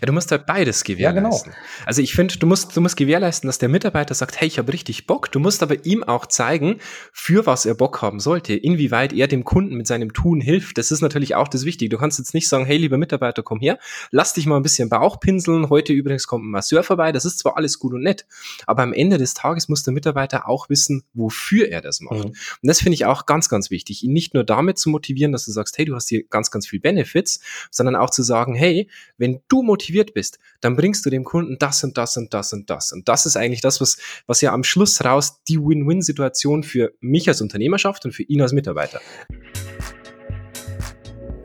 Ja, 0.00 0.06
du 0.06 0.12
musst 0.12 0.30
halt 0.30 0.46
beides 0.46 0.84
gewährleisten. 0.84 1.52
Ja, 1.52 1.58
genau. 1.58 1.66
Also 1.86 2.02
ich 2.02 2.14
finde, 2.14 2.38
du 2.38 2.46
musst, 2.46 2.76
du 2.76 2.80
musst 2.80 2.96
gewährleisten, 2.96 3.46
dass 3.48 3.58
der 3.58 3.68
Mitarbeiter 3.68 4.14
sagt, 4.14 4.40
hey, 4.40 4.48
ich 4.48 4.58
habe 4.58 4.72
richtig 4.72 5.06
Bock. 5.06 5.30
Du 5.32 5.40
musst 5.40 5.62
aber 5.62 5.84
ihm 5.84 6.04
auch 6.04 6.26
zeigen, 6.26 6.78
für 7.12 7.46
was 7.46 7.66
er 7.66 7.74
Bock 7.74 8.02
haben 8.02 8.20
sollte, 8.20 8.54
inwieweit 8.54 9.12
er 9.12 9.28
dem 9.28 9.44
Kunden 9.44 9.76
mit 9.76 9.86
seinem 9.86 10.12
Tun 10.12 10.40
hilft. 10.40 10.78
Das 10.78 10.90
ist 10.90 11.00
natürlich 11.00 11.34
auch 11.34 11.48
das 11.48 11.64
Wichtige. 11.64 11.88
Du 11.88 11.98
kannst 11.98 12.18
jetzt 12.18 12.34
nicht 12.34 12.48
sagen, 12.48 12.66
hey, 12.66 12.76
lieber 12.76 12.98
Mitarbeiter, 12.98 13.42
komm 13.42 13.60
her, 13.60 13.78
lass 14.10 14.34
dich 14.34 14.46
mal 14.46 14.56
ein 14.56 14.62
bisschen 14.62 14.88
Bauch 14.88 15.20
pinseln. 15.20 15.70
Heute 15.70 15.92
übrigens 15.92 16.26
kommt 16.26 16.44
ein 16.44 16.50
Masseur 16.50 16.82
vorbei. 16.82 17.12
Das 17.12 17.24
ist 17.24 17.38
zwar 17.38 17.56
alles 17.56 17.78
gut 17.78 17.94
und 17.94 18.02
nett, 18.02 18.26
aber 18.66 18.82
am 18.82 18.92
Ende 18.92 19.18
des 19.18 19.34
Tages 19.34 19.68
muss 19.68 19.82
der 19.82 19.94
Mitarbeiter 19.94 20.48
auch 20.48 20.68
wissen, 20.68 21.02
wofür 21.14 21.68
er 21.68 21.80
das 21.80 22.00
macht. 22.00 22.24
Mhm. 22.24 22.30
Und 22.30 22.36
das 22.62 22.80
finde 22.80 22.94
ich 22.94 23.06
auch 23.06 23.26
ganz, 23.26 23.48
ganz 23.48 23.70
wichtig, 23.70 24.02
ihn 24.02 24.12
nicht 24.12 24.34
nur 24.34 24.44
damit 24.44 24.78
zu 24.78 24.90
motivieren, 24.90 25.32
dass 25.32 25.44
du 25.44 25.52
sagst, 25.52 25.78
hey, 25.78 25.84
du 25.84 25.94
hast 25.94 26.08
hier 26.08 26.24
ganz, 26.24 26.50
ganz 26.50 26.66
viel 26.66 26.80
Benefits, 26.80 27.40
sondern 27.70 27.96
auch 27.96 28.10
zu 28.10 28.22
sagen, 28.22 28.54
hey, 28.54 28.88
wenn 29.18 29.40
du 29.48 29.62
motiviert 29.86 30.14
bist, 30.14 30.38
dann 30.60 30.76
bringst 30.76 31.06
du 31.06 31.10
dem 31.10 31.24
Kunden 31.24 31.56
das 31.58 31.84
und 31.84 31.96
das 31.96 32.16
und 32.16 32.34
das 32.34 32.52
und 32.52 32.68
das. 32.68 32.92
Und 32.92 33.08
das 33.08 33.26
ist 33.26 33.36
eigentlich 33.36 33.60
das, 33.60 33.80
was, 33.80 33.98
was 34.26 34.40
ja 34.40 34.52
am 34.52 34.64
Schluss 34.64 35.04
raus 35.04 35.40
die 35.48 35.58
Win-Win-Situation 35.58 36.64
für 36.64 36.92
mich 37.00 37.28
als 37.28 37.40
Unternehmer 37.40 37.78
schafft 37.78 38.04
und 38.04 38.12
für 38.12 38.24
ihn 38.24 38.42
als 38.42 38.52
Mitarbeiter. 38.52 39.00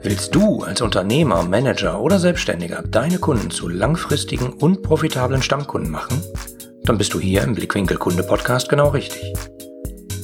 Willst 0.04 0.34
du 0.34 0.63
als 0.63 0.82
Unternehmer, 0.82 1.44
Manager 1.44 2.02
oder 2.02 2.18
Selbstständiger 2.18 2.82
deine 2.82 3.20
Kunden 3.20 3.52
zu 3.52 3.70
langfristigen 3.70 4.52
und 4.52 4.82
profitablen 4.82 5.44
Stammkunden 5.44 5.91
machen? 5.91 6.23
Dann 6.84 6.98
bist 6.98 7.13
du 7.13 7.20
hier 7.20 7.44
im 7.44 7.54
Blickwinkel 7.54 7.98
Kunde 7.98 8.23
Podcast 8.23 8.68
genau 8.70 8.90
richtig. 8.90 9.34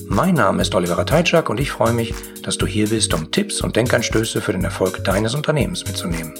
Mein 0.08 0.34
Name 0.34 0.64
ist 0.64 0.74
Oliver 0.74 1.06
Teitschak 1.06 1.50
und 1.50 1.60
ich 1.60 1.70
freue 1.70 1.94
mich, 1.94 2.16
dass 2.42 2.58
du 2.58 2.66
hier 2.66 2.90
bist, 2.90 3.14
um 3.14 3.30
Tipps 3.30 3.62
und 3.62 3.76
Denkanstöße 3.76 4.42
für 4.42 4.54
den 4.54 4.64
Erfolg 4.64 5.04
deines 5.04 5.36
Unternehmens 5.36 5.86
mitzunehmen. 5.86 6.34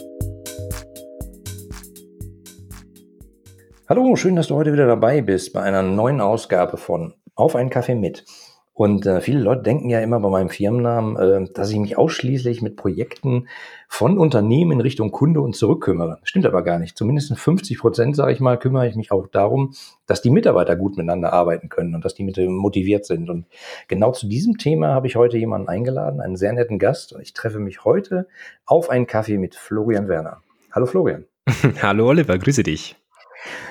Hallo, 3.90 4.18
schön, 4.18 4.36
dass 4.36 4.48
du 4.48 4.56
heute 4.56 4.74
wieder 4.74 4.86
dabei 4.86 5.22
bist 5.22 5.54
bei 5.54 5.62
einer 5.62 5.82
neuen 5.82 6.20
Ausgabe 6.20 6.76
von 6.76 7.14
Auf 7.36 7.56
einen 7.56 7.70
Kaffee 7.70 7.96
mit. 7.96 8.26
Und 8.74 9.06
äh, 9.06 9.22
viele 9.22 9.40
Leute 9.40 9.62
denken 9.62 9.90
ja 9.90 10.02
immer 10.02 10.20
bei 10.20 10.28
meinem 10.28 10.50
Firmennamen, 10.50 11.16
äh, 11.16 11.54
dass 11.54 11.72
ich 11.72 11.78
mich 11.78 11.98
ausschließlich 11.98 12.62
mit 12.62 12.76
Projekten 12.76 13.48
von 13.88 14.18
Unternehmen 14.18 14.74
in 14.74 14.82
Richtung 14.82 15.12
Kunde 15.12 15.40
und 15.40 15.56
zurück 15.56 15.86
kümmere. 15.86 16.20
Stimmt 16.24 16.46
aber 16.46 16.64
gar 16.64 16.80
nicht. 16.80 16.98
Zumindest 16.98 17.34
50 17.34 17.80
Prozent, 17.80 18.18
sage 18.18 18.34
ich 18.34 18.42
mal, 18.42 18.60
kümmere 18.60 18.90
ich 18.90 18.98
mich 18.98 19.14
auch 19.14 19.26
darum, 19.28 19.74
dass 20.06 20.22
die 20.22 20.32
Mitarbeiter 20.32 20.76
gut 20.76 20.98
miteinander 20.98 21.32
arbeiten 21.32 21.70
können 21.70 21.96
und 21.96 22.04
dass 22.04 22.14
die 22.14 22.26
motiviert 22.26 23.06
sind. 23.06 23.30
Und 23.30 23.46
genau 23.88 24.12
zu 24.12 24.28
diesem 24.28 24.58
Thema 24.58 24.96
habe 24.96 25.08
ich 25.08 25.16
heute 25.16 25.38
jemanden 25.38 25.70
eingeladen, 25.70 26.20
einen 26.20 26.36
sehr 26.36 26.52
netten 26.52 26.78
Gast. 26.78 27.16
Ich 27.22 27.32
treffe 27.32 27.60
mich 27.60 27.86
heute 27.86 28.28
auf 28.66 28.90
einen 28.90 29.08
Kaffee 29.08 29.38
mit 29.38 29.56
Florian 29.56 30.10
Werner. 30.10 30.42
Hallo 30.74 30.88
Florian. 30.88 31.24
Hallo 31.82 32.10
Oliver, 32.10 32.38
grüße 32.38 32.64
dich. 32.64 32.98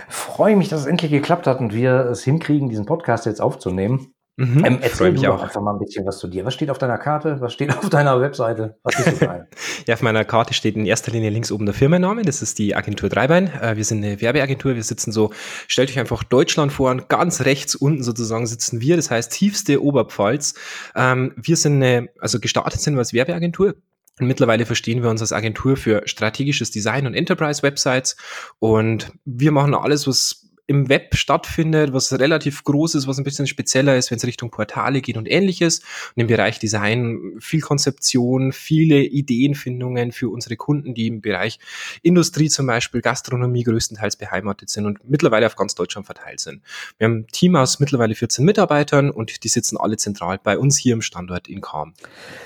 Freue 0.08 0.56
mich, 0.56 0.68
dass 0.68 0.80
es 0.80 0.86
endlich 0.86 1.10
geklappt 1.10 1.46
hat 1.46 1.60
und 1.60 1.74
wir 1.74 2.06
es 2.06 2.22
hinkriegen, 2.22 2.68
diesen 2.68 2.86
Podcast 2.86 3.26
jetzt 3.26 3.40
aufzunehmen. 3.40 4.12
Mhm, 4.38 4.64
ähm, 4.66 4.78
erzähl 4.82 5.12
mich 5.12 5.26
auch. 5.26 5.42
einfach 5.42 5.62
mal 5.62 5.72
ein 5.72 5.78
bisschen 5.78 6.04
was 6.04 6.18
zu 6.18 6.28
dir. 6.28 6.44
Was 6.44 6.52
steht 6.52 6.68
auf 6.68 6.76
deiner 6.76 6.98
Karte? 6.98 7.40
Was 7.40 7.54
steht 7.54 7.70
auf 7.78 7.88
deiner 7.88 8.20
Webseite? 8.20 8.76
Was 8.82 8.98
ist 8.98 9.20
so 9.20 9.24
ja, 9.86 9.94
auf 9.94 10.02
meiner 10.02 10.26
Karte 10.26 10.52
steht 10.52 10.76
in 10.76 10.84
erster 10.84 11.10
Linie 11.10 11.30
links 11.30 11.50
oben 11.50 11.64
der 11.64 11.74
Firmenname. 11.74 12.20
Das 12.20 12.42
ist 12.42 12.58
die 12.58 12.76
Agentur 12.76 13.08
Dreibein. 13.08 13.50
Äh, 13.62 13.76
wir 13.76 13.84
sind 13.84 14.04
eine 14.04 14.20
Werbeagentur. 14.20 14.74
Wir 14.74 14.82
sitzen 14.82 15.10
so, 15.10 15.30
stellt 15.68 15.88
euch 15.88 15.98
einfach 15.98 16.22
Deutschland 16.22 16.70
vor 16.70 16.90
und 16.90 17.08
ganz 17.08 17.46
rechts 17.46 17.74
unten 17.74 18.02
sozusagen 18.02 18.46
sitzen 18.46 18.82
wir. 18.82 18.96
Das 18.96 19.10
heißt 19.10 19.32
tiefste 19.32 19.82
Oberpfalz. 19.82 20.54
Ähm, 20.94 21.32
wir 21.36 21.56
sind 21.56 21.82
eine, 21.82 22.10
also 22.20 22.38
gestartet 22.38 22.82
sind 22.82 22.94
wir 22.94 22.98
als 22.98 23.14
Werbeagentur. 23.14 23.74
Mittlerweile 24.18 24.64
verstehen 24.64 25.02
wir 25.02 25.10
uns 25.10 25.20
als 25.20 25.32
Agentur 25.32 25.76
für 25.76 26.02
strategisches 26.06 26.70
Design 26.70 27.06
und 27.06 27.14
Enterprise-Websites. 27.14 28.16
Und 28.58 29.12
wir 29.24 29.52
machen 29.52 29.74
alles, 29.74 30.06
was 30.06 30.45
im 30.66 30.88
Web 30.88 31.14
stattfindet, 31.14 31.92
was 31.92 32.12
relativ 32.18 32.64
groß 32.64 32.96
ist, 32.96 33.06
was 33.06 33.18
ein 33.18 33.24
bisschen 33.24 33.46
spezieller 33.46 33.96
ist, 33.96 34.10
wenn 34.10 34.18
es 34.18 34.26
Richtung 34.26 34.50
Portale 34.50 35.00
geht 35.00 35.16
und 35.16 35.30
ähnliches. 35.30 35.80
Und 36.14 36.22
im 36.22 36.26
Bereich 36.26 36.58
Design 36.58 37.36
viel 37.38 37.60
Konzeption, 37.60 38.52
viele 38.52 39.00
Ideenfindungen 39.00 40.12
für 40.12 40.28
unsere 40.28 40.56
Kunden, 40.56 40.94
die 40.94 41.06
im 41.06 41.20
Bereich 41.20 41.58
Industrie 42.02 42.48
zum 42.48 42.66
Beispiel, 42.66 43.00
Gastronomie 43.00 43.62
größtenteils 43.62 44.16
beheimatet 44.16 44.70
sind 44.70 44.86
und 44.86 45.08
mittlerweile 45.08 45.46
auf 45.46 45.56
ganz 45.56 45.74
Deutschland 45.74 46.06
verteilt 46.06 46.40
sind. 46.40 46.62
Wir 46.98 47.06
haben 47.06 47.18
ein 47.18 47.26
Team 47.28 47.54
aus 47.54 47.78
mittlerweile 47.78 48.14
14 48.14 48.44
Mitarbeitern 48.44 49.10
und 49.10 49.44
die 49.44 49.48
sitzen 49.48 49.76
alle 49.76 49.96
zentral 49.96 50.38
bei 50.42 50.58
uns 50.58 50.76
hier 50.76 50.94
im 50.94 51.02
Standort 51.02 51.48
in 51.48 51.60
Kam. 51.60 51.94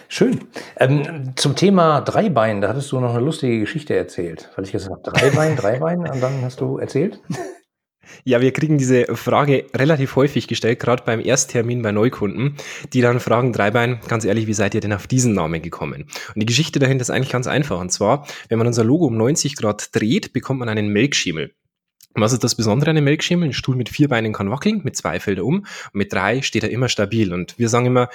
Schön. 0.09 0.41
Ähm, 0.77 1.33
zum 1.37 1.57
Thema 1.57 2.01
Dreibein, 2.03 2.61
da 2.61 2.69
hattest 2.69 2.93
du 2.93 3.01
noch 3.01 3.15
eine 3.15 3.25
lustige 3.25 3.61
Geschichte 3.61 3.97
erzählt. 3.97 4.51
Weil 4.57 4.65
ich 4.65 4.73
gesagt 4.73 5.07
habe, 5.07 5.19
Dreibein, 5.19 5.57
Dreibein, 5.57 6.01
und 6.01 6.21
dann 6.21 6.43
hast 6.43 6.61
du 6.61 6.79
erzählt? 6.79 7.21
Ja, 8.25 8.41
wir 8.41 8.53
kriegen 8.53 8.79
diese 8.79 9.07
Frage 9.17 9.67
relativ 9.75 10.17
häufig 10.17 10.49
gestellt, 10.49 10.81
gerade 10.81 11.03
beim 11.05 11.21
Ersttermin 11.21 11.83
bei 11.83 11.93
Neukunden, 11.93 12.57
die 12.93 13.01
dann 13.01 13.21
fragen, 13.21 13.53
Dreibein, 13.53 14.01
ganz 14.09 14.25
ehrlich, 14.25 14.47
wie 14.47 14.55
seid 14.55 14.75
ihr 14.75 14.81
denn 14.81 14.93
auf 14.93 15.07
diesen 15.07 15.35
Namen 15.35 15.63
gekommen? 15.63 16.07
Und 16.35 16.41
die 16.41 16.47
Geschichte 16.47 16.79
dahinter 16.79 17.03
ist 17.03 17.11
eigentlich 17.11 17.33
ganz 17.33 17.47
einfach. 17.47 17.81
Und 17.81 17.91
zwar, 17.91 18.27
wenn 18.49 18.59
man 18.59 18.67
unser 18.67 18.85
Logo 18.85 19.07
um 19.07 19.17
90 19.17 19.57
Grad 19.57 19.95
dreht, 19.95 20.33
bekommt 20.33 20.61
man 20.61 20.69
einen 20.69 20.89
Melkschemel. 20.89 21.53
Was 22.15 22.33
ist 22.33 22.43
das 22.43 22.57
Besondere 22.57 22.91
an 22.91 22.97
einem 22.97 23.05
Melkschemel? 23.05 23.49
Ein 23.49 23.53
Stuhl 23.53 23.77
mit 23.77 23.89
vier 23.89 24.09
Beinen 24.09 24.33
kann 24.33 24.51
wackeln, 24.51 24.81
mit 24.83 24.97
zwei 24.97 25.21
fällt 25.21 25.39
er 25.39 25.47
um, 25.47 25.65
mit 25.93 26.13
drei 26.13 26.43
steht 26.43 26.65
er 26.65 26.71
immer 26.71 26.89
stabil. 26.89 27.33
Und 27.33 27.57
wir 27.59 27.69
sagen 27.69 27.87
immer, 27.87 28.09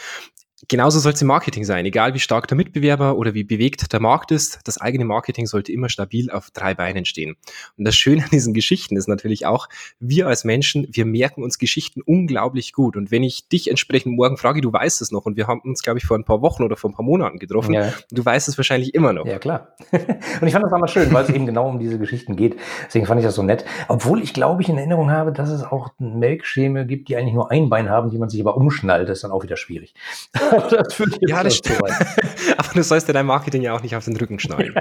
Genauso 0.69 0.99
soll 0.99 1.11
es 1.11 1.21
im 1.21 1.27
Marketing 1.27 1.65
sein, 1.65 1.85
egal 1.85 2.13
wie 2.13 2.19
stark 2.19 2.47
der 2.47 2.55
Mitbewerber 2.55 3.17
oder 3.17 3.33
wie 3.33 3.43
bewegt 3.43 3.91
der 3.91 3.99
Markt 3.99 4.31
ist. 4.31 4.61
Das 4.63 4.79
eigene 4.79 5.03
Marketing 5.03 5.47
sollte 5.47 5.73
immer 5.73 5.89
stabil 5.89 6.31
auf 6.31 6.49
drei 6.49 6.73
Beinen 6.73 7.03
stehen. 7.03 7.35
Und 7.77 7.85
das 7.85 7.95
Schöne 7.95 8.23
an 8.23 8.29
diesen 8.31 8.53
Geschichten 8.53 8.95
ist 8.95 9.09
natürlich 9.09 9.45
auch, 9.45 9.67
wir 9.99 10.27
als 10.27 10.45
Menschen, 10.45 10.87
wir 10.89 11.05
merken 11.05 11.43
uns 11.43 11.59
Geschichten 11.59 12.01
unglaublich 12.01 12.71
gut. 12.71 12.95
Und 12.95 13.11
wenn 13.11 13.21
ich 13.21 13.49
dich 13.49 13.69
entsprechend 13.69 14.15
morgen 14.15 14.37
frage, 14.37 14.61
du 14.61 14.71
weißt 14.71 15.01
es 15.01 15.11
noch, 15.11 15.25
und 15.25 15.35
wir 15.35 15.47
haben 15.47 15.59
uns, 15.59 15.83
glaube 15.83 15.99
ich, 15.99 16.05
vor 16.05 16.17
ein 16.17 16.23
paar 16.23 16.41
Wochen 16.41 16.63
oder 16.63 16.77
vor 16.77 16.89
ein 16.89 16.93
paar 16.93 17.05
Monaten 17.05 17.37
getroffen, 17.37 17.73
ja. 17.73 17.91
du 18.11 18.23
weißt 18.23 18.47
es 18.47 18.57
wahrscheinlich 18.57 18.95
immer 18.95 19.11
noch. 19.11 19.25
Ja, 19.25 19.39
klar. 19.39 19.75
und 19.91 20.47
ich 20.47 20.53
fand 20.53 20.63
das 20.63 20.71
aber 20.71 20.87
schön, 20.87 21.11
weil 21.13 21.25
es 21.25 21.29
eben 21.31 21.45
genau 21.45 21.67
um 21.67 21.79
diese 21.79 21.99
Geschichten 21.99 22.37
geht. 22.37 22.55
Deswegen 22.85 23.05
fand 23.05 23.19
ich 23.19 23.25
das 23.25 23.35
so 23.35 23.43
nett. 23.43 23.65
Obwohl 23.89 24.23
ich, 24.23 24.33
glaube 24.33 24.61
ich, 24.61 24.69
in 24.69 24.77
Erinnerung 24.77 25.11
habe, 25.11 25.33
dass 25.33 25.49
es 25.49 25.63
auch 25.63 25.89
Melkschäme 25.99 26.85
gibt, 26.85 27.09
die 27.09 27.17
eigentlich 27.17 27.33
nur 27.33 27.51
ein 27.51 27.69
Bein 27.69 27.89
haben, 27.89 28.09
die 28.09 28.17
man 28.17 28.29
sich 28.29 28.39
aber 28.39 28.55
umschnallt. 28.55 29.09
Das 29.09 29.17
ist 29.17 29.23
dann 29.25 29.31
auch 29.31 29.43
wieder 29.43 29.57
schwierig. 29.57 29.93
das 30.69 31.01
ja, 31.21 31.43
das 31.43 31.55
stimmt. 31.55 31.81
Aber 32.57 32.67
du 32.73 32.83
sollst 32.83 33.07
dir 33.07 33.13
dein 33.13 33.25
Marketing 33.25 33.61
ja 33.61 33.73
auch 33.73 33.81
nicht 33.81 33.95
auf 33.95 34.05
den 34.05 34.15
Rücken 34.17 34.39
schneiden. 34.39 34.75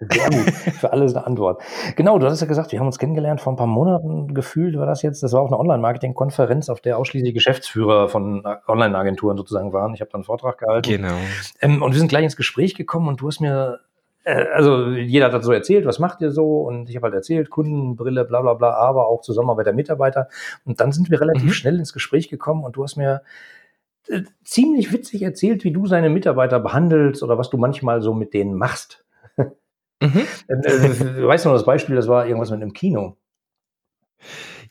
Sehr 0.00 0.30
gut. 0.30 0.50
Für 0.80 0.92
alles 0.92 1.14
eine 1.14 1.26
Antwort. 1.26 1.62
Genau, 1.96 2.18
du 2.18 2.26
hast 2.26 2.40
ja 2.40 2.46
gesagt, 2.46 2.72
wir 2.72 2.78
haben 2.78 2.86
uns 2.86 2.98
kennengelernt 2.98 3.40
vor 3.40 3.52
ein 3.52 3.56
paar 3.56 3.66
Monaten 3.66 4.34
gefühlt, 4.34 4.76
war 4.76 4.86
das 4.86 5.02
jetzt. 5.02 5.22
Das 5.22 5.32
war 5.32 5.40
auch 5.40 5.48
eine 5.48 5.58
Online-Marketing-Konferenz, 5.58 6.68
auf 6.68 6.80
der 6.80 6.98
ausschließlich 6.98 7.34
Geschäftsführer 7.34 8.08
von 8.08 8.44
Online-Agenturen 8.66 9.36
sozusagen 9.36 9.72
waren. 9.72 9.94
Ich 9.94 10.00
habe 10.00 10.10
dann 10.10 10.20
einen 10.20 10.24
Vortrag 10.24 10.58
gehalten. 10.58 10.88
Genau. 10.88 11.14
Ähm, 11.60 11.82
und 11.82 11.92
wir 11.92 11.98
sind 11.98 12.08
gleich 12.08 12.24
ins 12.24 12.36
Gespräch 12.36 12.74
gekommen 12.74 13.08
und 13.08 13.20
du 13.20 13.28
hast 13.28 13.40
mir 13.40 13.80
äh, 14.24 14.46
also 14.54 14.88
jeder 14.88 15.32
hat 15.32 15.44
so 15.44 15.52
erzählt, 15.52 15.86
was 15.86 15.98
macht 15.98 16.20
ihr 16.20 16.30
so? 16.30 16.62
Und 16.62 16.88
ich 16.88 16.96
habe 16.96 17.04
halt 17.04 17.14
erzählt, 17.14 17.50
Kundenbrille, 17.50 18.24
bla 18.24 18.40
bla 18.40 18.54
bla, 18.54 18.74
aber 18.74 19.08
auch 19.08 19.22
Zusammenarbeit 19.22 19.66
der 19.66 19.72
Mitarbeiter. 19.72 20.28
Und 20.64 20.80
dann 20.80 20.92
sind 20.92 21.10
wir 21.10 21.20
relativ 21.20 21.44
mhm. 21.44 21.52
schnell 21.52 21.78
ins 21.78 21.92
Gespräch 21.92 22.28
gekommen 22.28 22.64
und 22.64 22.76
du 22.76 22.84
hast 22.84 22.96
mir 22.96 23.22
äh, 24.08 24.22
ziemlich 24.44 24.92
witzig 24.92 25.22
erzählt, 25.22 25.64
wie 25.64 25.72
du 25.72 25.86
seine 25.86 26.10
Mitarbeiter 26.10 26.60
behandelst 26.60 27.22
oder 27.22 27.38
was 27.38 27.50
du 27.50 27.56
manchmal 27.56 28.02
so 28.02 28.14
mit 28.14 28.34
denen 28.34 28.54
machst. 28.54 29.04
Mhm. 30.00 30.26
äh, 30.48 30.54
äh 30.54 31.26
weißt 31.26 31.44
du 31.44 31.48
noch 31.48 31.56
das 31.56 31.64
Beispiel, 31.64 31.96
das 31.96 32.08
war 32.08 32.26
irgendwas 32.26 32.50
mit 32.50 32.60
einem 32.60 32.72
Kino. 32.72 33.16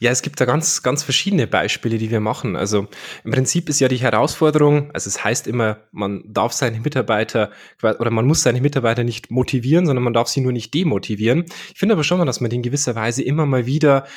Ja, 0.02 0.09
es 0.09 0.24
gibt 0.24 0.41
da 0.41 0.46
ganz, 0.46 0.81
ganz 0.81 1.03
verschiedene 1.03 1.46
Beispiele, 1.46 2.00
die 2.00 2.09
wir 2.09 2.22
machen. 2.22 2.56
Also 2.56 2.88
im 3.24 3.31
Prinzip 3.31 3.70
ist 3.70 3.80
ja 3.80 3.88
die 3.88 3.97
Herausforderung, 3.97 4.90
also 4.94 5.08
es 5.08 5.24
heißt 5.24 5.46
immer, 5.46 5.78
man 5.91 6.24
darf 6.25 6.53
seine 6.53 6.80
Mitarbeiter 6.80 7.52
oder 7.84 8.09
man 8.09 8.25
muss 8.25 8.41
seine 8.41 8.62
Mitarbeiter 8.62 9.03
nicht 9.03 9.30
motivieren, 9.30 9.86
sondern 9.86 10.03
man 10.03 10.14
darf 10.14 10.28
sie 10.28 10.41
nur 10.41 10.53
nicht 10.53 10.74
demotivieren. 10.74 11.46
Ich 11.72 11.78
finde 11.78 11.94
aber 11.94 12.03
schon, 12.03 12.25
dass 12.25 12.41
man 12.41 12.50
in 12.50 12.64
gewisser 12.64 12.96
Weise 12.96 13.22
immer 13.22 13.46
mal 13.46 13.67
wieder 13.67 14.08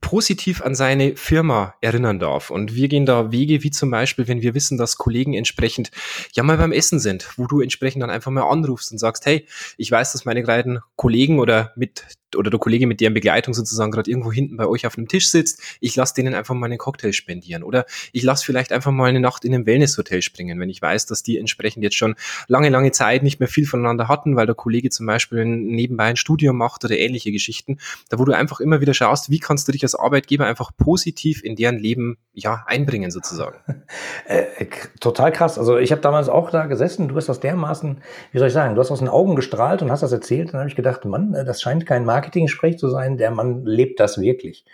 positiv 0.00 0.62
an 0.62 0.74
seine 0.74 1.16
Firma 1.16 1.74
erinnern 1.80 2.18
darf. 2.18 2.50
Und 2.50 2.74
wir 2.74 2.88
gehen 2.88 3.06
da 3.06 3.32
Wege, 3.32 3.62
wie 3.62 3.70
zum 3.70 3.90
Beispiel, 3.90 4.28
wenn 4.28 4.42
wir 4.42 4.54
wissen, 4.54 4.78
dass 4.78 4.96
Kollegen 4.96 5.34
entsprechend 5.34 5.90
ja 6.32 6.42
mal 6.42 6.56
beim 6.56 6.72
Essen 6.72 6.98
sind, 6.98 7.28
wo 7.36 7.46
du 7.46 7.60
entsprechend 7.60 8.02
dann 8.02 8.10
einfach 8.10 8.30
mal 8.30 8.48
anrufst 8.48 8.92
und 8.92 8.98
sagst, 8.98 9.26
hey, 9.26 9.46
ich 9.76 9.90
weiß, 9.90 10.12
dass 10.12 10.24
meine 10.24 10.42
kleinen 10.42 10.80
Kollegen 10.96 11.38
oder 11.38 11.72
mit 11.76 12.04
oder 12.36 12.50
der 12.50 12.60
Kollege 12.60 12.86
mit 12.86 13.00
deren 13.00 13.14
Begleitung 13.14 13.54
sozusagen 13.54 13.90
gerade 13.90 14.10
irgendwo 14.10 14.32
hinten 14.32 14.56
bei 14.56 14.66
euch 14.66 14.86
auf 14.86 14.96
einem 14.96 15.08
Tisch 15.08 15.28
sitzt, 15.28 15.60
ich 15.80 15.96
lasse 15.96 16.14
denen 16.14 16.34
einfach 16.34 16.54
mal 16.54 16.66
einen 16.66 16.78
Cocktail 16.78 17.12
spendieren 17.12 17.62
oder 17.62 17.86
ich 18.12 18.22
lasse 18.22 18.44
vielleicht 18.44 18.72
einfach 18.72 18.90
mal 18.90 19.08
eine 19.08 19.20
Nacht 19.20 19.44
in 19.44 19.54
einem 19.54 19.66
Wellnesshotel 19.66 20.22
springen, 20.22 20.60
wenn 20.60 20.70
ich 20.70 20.80
weiß, 20.80 21.06
dass 21.06 21.22
die 21.22 21.38
entsprechend 21.38 21.82
jetzt 21.82 21.96
schon 21.96 22.14
lange, 22.48 22.68
lange 22.68 22.92
Zeit 22.92 23.22
nicht 23.22 23.40
mehr 23.40 23.48
viel 23.48 23.66
voneinander 23.66 24.08
hatten, 24.08 24.36
weil 24.36 24.46
der 24.46 24.54
Kollege 24.54 24.90
zum 24.90 25.06
Beispiel 25.06 25.44
nebenbei 25.44 26.04
ein 26.04 26.16
Studium 26.16 26.56
macht 26.56 26.84
oder 26.84 26.98
ähnliche 26.98 27.32
Geschichten, 27.32 27.78
da 28.08 28.18
wo 28.18 28.24
du 28.24 28.32
einfach 28.32 28.60
immer 28.60 28.80
wieder 28.80 28.94
schaust, 28.94 29.30
wie 29.30 29.38
kannst 29.38 29.68
du 29.68 29.72
dich 29.72 29.83
als 29.84 29.94
Arbeitgeber 29.94 30.46
einfach 30.46 30.72
positiv 30.76 31.44
in 31.44 31.54
deren 31.54 31.78
Leben 31.78 32.18
ja 32.32 32.64
einbringen 32.66 33.10
sozusagen. 33.10 33.58
Äh, 34.26 34.66
total 35.00 35.32
krass. 35.32 35.58
Also 35.58 35.76
ich 35.76 35.92
habe 35.92 36.00
damals 36.00 36.28
auch 36.28 36.50
da 36.50 36.64
gesessen, 36.64 37.08
du 37.08 37.16
hast 37.16 37.28
das 37.28 37.40
dermaßen, 37.40 38.00
wie 38.32 38.38
soll 38.38 38.48
ich 38.48 38.54
sagen, 38.54 38.74
du 38.74 38.80
hast 38.80 38.90
aus 38.90 39.00
den 39.00 39.08
Augen 39.08 39.36
gestrahlt 39.36 39.82
und 39.82 39.90
hast 39.90 40.02
das 40.02 40.12
erzählt, 40.12 40.52
dann 40.52 40.60
habe 40.60 40.68
ich 40.68 40.76
gedacht, 40.76 41.04
Mann, 41.04 41.32
das 41.32 41.60
scheint 41.60 41.84
kein 41.84 42.04
Markt 42.04 42.24
Marketing-Sprech 42.24 42.78
zu 42.78 42.88
sein, 42.88 43.16
der 43.16 43.30
Mann 43.30 43.64
lebt 43.64 44.00
das 44.00 44.20
wirklich. 44.20 44.64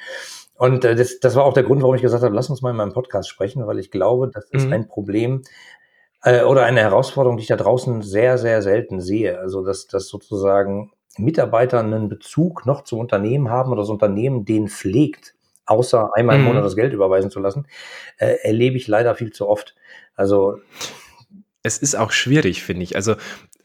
Und 0.57 0.85
äh, 0.85 0.95
das, 0.95 1.21
das 1.21 1.35
war 1.37 1.45
auch 1.45 1.55
der 1.55 1.63
Grund, 1.63 1.83
warum 1.83 1.95
ich 1.95 2.03
gesagt 2.03 2.23
habe, 2.23 2.35
lass 2.35 2.51
uns 2.51 2.63
mal 2.63 2.71
in 2.71 2.77
meinem 2.77 2.93
Podcast 2.93 3.29
sprechen, 3.29 3.67
weil 3.67 3.79
ich 3.79 3.91
glaube, 3.91 4.31
das 4.33 4.45
ist 4.51 4.67
mhm. 4.67 4.73
ein 4.73 4.89
Problem 4.89 5.43
äh, 6.23 6.43
oder 6.43 6.65
eine 6.65 6.81
Herausforderung, 6.81 7.37
die 7.37 7.43
ich 7.43 7.49
da 7.49 7.57
draußen 7.57 8.03
sehr, 8.03 8.39
sehr 8.39 8.63
selten 8.63 9.01
sehe. 9.01 9.39
Also, 9.39 9.65
dass, 9.65 9.87
dass 9.87 10.09
sozusagen 10.09 10.93
Mitarbeiter 11.23 11.81
einen 11.81 12.09
Bezug 12.09 12.67
noch 12.67 12.85
zum 12.85 12.99
Unternehmen 12.99 13.49
haben 13.49 13.71
oder 13.71 13.83
das 13.83 13.91
Unternehmen 13.91 14.45
den 14.45 14.69
pflegt, 14.69 15.35
außer 15.67 16.11
einmal 16.15 16.37
im 16.37 16.43
mhm. 16.43 16.49
Monat 16.49 16.65
das 16.65 16.77
Geld 16.77 16.93
überweisen 16.93 17.31
zu 17.31 17.41
lassen, 17.41 17.67
äh, 18.19 18.37
erlebe 18.43 18.77
ich 18.77 18.89
leider 18.89 19.15
viel 19.15 19.33
zu 19.33 19.49
oft. 19.49 19.75
Also 20.15 20.59
es 21.63 21.79
ist 21.79 21.95
auch 21.95 22.11
schwierig, 22.11 22.63
finde 22.63 22.83
ich. 22.83 22.97
Also 22.97 23.15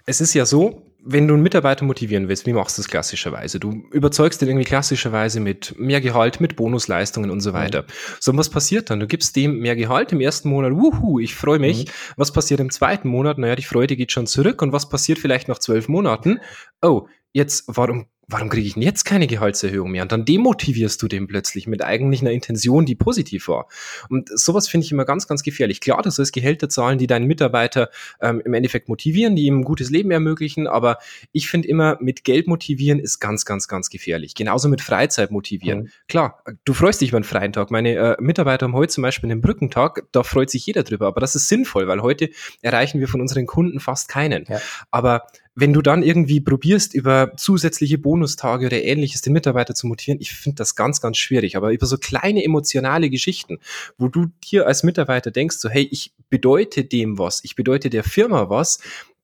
es 0.05 0.21
ist 0.21 0.33
ja 0.33 0.45
so, 0.45 0.83
wenn 1.07 1.27
du 1.27 1.35
einen 1.35 1.43
Mitarbeiter 1.43 1.85
motivieren 1.85 2.27
willst, 2.27 2.47
wie 2.47 2.53
machst 2.53 2.77
du 2.77 2.81
das 2.81 2.89
klassischerweise? 2.89 3.59
Du 3.59 3.83
überzeugst 3.91 4.41
den 4.41 4.49
irgendwie 4.49 4.65
klassischerweise 4.65 5.39
mit 5.39 5.75
mehr 5.77 6.01
Gehalt, 6.01 6.41
mit 6.41 6.55
Bonusleistungen 6.55 7.29
und 7.29 7.41
so 7.41 7.51
mhm. 7.51 7.55
weiter. 7.55 7.81
Mhm. 7.83 7.87
So, 8.19 8.31
und 8.31 8.37
was 8.39 8.49
passiert 8.49 8.89
dann? 8.89 8.99
Du 8.99 9.07
gibst 9.07 9.35
dem 9.35 9.59
mehr 9.59 9.75
Gehalt 9.75 10.11
im 10.11 10.19
ersten 10.19 10.49
Monat, 10.49 10.73
wuhu, 10.73 11.19
ich 11.19 11.35
freue 11.35 11.59
mich. 11.59 11.85
Mhm. 11.85 11.91
Was 12.17 12.31
passiert 12.33 12.59
im 12.59 12.71
zweiten 12.71 13.07
Monat? 13.07 13.37
Naja, 13.37 13.55
die 13.55 13.63
Freude 13.63 13.95
geht 13.95 14.11
schon 14.11 14.25
zurück. 14.25 14.63
Und 14.63 14.73
was 14.73 14.89
passiert 14.89 15.19
vielleicht 15.19 15.47
nach 15.47 15.59
zwölf 15.59 15.87
Monaten? 15.87 16.39
Oh, 16.81 17.07
jetzt, 17.35 17.65
warum 17.67 18.07
warum 18.27 18.49
kriege 18.49 18.67
ich 18.67 18.73
denn 18.73 18.83
jetzt 18.83 19.03
keine 19.03 19.27
Gehaltserhöhung 19.27 19.91
mehr? 19.91 20.03
Und 20.03 20.11
dann 20.11 20.25
demotivierst 20.25 21.01
du 21.01 21.07
den 21.07 21.27
plötzlich 21.27 21.67
mit 21.67 21.83
eigentlich 21.83 22.21
einer 22.21 22.31
Intention, 22.31 22.85
die 22.85 22.95
positiv 22.95 23.47
war. 23.47 23.67
Und 24.09 24.29
sowas 24.33 24.67
finde 24.67 24.85
ich 24.85 24.91
immer 24.91 25.05
ganz, 25.05 25.27
ganz 25.27 25.43
gefährlich. 25.43 25.79
Klar, 25.79 26.01
du 26.01 26.09
sollst 26.09 26.33
Gehälter 26.33 26.69
zahlen, 26.69 26.97
die 26.97 27.07
deinen 27.07 27.27
Mitarbeiter 27.27 27.89
ähm, 28.21 28.41
im 28.43 28.53
Endeffekt 28.53 28.89
motivieren, 28.89 29.35
die 29.35 29.45
ihm 29.45 29.59
ein 29.59 29.63
gutes 29.63 29.89
Leben 29.89 30.11
ermöglichen, 30.11 30.67
aber 30.67 30.97
ich 31.31 31.47
finde 31.47 31.67
immer, 31.67 31.97
mit 32.01 32.23
Geld 32.23 32.47
motivieren 32.47 32.99
ist 32.99 33.19
ganz, 33.19 33.45
ganz, 33.45 33.67
ganz 33.67 33.89
gefährlich. 33.89 34.35
Genauso 34.35 34.69
mit 34.69 34.81
Freizeit 34.81 35.31
motivieren. 35.31 35.83
Mhm. 35.83 35.89
Klar, 36.07 36.43
du 36.65 36.73
freust 36.73 37.01
dich 37.01 37.09
über 37.09 37.17
einen 37.17 37.25
freien 37.25 37.53
Tag. 37.53 37.71
Meine 37.71 37.95
äh, 37.95 38.15
Mitarbeiter 38.19 38.65
haben 38.65 38.73
heute 38.73 38.93
zum 38.93 39.01
Beispiel 39.03 39.29
einen 39.29 39.41
Brückentag, 39.41 40.03
da 40.11 40.23
freut 40.23 40.49
sich 40.49 40.65
jeder 40.65 40.83
drüber, 40.83 41.07
aber 41.07 41.21
das 41.21 41.35
ist 41.35 41.47
sinnvoll, 41.47 41.87
weil 41.87 42.01
heute 42.01 42.29
erreichen 42.61 42.99
wir 42.99 43.07
von 43.07 43.21
unseren 43.21 43.45
Kunden 43.45 43.79
fast 43.79 44.09
keinen. 44.09 44.45
Ja. 44.49 44.59
Aber 44.91 45.27
wenn 45.55 45.71
du 45.71 45.81
dann 45.81 46.03
irgendwie 46.03 46.41
probierst, 46.41 46.93
über 46.93 47.31
zusätzliche 47.37 47.97
Bonustage 47.97 48.65
oder 48.65 48.83
ähnliches 48.83 49.21
den 49.21 49.33
Mitarbeiter 49.33 49.73
zu 49.73 49.87
motivieren, 49.87 50.19
ich 50.19 50.33
finde 50.33 50.57
das 50.57 50.75
ganz, 50.75 50.99
ganz 50.99 51.17
schwierig. 51.17 51.55
Aber 51.55 51.71
über 51.71 51.85
so 51.85 51.97
kleine 51.97 52.43
emotionale 52.43 53.09
Geschichten, 53.09 53.59
wo 53.97 54.09
du 54.09 54.27
dir 54.43 54.67
als 54.67 54.83
Mitarbeiter 54.83 55.31
denkst, 55.31 55.57
so, 55.57 55.69
hey, 55.69 55.87
ich 55.89 56.13
bedeute 56.29 56.83
dem 56.83 57.17
was, 57.17 57.43
ich 57.43 57.55
bedeute 57.55 57.89
der 57.89 58.03
Firma 58.03 58.49
was, 58.49 58.79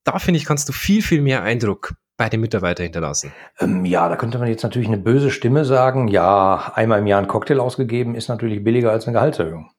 da 0.06 0.19
finde 0.19 0.38
ich, 0.38 0.45
kannst 0.45 0.69
du 0.69 0.74
viel, 0.74 1.01
viel 1.01 1.22
mehr 1.22 1.44
Eindruck 1.44 1.94
bei 2.16 2.30
den 2.30 2.39
Mitarbeitern 2.39 2.86
hinterlassen? 2.86 3.34
Ähm, 3.60 3.84
ja, 3.84 4.07
da 4.07 4.16
könnte 4.16 4.39
man 4.39 4.48
jetzt 4.48 4.63
natürlich 4.63 4.88
eine 4.88 4.98
böse 4.98 5.31
Stimme 5.31 5.66
sagen, 5.66 6.07
ja, 6.07 6.72
einmal 6.75 7.00
im 7.00 7.07
Jahr 7.07 7.22
ein 7.22 7.27
Cocktail 7.27 7.60
ausgegeben 7.60 8.16
ist 8.16 8.30
natürlich 8.30 8.63
billiger 8.63 8.92
als 8.92 9.06
eine 9.06 9.13
Gehaltserhöhung. 9.13 9.69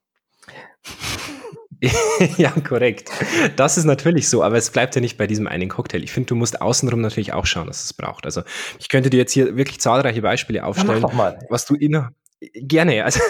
ja, 2.38 2.50
korrekt. 2.50 3.11
Das 3.56 3.76
ist 3.76 3.84
natürlich 3.84 4.29
so, 4.29 4.43
aber 4.43 4.56
es 4.56 4.70
bleibt 4.70 4.94
ja 4.94 5.00
nicht 5.00 5.19
bei 5.19 5.26
diesem 5.26 5.49
einen 5.49 5.69
Cocktail. 5.69 6.02
Ich 6.05 6.12
finde, 6.12 6.29
du 6.29 6.37
musst 6.37 6.61
außenrum 6.61 7.00
natürlich 7.00 7.32
auch 7.32 7.46
schauen, 7.46 7.67
dass 7.67 7.84
es 7.84 7.93
braucht. 7.93 8.25
Also 8.25 8.43
ich 8.79 8.88
könnte 8.88 9.11
dir 9.11 9.17
jetzt 9.17 9.32
hier 9.32 9.56
wirklich 9.56 9.81
zahlreiche 9.81 10.23
Beispiele 10.23 10.64
aufstellen, 10.64 11.02
ja, 11.02 11.38
was 11.49 11.67
du 11.67 11.75
in 11.75 12.06
gerne, 12.55 13.05
also 13.05 13.20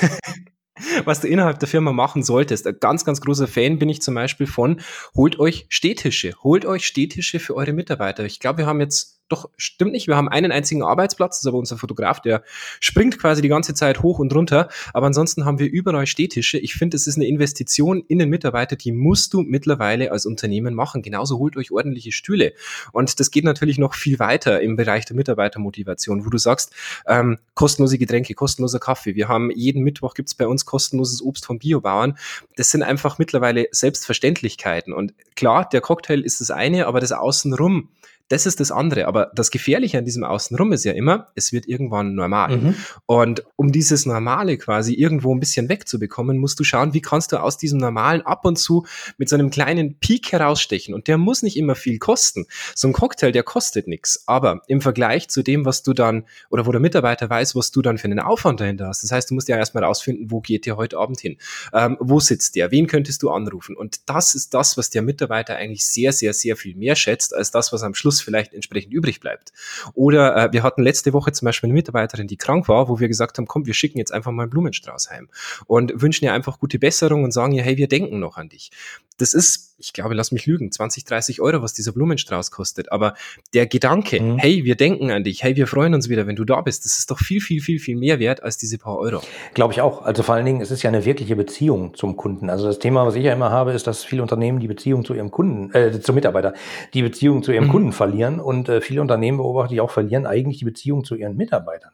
was 1.04 1.20
du 1.20 1.28
innerhalb 1.28 1.60
der 1.60 1.68
Firma 1.68 1.92
machen 1.92 2.22
solltest. 2.22 2.66
Ein 2.66 2.76
ganz, 2.78 3.04
ganz 3.04 3.20
großer 3.22 3.48
Fan 3.48 3.78
bin 3.78 3.88
ich 3.88 4.02
zum 4.02 4.14
Beispiel 4.14 4.46
von, 4.46 4.80
holt 5.14 5.38
euch 5.38 5.66
Stehtische. 5.68 6.34
Holt 6.42 6.66
euch 6.66 6.86
Stehtische 6.86 7.40
für 7.40 7.56
eure 7.56 7.72
Mitarbeiter. 7.72 8.24
Ich 8.24 8.38
glaube, 8.38 8.58
wir 8.58 8.66
haben 8.66 8.80
jetzt 8.80 9.21
doch, 9.32 9.48
stimmt 9.56 9.92
nicht. 9.92 10.06
Wir 10.06 10.16
haben 10.16 10.28
einen 10.28 10.52
einzigen 10.52 10.82
Arbeitsplatz, 10.82 11.38
das 11.38 11.44
ist 11.44 11.46
aber 11.46 11.58
unser 11.58 11.78
Fotograf, 11.78 12.20
der 12.20 12.42
springt 12.80 13.18
quasi 13.18 13.40
die 13.40 13.48
ganze 13.48 13.74
Zeit 13.74 14.02
hoch 14.02 14.18
und 14.18 14.34
runter. 14.34 14.68
Aber 14.92 15.06
ansonsten 15.06 15.44
haben 15.44 15.58
wir 15.58 15.70
überall 15.70 16.06
Stehtische. 16.06 16.58
Ich 16.58 16.74
finde, 16.74 16.96
es 16.96 17.06
ist 17.06 17.16
eine 17.16 17.26
Investition 17.26 18.04
in 18.08 18.18
den 18.18 18.28
Mitarbeiter, 18.28 18.76
die 18.76 18.92
musst 18.92 19.32
du 19.32 19.40
mittlerweile 19.40 20.12
als 20.12 20.26
Unternehmen 20.26 20.74
machen. 20.74 21.02
Genauso 21.02 21.38
holt 21.38 21.56
euch 21.56 21.72
ordentliche 21.72 22.12
Stühle. 22.12 22.52
Und 22.92 23.18
das 23.18 23.30
geht 23.30 23.44
natürlich 23.44 23.78
noch 23.78 23.94
viel 23.94 24.18
weiter 24.18 24.60
im 24.60 24.76
Bereich 24.76 25.06
der 25.06 25.16
Mitarbeitermotivation, 25.16 26.26
wo 26.26 26.30
du 26.30 26.38
sagst, 26.38 26.72
ähm, 27.06 27.38
kostenlose 27.54 27.98
Getränke, 27.98 28.34
kostenloser 28.34 28.78
Kaffee. 28.78 29.14
Wir 29.14 29.28
haben 29.28 29.50
jeden 29.50 29.82
Mittwoch 29.82 30.14
gibt's 30.14 30.34
bei 30.34 30.46
uns 30.46 30.66
kostenloses 30.66 31.22
Obst 31.22 31.46
vom 31.46 31.58
Biobauern. 31.58 32.18
Das 32.56 32.70
sind 32.70 32.82
einfach 32.82 33.18
mittlerweile 33.18 33.68
Selbstverständlichkeiten. 33.70 34.92
Und 34.92 35.14
klar, 35.36 35.68
der 35.68 35.80
Cocktail 35.80 36.20
ist 36.20 36.40
das 36.40 36.50
eine, 36.50 36.86
aber 36.86 37.00
das 37.00 37.12
Außenrum, 37.12 37.88
das 38.32 38.46
ist 38.46 38.60
das 38.60 38.72
andere. 38.72 39.06
Aber 39.06 39.30
das 39.34 39.50
Gefährliche 39.50 39.98
an 39.98 40.06
diesem 40.06 40.24
Außenrum 40.24 40.72
ist 40.72 40.84
ja 40.84 40.92
immer, 40.92 41.28
es 41.34 41.52
wird 41.52 41.68
irgendwann 41.68 42.14
normal. 42.14 42.56
Mhm. 42.56 42.74
Und 43.04 43.44
um 43.56 43.72
dieses 43.72 44.06
Normale 44.06 44.56
quasi 44.56 44.94
irgendwo 44.94 45.34
ein 45.34 45.38
bisschen 45.38 45.68
wegzubekommen, 45.68 46.38
musst 46.38 46.58
du 46.58 46.64
schauen, 46.64 46.94
wie 46.94 47.02
kannst 47.02 47.32
du 47.32 47.36
aus 47.36 47.58
diesem 47.58 47.78
Normalen 47.78 48.22
ab 48.22 48.46
und 48.46 48.58
zu 48.58 48.86
mit 49.18 49.28
so 49.28 49.36
einem 49.36 49.50
kleinen 49.50 49.98
Peak 49.98 50.32
herausstechen. 50.32 50.94
Und 50.94 51.08
der 51.08 51.18
muss 51.18 51.42
nicht 51.42 51.58
immer 51.58 51.74
viel 51.74 51.98
kosten. 51.98 52.46
So 52.74 52.88
ein 52.88 52.94
Cocktail, 52.94 53.32
der 53.32 53.42
kostet 53.42 53.86
nichts. 53.86 54.24
Aber 54.26 54.62
im 54.66 54.80
Vergleich 54.80 55.28
zu 55.28 55.42
dem, 55.42 55.66
was 55.66 55.82
du 55.82 55.92
dann, 55.92 56.24
oder 56.48 56.64
wo 56.64 56.72
der 56.72 56.80
Mitarbeiter 56.80 57.28
weiß, 57.28 57.54
was 57.54 57.70
du 57.70 57.82
dann 57.82 57.98
für 57.98 58.06
einen 58.06 58.18
Aufwand 58.18 58.60
dahinter 58.60 58.88
hast. 58.88 59.02
Das 59.02 59.12
heißt, 59.12 59.30
du 59.30 59.34
musst 59.34 59.48
ja 59.48 59.58
erstmal 59.58 59.84
rausfinden, 59.84 60.30
wo 60.30 60.40
geht 60.40 60.64
der 60.64 60.78
heute 60.78 60.96
Abend 60.96 61.20
hin? 61.20 61.36
Ähm, 61.74 61.98
wo 62.00 62.18
sitzt 62.18 62.56
der? 62.56 62.70
Wen 62.70 62.86
könntest 62.86 63.22
du 63.22 63.28
anrufen? 63.28 63.76
Und 63.76 64.00
das 64.06 64.34
ist 64.34 64.54
das, 64.54 64.78
was 64.78 64.88
der 64.88 65.02
Mitarbeiter 65.02 65.56
eigentlich 65.56 65.84
sehr, 65.84 66.14
sehr, 66.14 66.32
sehr 66.32 66.56
viel 66.56 66.74
mehr 66.76 66.96
schätzt, 66.96 67.34
als 67.34 67.50
das, 67.50 67.74
was 67.74 67.82
am 67.82 67.94
Schluss 67.94 68.21
vielleicht 68.22 68.54
entsprechend 68.54 68.92
übrig 68.92 69.20
bleibt. 69.20 69.52
Oder 69.94 70.36
äh, 70.36 70.52
wir 70.52 70.62
hatten 70.62 70.82
letzte 70.82 71.12
Woche 71.12 71.32
zum 71.32 71.46
Beispiel 71.46 71.68
eine 71.68 71.74
Mitarbeiterin, 71.74 72.26
die 72.26 72.36
krank 72.36 72.68
war, 72.68 72.88
wo 72.88 73.00
wir 73.00 73.08
gesagt 73.08 73.38
haben, 73.38 73.46
komm, 73.46 73.66
wir 73.66 73.74
schicken 73.74 73.98
jetzt 73.98 74.12
einfach 74.12 74.32
mal 74.32 74.44
einen 74.44 74.50
Blumenstrauß 74.50 75.10
heim 75.10 75.28
und 75.66 76.00
wünschen 76.00 76.24
ihr 76.24 76.32
einfach 76.32 76.58
gute 76.58 76.78
Besserung 76.78 77.24
und 77.24 77.32
sagen 77.32 77.52
ihr, 77.52 77.62
hey, 77.62 77.76
wir 77.76 77.88
denken 77.88 78.18
noch 78.18 78.36
an 78.36 78.48
dich. 78.48 78.70
Das 79.18 79.34
ist, 79.34 79.71
ich 79.82 79.92
glaube, 79.92 80.14
lass 80.14 80.32
mich 80.32 80.46
lügen, 80.46 80.70
20, 80.70 81.04
30 81.04 81.40
Euro, 81.40 81.62
was 81.62 81.74
dieser 81.74 81.92
Blumenstrauß 81.92 82.50
kostet. 82.50 82.92
Aber 82.92 83.14
der 83.52 83.66
Gedanke, 83.66 84.20
mhm. 84.20 84.38
hey, 84.38 84.64
wir 84.64 84.76
denken 84.76 85.10
an 85.10 85.24
dich, 85.24 85.42
hey, 85.42 85.56
wir 85.56 85.66
freuen 85.66 85.94
uns 85.94 86.08
wieder, 86.08 86.26
wenn 86.26 86.36
du 86.36 86.44
da 86.44 86.60
bist, 86.60 86.84
das 86.84 86.98
ist 86.98 87.10
doch 87.10 87.18
viel, 87.18 87.40
viel, 87.40 87.60
viel, 87.60 87.78
viel 87.78 87.96
mehr 87.96 88.18
wert 88.18 88.42
als 88.42 88.56
diese 88.58 88.78
paar 88.78 88.98
Euro. 88.98 89.20
Glaube 89.54 89.72
ich 89.72 89.80
auch. 89.80 90.02
Also 90.02 90.22
vor 90.22 90.34
allen 90.34 90.46
Dingen, 90.46 90.60
es 90.60 90.70
ist 90.70 90.82
ja 90.82 90.88
eine 90.88 91.04
wirkliche 91.04 91.36
Beziehung 91.36 91.94
zum 91.94 92.16
Kunden. 92.16 92.48
Also 92.48 92.66
das 92.66 92.78
Thema, 92.78 93.06
was 93.06 93.16
ich 93.16 93.24
ja 93.24 93.32
immer 93.32 93.50
habe, 93.50 93.72
ist, 93.72 93.86
dass 93.86 94.04
viele 94.04 94.22
Unternehmen 94.22 94.60
die 94.60 94.68
Beziehung 94.68 95.04
zu 95.04 95.14
ihrem 95.14 95.30
Kunden, 95.30 95.72
äh, 95.74 96.00
zum 96.00 96.14
Mitarbeiter, 96.14 96.54
die 96.94 97.02
Beziehung 97.02 97.42
zu 97.42 97.52
ihrem 97.52 97.66
mhm. 97.66 97.70
Kunden 97.70 97.92
verlieren 97.92 98.40
und 98.40 98.68
äh, 98.68 98.80
viele 98.80 99.00
Unternehmen 99.00 99.38
beobachte 99.38 99.74
ich 99.74 99.80
auch 99.80 99.90
verlieren 99.90 100.26
eigentlich 100.26 100.58
die 100.58 100.64
Beziehung 100.64 101.04
zu 101.04 101.14
ihren 101.14 101.36
Mitarbeitern. 101.36 101.92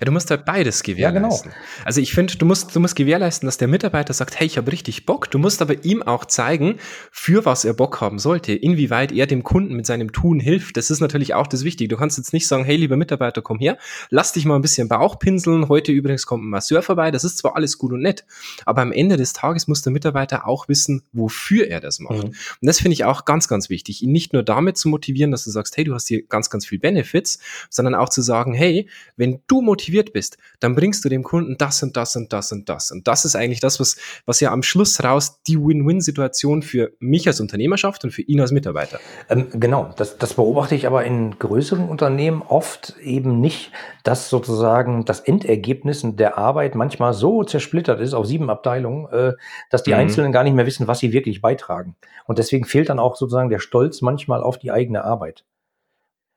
Ja, 0.00 0.04
du 0.04 0.12
musst 0.12 0.30
halt 0.30 0.44
beides 0.44 0.82
gewährleisten. 0.82 1.50
Ja, 1.50 1.56
genau. 1.56 1.66
Also 1.84 2.00
ich 2.00 2.12
finde, 2.12 2.36
du 2.36 2.46
musst, 2.46 2.74
du 2.74 2.80
musst 2.80 2.96
gewährleisten, 2.96 3.46
dass 3.46 3.58
der 3.58 3.68
Mitarbeiter 3.68 4.12
sagt, 4.12 4.38
hey, 4.38 4.46
ich 4.46 4.56
habe 4.58 4.72
richtig 4.72 5.06
Bock. 5.06 5.30
Du 5.30 5.38
musst 5.38 5.62
aber 5.62 5.84
ihm 5.84 6.02
auch 6.02 6.24
zeigen, 6.24 6.76
für 7.10 7.44
was 7.44 7.64
er 7.64 7.74
Bock 7.74 8.00
haben 8.00 8.18
sollte, 8.18 8.52
inwieweit 8.52 9.12
er 9.12 9.26
dem 9.26 9.42
Kunden 9.42 9.74
mit 9.74 9.86
seinem 9.86 10.12
Tun 10.12 10.40
hilft. 10.40 10.76
Das 10.76 10.90
ist 10.90 11.00
natürlich 11.00 11.34
auch 11.34 11.46
das 11.46 11.64
Wichtige. 11.64 11.88
Du 11.88 11.96
kannst 11.96 12.18
jetzt 12.18 12.32
nicht 12.32 12.48
sagen, 12.48 12.64
hey, 12.64 12.76
lieber 12.76 12.96
Mitarbeiter, 12.96 13.42
komm 13.42 13.58
her, 13.58 13.78
lass 14.10 14.32
dich 14.32 14.44
mal 14.44 14.56
ein 14.56 14.62
bisschen 14.62 14.88
Bauch 14.88 15.18
pinseln. 15.18 15.68
Heute 15.68 15.92
übrigens 15.92 16.26
kommt 16.26 16.44
ein 16.44 16.50
Masseur 16.50 16.82
vorbei. 16.82 17.10
Das 17.10 17.24
ist 17.24 17.38
zwar 17.38 17.56
alles 17.56 17.78
gut 17.78 17.92
und 17.92 18.00
nett, 18.00 18.24
aber 18.64 18.82
am 18.82 18.92
Ende 18.92 19.16
des 19.16 19.32
Tages 19.32 19.68
muss 19.68 19.82
der 19.82 19.92
Mitarbeiter 19.92 20.46
auch 20.46 20.68
wissen, 20.68 21.02
wofür 21.12 21.68
er 21.68 21.80
das 21.80 22.00
macht. 22.00 22.24
Mhm. 22.24 22.28
Und 22.28 22.36
das 22.62 22.80
finde 22.80 22.94
ich 22.94 23.04
auch 23.04 23.24
ganz, 23.24 23.48
ganz 23.48 23.70
wichtig, 23.70 24.02
ihn 24.02 24.12
nicht 24.12 24.32
nur 24.32 24.42
damit 24.42 24.76
zu 24.76 24.88
motivieren, 24.88 25.30
dass 25.30 25.44
du 25.44 25.50
sagst, 25.50 25.76
hey, 25.76 25.84
du 25.84 25.94
hast 25.94 26.08
hier 26.08 26.22
ganz, 26.26 26.50
ganz 26.50 26.66
viel 26.66 26.78
Benefits, 26.78 27.38
sondern 27.70 27.94
auch 27.94 28.08
zu 28.08 28.22
sagen, 28.22 28.54
hey, 28.54 28.88
wenn 29.16 29.40
du 29.46 29.67
motiviert 29.68 30.12
bist, 30.12 30.38
dann 30.60 30.74
bringst 30.74 31.04
du 31.04 31.08
dem 31.08 31.22
Kunden 31.22 31.56
das 31.58 31.82
und 31.82 31.96
das 31.96 32.16
und 32.16 32.32
das 32.32 32.50
und 32.52 32.68
das. 32.68 32.90
Und 32.90 33.06
das 33.06 33.24
ist 33.24 33.36
eigentlich 33.36 33.60
das, 33.60 33.78
was, 33.78 33.96
was 34.26 34.40
ja 34.40 34.50
am 34.52 34.62
Schluss 34.62 35.02
raus 35.04 35.40
die 35.46 35.58
Win-Win-Situation 35.58 36.62
für 36.62 36.92
mich 36.98 37.26
als 37.26 37.40
Unternehmer 37.40 37.78
schafft 37.78 38.04
und 38.04 38.10
für 38.10 38.22
ihn 38.22 38.40
als 38.40 38.50
Mitarbeiter. 38.50 38.98
Ähm, 39.28 39.48
genau, 39.52 39.92
das, 39.96 40.18
das 40.18 40.34
beobachte 40.34 40.74
ich 40.74 40.86
aber 40.86 41.04
in 41.04 41.38
größeren 41.38 41.88
Unternehmen 41.88 42.42
oft 42.42 42.96
eben 43.02 43.40
nicht, 43.40 43.72
dass 44.04 44.30
sozusagen 44.30 45.04
das 45.04 45.20
Endergebnis 45.20 46.02
der 46.04 46.38
Arbeit 46.38 46.74
manchmal 46.74 47.12
so 47.12 47.44
zersplittert 47.44 48.00
ist 48.00 48.14
auf 48.14 48.26
sieben 48.26 48.50
Abteilungen, 48.50 49.08
äh, 49.12 49.32
dass 49.70 49.82
die 49.82 49.90
mhm. 49.90 49.98
Einzelnen 49.98 50.32
gar 50.32 50.44
nicht 50.44 50.54
mehr 50.54 50.66
wissen, 50.66 50.86
was 50.86 50.98
sie 50.98 51.12
wirklich 51.12 51.40
beitragen. 51.40 51.96
Und 52.26 52.38
deswegen 52.38 52.64
fehlt 52.64 52.88
dann 52.88 52.98
auch 52.98 53.16
sozusagen 53.16 53.50
der 53.50 53.58
Stolz 53.58 54.00
manchmal 54.00 54.42
auf 54.42 54.58
die 54.58 54.70
eigene 54.70 55.04
Arbeit. 55.04 55.44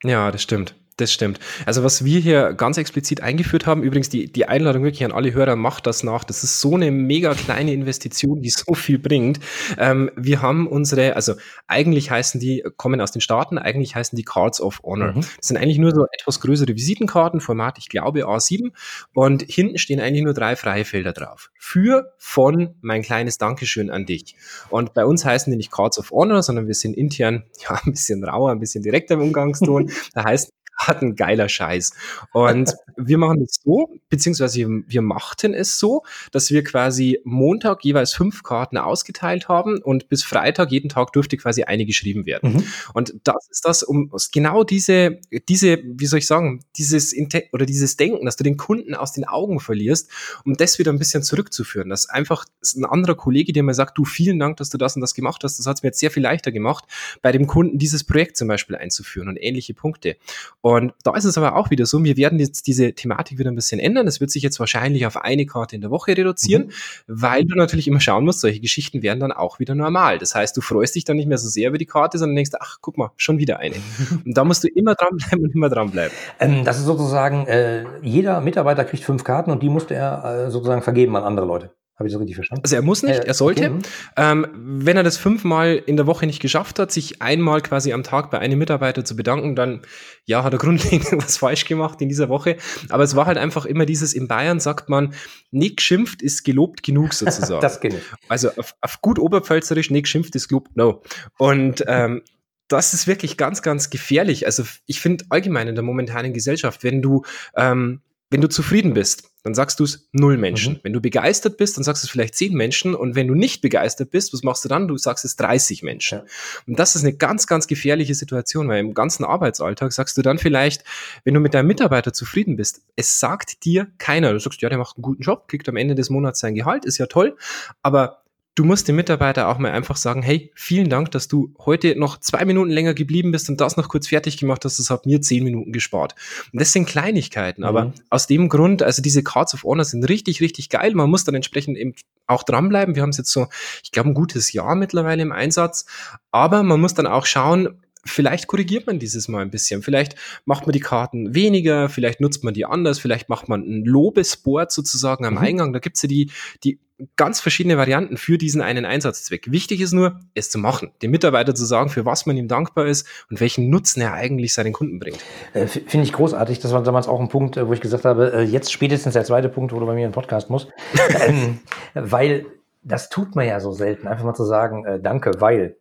Ja, 0.04 0.32
das 0.32 0.42
stimmt. 0.42 0.76
Das 1.02 1.12
stimmt. 1.12 1.40
Also 1.66 1.84
was 1.84 2.06
wir 2.06 2.20
hier 2.20 2.54
ganz 2.54 2.78
explizit 2.78 3.22
eingeführt 3.22 3.66
haben, 3.66 3.82
übrigens 3.82 4.10
die, 4.10 4.32
die 4.32 4.46
Einladung 4.48 4.84
wirklich 4.84 5.04
an 5.04 5.12
alle 5.12 5.34
Hörer, 5.34 5.56
macht 5.56 5.88
das 5.88 6.04
nach. 6.04 6.24
Das 6.24 6.44
ist 6.44 6.62
so 6.62 6.76
eine 6.76 6.92
mega 6.92 7.34
kleine 7.34 7.74
Investition, 7.74 8.40
die 8.44 8.52
so 8.52 8.76
viel 8.76 9.00
bringt. 9.00 9.40
Ähm, 9.80 10.12
wir 10.16 10.44
haben 10.44 10.68
unsere, 10.68 11.16
also 11.16 11.34
eigentlich 11.66 12.12
heißen 12.12 12.40
die, 12.40 12.64
kommen 12.78 13.02
aus 13.02 13.12
den 13.12 13.20
Staaten, 13.20 13.58
eigentlich 13.58 13.96
heißen 13.96 14.16
die 14.16 14.22
Cards 14.22 14.62
of 14.62 14.84
Honor. 14.84 15.14
Mhm. 15.14 15.22
Das 15.22 15.48
sind 15.48 15.58
eigentlich 15.58 15.80
nur 15.80 15.92
so 15.92 16.06
etwas 16.12 16.40
größere 16.40 16.76
Visitenkarten, 16.76 17.42
Format, 17.42 17.80
ich 17.80 17.90
glaube 17.90 18.28
A7. 18.28 18.72
Und 19.16 19.42
hinten 19.42 19.80
stehen 19.80 20.00
eigentlich 20.00 20.24
nur 20.24 20.36
drei 20.36 20.56
freie 20.56 20.86
Felder 20.86 21.14
drauf. 21.14 21.50
Für, 21.58 22.14
von, 22.20 22.76
mein 22.82 23.02
kleines 23.02 23.40
Dankeschön 23.40 23.90
an 23.90 24.06
dich. 24.06 24.36
Und 24.70 24.94
bei 24.94 25.04
uns 25.04 25.26
heißen 25.26 25.50
die 25.50 25.58
nicht 25.58 25.72
Cards 25.72 25.98
of 25.98 26.12
Honor, 26.12 26.44
sondern 26.44 26.68
wir 26.68 26.76
sind 26.76 26.96
intern 26.96 27.46
ja 27.68 27.82
ein 27.84 27.92
bisschen 27.92 28.24
rauer, 28.24 28.52
ein 28.52 28.60
bisschen 28.60 28.84
direkter 28.84 29.16
im 29.16 29.22
Umgangston. 29.22 29.90
da 30.14 30.26
heißt 30.26 30.52
Postkarten, 30.82 31.16
geiler 31.16 31.50
Scheiß. 31.50 31.94
Und 32.34 32.74
wir 32.98 33.18
machen 33.18 33.42
es 33.42 33.62
so, 33.64 33.90
beziehungsweise 34.10 34.68
wir 34.88 35.02
machten 35.02 35.54
es 35.54 35.80
so, 35.80 36.04
dass 36.32 36.52
wir 36.52 36.64
quasi 36.64 37.20
Montag 37.24 37.84
jeweils 37.84 38.14
fünf 38.14 38.44
Karten 38.44 38.78
ausgeteilt 38.78 39.48
haben 39.48 39.82
und 39.82 40.10
bis 40.10 40.24
Freitag 40.24 40.72
jeden 40.72 40.90
Tag 40.90 41.14
durfte 41.14 41.38
quasi 41.38 41.64
eine 41.64 41.86
geschrieben 41.86 42.26
werden. 42.26 42.54
Mhm. 42.54 42.64
Und 42.94 43.14
das 43.24 43.48
ist 43.50 43.66
das, 43.66 43.84
um 43.84 44.12
genau 44.32 44.64
diese, 44.64 45.20
diese, 45.48 45.80
wie 45.84 46.06
soll 46.06 46.20
ich 46.20 46.28
sagen, 46.28 46.64
dieses 46.78 47.16
oder 47.52 47.66
dieses 47.66 47.98
Denken, 47.98 48.26
dass 48.26 48.36
du 48.36 48.44
den 48.44 48.58
Kunden 48.58 48.96
aus 48.96 49.14
den 49.14 49.26
Augen 49.26 49.60
verlierst, 49.60 50.10
um 50.46 50.56
das 50.56 50.80
wieder 50.80 50.92
ein 50.92 51.00
bisschen 51.00 51.24
zurückzuführen. 51.24 51.90
Dass 51.90 52.10
einfach 52.10 52.46
ein 52.76 52.86
anderer 52.86 53.16
Kollege 53.16 53.54
dir 53.54 53.64
mal 53.64 53.74
sagt, 53.74 53.98
du, 53.98 54.06
vielen 54.06 54.40
Dank, 54.40 54.58
dass 54.58 54.70
du 54.70 54.78
das 54.78 54.96
und 54.96 55.02
das 55.02 55.14
gemacht 55.14 55.44
hast. 55.44 55.60
Das 55.60 55.66
hat 55.66 55.78
es 55.78 55.84
mir 55.84 55.90
jetzt 55.90 56.00
sehr 56.00 56.12
viel 56.12 56.24
leichter 56.24 56.52
gemacht, 56.52 56.86
bei 57.22 57.32
dem 57.32 57.48
Kunden 57.48 57.78
dieses 57.78 58.04
Projekt 58.04 58.38
zum 58.38 58.48
Beispiel 58.48 58.76
einzuführen 58.76 59.28
und 59.28 59.38
ähnliche 59.38 59.74
Punkte. 59.74 60.18
Und 60.62 60.94
da 61.04 61.16
ist 61.16 61.26
es 61.26 61.38
aber 61.38 61.56
auch 61.56 61.72
wieder 61.72 61.86
so, 61.86 62.04
wir 62.04 62.18
werden 62.18 62.40
jetzt 62.40 62.68
diese 62.68 62.94
Thematik 62.94 63.40
wieder 63.40 63.50
ein 63.50 63.56
bisschen 63.56 63.80
ändern. 63.80 64.08
Es 64.08 64.22
wird 64.22 64.30
sich 64.30 64.44
jetzt 64.44 64.60
wahrscheinlich 64.60 65.06
auf 65.06 65.18
eine 65.18 65.46
Karte 65.46 65.76
in 65.76 65.82
der 65.82 65.90
Woche 65.90 66.16
reduzieren, 66.16 66.68
mhm. 66.68 66.72
weil 67.08 67.46
du 67.46 67.56
natürlich 67.56 67.88
immer 67.88 68.00
schauen 68.00 68.26
musst, 68.26 68.42
solche 68.42 68.60
Geschichten 68.60 69.02
werden 69.02 69.20
dann 69.20 69.32
auch 69.32 69.60
wieder 69.60 69.76
normal. 69.76 70.20
Das 70.20 70.36
heißt, 70.36 70.56
du 70.56 70.62
freust 70.62 70.96
dich 70.96 71.04
dann 71.04 71.18
nicht 71.18 71.28
mehr 71.28 71.40
so 71.40 71.50
sehr 71.50 71.70
über 71.70 71.78
die 71.78 71.86
Karte, 71.86 72.18
sondern 72.18 72.36
denkst, 72.36 72.52
ach, 72.60 72.78
guck 72.82 72.98
mal, 72.98 73.12
schon 73.18 73.40
wieder 73.40 73.60
eine. 73.60 73.76
Und 74.26 74.38
da 74.38 74.44
musst 74.44 74.64
du 74.64 74.68
immer 74.68 74.96
dranbleiben 74.96 75.44
und 75.44 75.56
immer 75.56 75.70
dranbleiben. 75.70 76.16
Ähm, 76.40 76.64
das 76.64 76.78
ist 76.78 76.86
sozusagen, 76.86 77.48
äh, 77.48 77.84
jeder 78.02 78.42
Mitarbeiter 78.42 78.86
kriegt 78.86 79.04
fünf 79.04 79.24
Karten 79.24 79.52
und 79.52 79.64
die 79.64 79.70
musste 79.70 79.96
er 79.96 80.48
äh, 80.48 80.52
sozusagen 80.52 80.82
vergeben 80.82 81.16
an 81.16 81.24
andere 81.24 81.46
Leute. 81.46 81.72
Habe 82.02 82.08
ich 82.08 82.14
so 82.14 82.18
richtig 82.18 82.34
verstanden? 82.34 82.64
Also 82.64 82.76
er 82.76 82.82
muss 82.82 83.04
nicht, 83.04 83.20
er 83.20 83.34
sollte. 83.36 83.70
Okay. 83.70 83.82
Ähm, 84.18 84.48
wenn 84.56 84.98
er 84.98 85.04
das 85.04 85.18
fünfmal 85.18 85.76
in 85.86 85.98
der 85.98 86.08
Woche 86.08 86.26
nicht 86.26 86.42
geschafft 86.42 86.80
hat, 86.80 86.92
sich 86.92 87.22
einmal 87.22 87.62
quasi 87.62 87.94
am 87.94 88.02
Tag 88.02 88.32
bei 88.32 88.40
einem 88.40 88.58
Mitarbeiter 88.58 89.06
zu 89.06 89.16
bedanken, 89.16 89.56
dann 89.56 89.82
ja, 90.26 90.44
hat 90.44 90.52
er 90.52 90.58
grundlegend 90.58 91.12
was 91.24 91.38
falsch 91.38 91.66
gemacht 91.66 92.02
in 92.02 92.10
dieser 92.10 92.28
Woche. 92.28 92.58
Aber 92.90 93.04
es 93.04 93.16
war 93.16 93.28
halt 93.28 93.38
einfach 93.38 93.68
immer 93.68 93.86
dieses, 93.86 94.14
in 94.14 94.28
Bayern 94.28 94.60
sagt 94.60 94.90
man, 94.90 95.14
nicht 95.52 95.78
geschimpft 95.78 96.24
ist 96.24 96.44
gelobt 96.44 96.82
genug 96.82 97.14
sozusagen. 97.14 97.62
das 97.62 97.80
kenne 97.80 97.98
ich. 97.98 98.04
Also 98.28 98.50
auf, 98.58 98.74
auf 98.82 99.00
gut 99.02 99.20
oberpfälzerisch, 99.20 99.92
nicht 99.92 100.06
geschimpft 100.06 100.36
ist 100.36 100.48
gelobt 100.48 100.76
no. 100.76 101.04
Und 101.38 101.84
ähm, 101.86 102.24
das 102.68 102.96
ist 102.96 103.06
wirklich 103.06 103.38
ganz, 103.38 103.62
ganz 103.62 103.92
gefährlich. 103.92 104.48
Also 104.48 104.64
ich 104.88 105.02
finde 105.02 105.26
allgemein 105.30 105.68
in 105.68 105.76
der 105.76 105.84
momentanen 105.84 106.34
Gesellschaft, 106.34 106.84
wenn 106.84 107.04
du 107.04 107.22
ähm, 107.56 108.02
wenn 108.32 108.40
du 108.42 108.48
zufrieden 108.48 108.94
bist, 108.94 109.30
dann 109.44 109.54
sagst 109.54 109.80
du 109.80 109.84
es 109.84 110.08
null 110.14 110.38
Menschen. 110.38 110.76
Mhm. 110.76 110.80
Wenn 110.84 110.94
du 110.94 111.02
begeistert 111.02 111.58
bist, 111.58 111.76
dann 111.76 111.84
sagst 111.84 112.02
du 112.02 112.08
es 112.08 112.12
vielleicht 112.12 112.34
zehn 112.36 112.54
Menschen. 112.54 112.96
Und 112.96 113.16
wenn 113.16 113.28
du 113.28 113.36
nicht 113.36 113.62
begeistert 113.62 114.10
bist, 114.10 114.34
was 114.34 114.42
machst 114.42 114.64
du 114.64 114.70
dann? 114.70 114.88
Du 114.88 114.98
sagst 114.98 115.26
es 115.26 115.36
30 115.36 115.84
Menschen. 115.84 116.20
Ja. 116.20 116.26
Und 116.66 116.80
das 116.80 116.96
ist 116.96 117.04
eine 117.04 117.14
ganz, 117.14 117.46
ganz 117.46 117.68
gefährliche 117.68 118.16
Situation, 118.16 118.70
weil 118.70 118.80
im 118.80 118.94
ganzen 118.94 119.26
Arbeitsalltag 119.26 119.92
sagst 119.92 120.18
du 120.18 120.22
dann 120.22 120.38
vielleicht, 120.38 120.86
wenn 121.26 121.34
du 121.34 121.42
mit 121.42 121.54
deinem 121.54 121.68
Mitarbeiter 121.68 122.14
zufrieden 122.14 122.56
bist, 122.56 122.82
es 122.96 123.20
sagt 123.20 123.66
dir 123.66 123.88
keiner. 123.98 124.32
Du 124.32 124.40
sagst, 124.40 124.62
ja, 124.62 124.70
der 124.70 124.78
macht 124.78 124.96
einen 124.96 125.04
guten 125.04 125.24
Job, 125.24 125.50
kriegt 125.50 125.68
am 125.68 125.76
Ende 125.76 125.96
des 125.96 126.10
Monats 126.10 126.40
sein 126.40 126.56
Gehalt, 126.56 126.86
ist 126.86 127.00
ja 127.00 127.08
toll. 127.08 127.36
Aber 127.82 128.21
du 128.56 128.66
musst 128.66 128.88
dem 128.88 128.98
Mitarbeiter 128.98 129.48
auch 129.48 129.58
mal 129.58 129.72
einfach 129.72 129.96
sagen, 129.96 130.22
hey, 130.22 130.52
vielen 130.56 130.90
Dank, 130.90 131.12
dass 131.12 131.28
du 131.28 131.54
heute 131.60 131.98
noch 131.98 132.20
zwei 132.20 132.44
Minuten 132.46 132.70
länger 132.70 132.94
geblieben 132.94 133.32
bist 133.32 133.50
und 133.50 133.62
das 133.62 133.78
noch 133.78 133.88
kurz 133.88 134.08
fertig 134.08 134.38
gemacht 134.38 134.66
hast. 134.66 134.80
Das 134.80 134.90
hat 134.90 135.06
mir 135.06 135.22
zehn 135.22 135.44
Minuten 135.44 135.72
gespart. 135.72 136.16
Und 136.52 136.60
das 136.60 136.74
sind 136.74 136.86
Kleinigkeiten, 136.86 137.62
mhm. 137.62 137.68
aber 137.68 137.94
aus 138.10 138.28
dem 138.28 138.50
Grund, 138.50 138.84
also 138.84 139.02
diese 139.02 139.24
Cards 139.24 139.54
of 139.54 139.64
Honor 139.64 139.86
sind 139.86 140.04
richtig, 140.04 140.42
richtig 140.42 140.70
geil. 140.70 140.94
Man 140.94 141.10
muss 141.10 141.24
dann 141.24 141.36
entsprechend 141.36 141.78
eben 141.78 141.94
auch 142.28 142.44
dranbleiben. 142.44 142.96
Wir 142.96 143.04
haben 143.04 143.10
es 143.10 143.18
jetzt 143.18 143.32
so, 143.32 143.48
ich 143.84 143.92
glaube, 143.92 144.10
ein 144.10 144.14
gutes 144.14 144.52
Jahr 144.54 144.76
mittlerweile 144.76 145.22
im 145.22 145.32
Einsatz. 145.32 145.86
Aber 146.32 146.64
man 146.64 146.80
muss 146.80 146.94
dann 146.94 147.08
auch 147.08 147.26
schauen, 147.26 147.82
vielleicht 148.04 148.48
korrigiert 148.48 148.88
man 148.88 149.00
dieses 149.00 149.28
Mal 149.28 149.42
ein 149.42 149.52
bisschen. 149.52 149.82
Vielleicht 149.82 150.16
macht 150.46 150.66
man 150.66 150.74
die 150.74 150.80
Karten 150.80 151.34
weniger, 151.34 151.90
vielleicht 151.90 152.22
nutzt 152.22 152.44
man 152.44 152.54
die 152.54 152.66
anders, 152.66 153.00
vielleicht 153.00 153.30
macht 153.30 153.50
man 153.50 153.62
ein 153.62 153.86
Lobesboard 153.86 154.72
sozusagen 154.72 155.26
am 155.26 155.36
mhm. 155.36 155.40
Eingang. 155.40 155.74
Da 155.74 155.80
gibt's 155.80 156.02
ja 156.02 156.10
die, 156.10 156.32
die 156.64 156.80
ganz 157.16 157.40
verschiedene 157.40 157.78
Varianten 157.78 158.18
für 158.18 158.38
diesen 158.38 158.62
einen 158.62 158.86
Einsatzzweck. 158.86 159.52
Wichtig 159.52 159.82
ist 159.82 159.92
nur, 159.92 160.20
es 160.34 160.50
zu 160.50 160.60
machen, 160.60 160.92
dem 161.02 161.12
Mitarbeiter 161.12 161.56
zu 161.56 161.66
sagen, 161.66 161.90
für 161.90 162.06
was 162.06 162.26
man 162.26 162.38
ihm 162.38 162.48
dankbar 162.48 162.86
ist 162.86 163.08
und 163.30 163.40
welchen 163.40 163.70
Nutzen 163.70 164.02
er 164.02 164.14
eigentlich 164.14 164.54
seinen 164.54 164.74
Kunden 164.74 165.00
bringt. 165.00 165.20
Äh, 165.54 165.68
Finde 165.68 166.06
ich 166.06 166.14
großartig. 166.14 166.60
Das 166.60 166.74
war 166.74 166.84
damals 166.84 167.08
auch 167.08 167.20
ein 167.20 167.30
Punkt, 167.30 167.58
äh, 167.58 167.68
wo 167.68 167.74
ich 167.74 167.82
gesagt 167.82 168.06
habe, 168.06 168.34
äh, 168.34 168.42
jetzt 168.44 168.72
spätestens 168.72 169.14
der 169.14 169.24
zweite 169.24 169.50
Punkt, 169.50 169.74
wo 169.74 169.80
du 169.80 169.86
bei 169.86 169.96
mir 169.96 170.06
im 170.06 170.12
Podcast 170.12 170.50
musst. 170.50 170.70
ähm, 171.28 171.60
weil 171.94 172.46
das 172.84 173.10
tut 173.10 173.36
man 173.36 173.48
ja 173.48 173.60
so 173.60 173.72
selten, 173.72 174.08
einfach 174.08 174.26
mal 174.26 174.34
zu 174.34 174.46
sagen, 174.46 174.86
äh, 174.86 175.00
danke, 175.00 175.32
weil. 175.40 175.78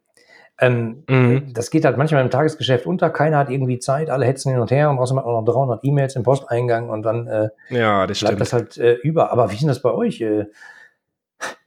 Ähm, 0.61 1.05
mhm. 1.09 1.53
Das 1.55 1.71
geht 1.71 1.85
halt 1.85 1.97
manchmal 1.97 2.23
im 2.23 2.31
Tagesgeschäft 2.31 2.87
unter, 2.87 3.11
keiner 3.11 3.39
hat 3.39 3.51
irgendwie 3.51 3.79
Zeit, 3.79 4.11
alle 4.11 4.27
hetzen 4.27 4.53
hin 4.53 4.61
und 4.61 4.71
her 4.71 4.91
und 4.91 4.99
außerdem 4.99 5.19
hat 5.21 5.27
man 5.27 5.45
noch 5.45 5.53
300 5.53 5.85
E-Mails 5.85 6.17
im 6.17 6.23
Posteingang 6.23 6.91
und 6.91 7.03
dann 7.03 7.27
äh, 7.27 7.49
ja, 7.71 8.07
das 8.07 8.21
bleibt 8.21 8.35
stimmt. 8.35 8.41
das 8.41 8.53
halt 8.53 8.79
äh, 8.79 8.95
über. 9.03 9.33
Aber 9.33 9.51
wie 9.51 9.55
ist 9.55 9.63
denn 9.63 9.69
das 9.69 9.83
bei 9.83 9.93
euch? 9.93 10.21
Äh, 10.21 10.47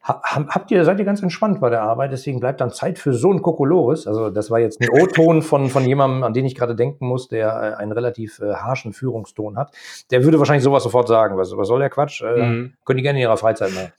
Habt 0.05 0.69
ihr, 0.69 0.83
seid 0.83 0.99
ihr 0.99 1.05
ganz 1.05 1.23
entspannt 1.23 1.61
bei 1.61 1.69
der 1.69 1.81
Arbeit, 1.81 2.11
deswegen 2.11 2.41
bleibt 2.41 2.59
dann 2.59 2.71
Zeit 2.71 2.99
für 2.99 3.13
so 3.13 3.31
ein 3.31 3.41
Kokolores. 3.41 4.05
Also 4.05 4.29
das 4.29 4.51
war 4.51 4.59
jetzt 4.59 4.81
ein 4.81 4.89
O-Ton 5.01 5.41
von, 5.41 5.69
von 5.69 5.85
jemandem, 5.85 6.23
an 6.23 6.33
den 6.33 6.45
ich 6.45 6.55
gerade 6.55 6.75
denken 6.75 7.07
muss, 7.07 7.29
der 7.29 7.47
äh, 7.47 7.81
einen 7.81 7.93
relativ 7.93 8.39
äh, 8.39 8.53
harschen 8.53 8.91
Führungston 8.91 9.57
hat. 9.57 9.73
Der 10.11 10.25
würde 10.25 10.39
wahrscheinlich 10.39 10.63
sowas 10.63 10.83
sofort 10.83 11.07
sagen. 11.07 11.37
Was, 11.37 11.55
was 11.55 11.69
soll 11.69 11.79
der 11.79 11.89
Quatsch? 11.89 12.21
Äh, 12.21 12.35
mhm. 12.35 12.73
Können 12.83 12.97
die 12.97 13.03
gerne 13.03 13.19
in 13.19 13.23
ihrer 13.23 13.37
Freizeit 13.37 13.73
machen. 13.73 13.93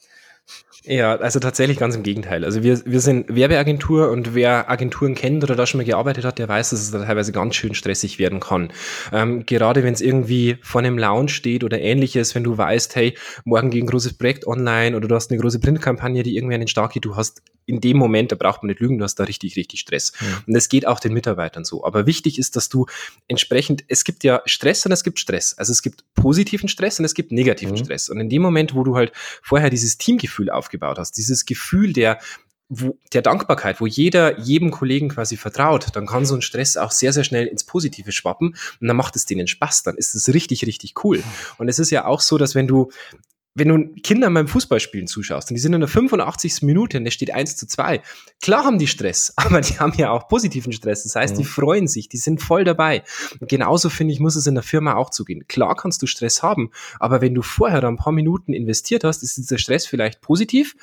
Ja, 0.87 1.17
also 1.17 1.41
tatsächlich 1.41 1.79
ganz 1.79 1.97
im 1.97 2.03
Gegenteil. 2.03 2.45
Also 2.45 2.63
wir, 2.63 2.85
wir 2.85 3.01
sind 3.01 3.35
Werbeagentur 3.35 4.11
und 4.11 4.35
wer 4.35 4.71
Agenturen 4.71 5.15
kennt 5.15 5.43
oder 5.43 5.57
da 5.57 5.67
schon 5.67 5.79
mal 5.79 5.85
gearbeitet 5.85 6.27
hat, 6.27 6.39
der 6.39 6.47
weiß, 6.47 6.71
dass 6.71 6.81
es 6.83 6.91
da 6.91 7.03
teilweise 7.03 7.33
ganz 7.33 7.55
schön 7.55 7.75
stressig 7.75 8.19
werden 8.19 8.39
kann. 8.39 8.71
Ähm, 9.11 9.47
gerade 9.47 9.83
wenn 9.83 9.95
es 9.95 10.03
irgendwie 10.03 10.59
vor 10.61 10.83
einem 10.83 10.99
Lounge 10.99 11.31
steht 11.31 11.65
oder 11.65 11.81
ähnliches, 11.81 12.35
wenn 12.35 12.45
du 12.45 12.59
weißt, 12.59 12.97
hey, 12.97 13.17
morgen 13.47 13.71
geht 13.71 13.83
ein 13.83 13.87
großes 13.87 14.19
Projekt 14.19 14.47
online 14.47 14.95
oder 14.95 15.09
du 15.09 15.15
hast 15.15 15.31
eine 15.31 15.41
große 15.41 15.59
Printkampagne, 15.59 16.23
die 16.23 16.37
irgendwie 16.37 16.55
an 16.55 16.61
den 16.61 16.69
Start 16.69 16.93
geht, 16.93 17.07
du 17.07 17.17
hast 17.17 17.41
in 17.67 17.81
dem 17.81 17.97
Moment, 17.97 18.33
da 18.33 18.37
braucht 18.37 18.63
man 18.63 18.69
nicht 18.69 18.81
lügen, 18.81 18.99
du 18.99 19.05
hast 19.05 19.17
da 19.17 19.25
richtig, 19.25 19.57
richtig 19.57 19.81
Stress. 19.81 20.13
Ja. 20.21 20.43
Und 20.47 20.55
das 20.55 20.69
geht 20.69 20.87
auch 20.87 21.01
den 21.01 21.13
Mitarbeitern 21.13 21.65
so. 21.65 21.85
Aber 21.85 22.07
wichtig 22.07 22.39
ist, 22.39 22.57
dass 22.57 22.69
du 22.69 22.87
entsprechend, 23.29 23.85
es 23.89 24.05
gibt 24.05 24.25
ja 24.25 24.43
Stress 24.47 24.87
und 24.87 24.93
es 24.93 25.03
gibt 25.03 25.19
Stress. 25.19 25.55
Also 25.59 25.73
es 25.73 25.83
gibt 25.83 26.05
positiven 26.15 26.69
Stress 26.69 26.99
und 26.99 27.05
es 27.05 27.15
gibt 27.15 27.33
negativen 27.33 27.75
mhm. 27.75 27.85
Stress. 27.85 28.09
Und 28.09 28.21
in 28.21 28.29
dem 28.29 28.43
Moment, 28.43 28.75
wo 28.75 28.85
du 28.85 28.97
halt 28.97 29.13
vorher 29.43 29.71
dieses 29.71 29.99
Teamgefühl 29.99 30.51
aufgebaut 30.51 30.85
aufgebaut 30.85 30.99
hast, 30.99 31.17
dieses 31.17 31.47
Gefühl 31.47 31.93
der, 31.93 32.19
wo, 32.69 32.99
der 33.13 33.23
Dankbarkeit, 33.23 33.81
wo 33.81 33.87
jeder 33.87 34.39
jedem 34.39 34.71
Kollegen 34.71 35.09
quasi 35.09 35.37
vertraut, 35.37 35.89
dann 35.95 36.07
kann 36.07 36.25
so 36.25 36.35
ein 36.35 36.43
Stress 36.43 36.77
auch 36.77 36.91
sehr, 36.91 37.13
sehr 37.13 37.25
schnell 37.25 37.47
ins 37.47 37.65
Positive 37.65 38.13
schwappen 38.13 38.57
und 38.81 38.89
dann 38.89 38.97
macht 38.97 39.17
es 39.17 39.27
denen 39.27 39.47
Spaß, 39.47 39.83
dann 39.83 39.97
ist 39.97 40.15
es 40.15 40.33
richtig, 40.33 40.67
richtig 40.67 40.95
cool. 41.05 41.23
Und 41.59 41.69
es 41.69 41.79
ist 41.79 41.91
ja 41.91 42.07
auch 42.07 42.21
so, 42.21 42.39
dass 42.39 42.55
wenn 42.55 42.67
du 42.67 42.91
wenn 43.55 43.69
du 43.69 44.01
Kindern 44.03 44.35
beim 44.35 44.49
Fußballspielen 44.49 45.07
zuschaust 45.07 45.51
und 45.51 45.55
die 45.55 45.61
sind 45.61 45.73
in 45.75 45.81
der 45.81 45.89
85. 45.89 46.63
Minute 46.63 46.99
und 46.99 47.07
es 47.07 47.15
steht 47.15 47.33
1 47.33 47.57
zu 47.57 47.67
2, 47.67 48.03
klar 48.43 48.65
haben 48.65 48.79
die 48.79 48.87
Stress, 48.87 49.33
aber 49.37 49.61
die 49.61 49.79
haben 49.79 49.95
ja 49.97 50.11
auch 50.11 50.29
positiven 50.29 50.73
Stress. 50.73 51.05
Das 51.05 51.15
heißt, 51.15 51.35
mhm. 51.35 51.39
die 51.39 51.45
freuen 51.45 51.87
sich, 51.87 52.09
die 52.09 52.17
sind 52.17 52.43
voll 52.43 52.65
dabei. 52.65 53.03
Und 53.41 53.49
genauso 53.49 53.91
finde 53.91 54.13
ich, 54.13 54.21
muss 54.21 54.37
es 54.37 54.47
in 54.47 54.55
der 54.55 54.65
Firma 54.65 54.95
auch 54.95 55.11
zugehen. 55.11 55.47
Klar 55.47 55.77
kannst 55.77 56.03
du 56.03 56.07
Stress 56.07 56.43
haben, 56.43 56.71
aber 56.99 57.21
wenn 57.21 57.35
du 57.35 57.43
vorher 57.43 57.85
ein 57.85 57.97
paar 57.97 58.13
Minuten 58.13 58.53
investiert 58.53 59.05
hast, 59.05 59.23
ist 59.23 59.37
dieser 59.37 59.59
Stress 59.59 59.87
vielleicht 59.87 60.21
positiv 60.21 60.75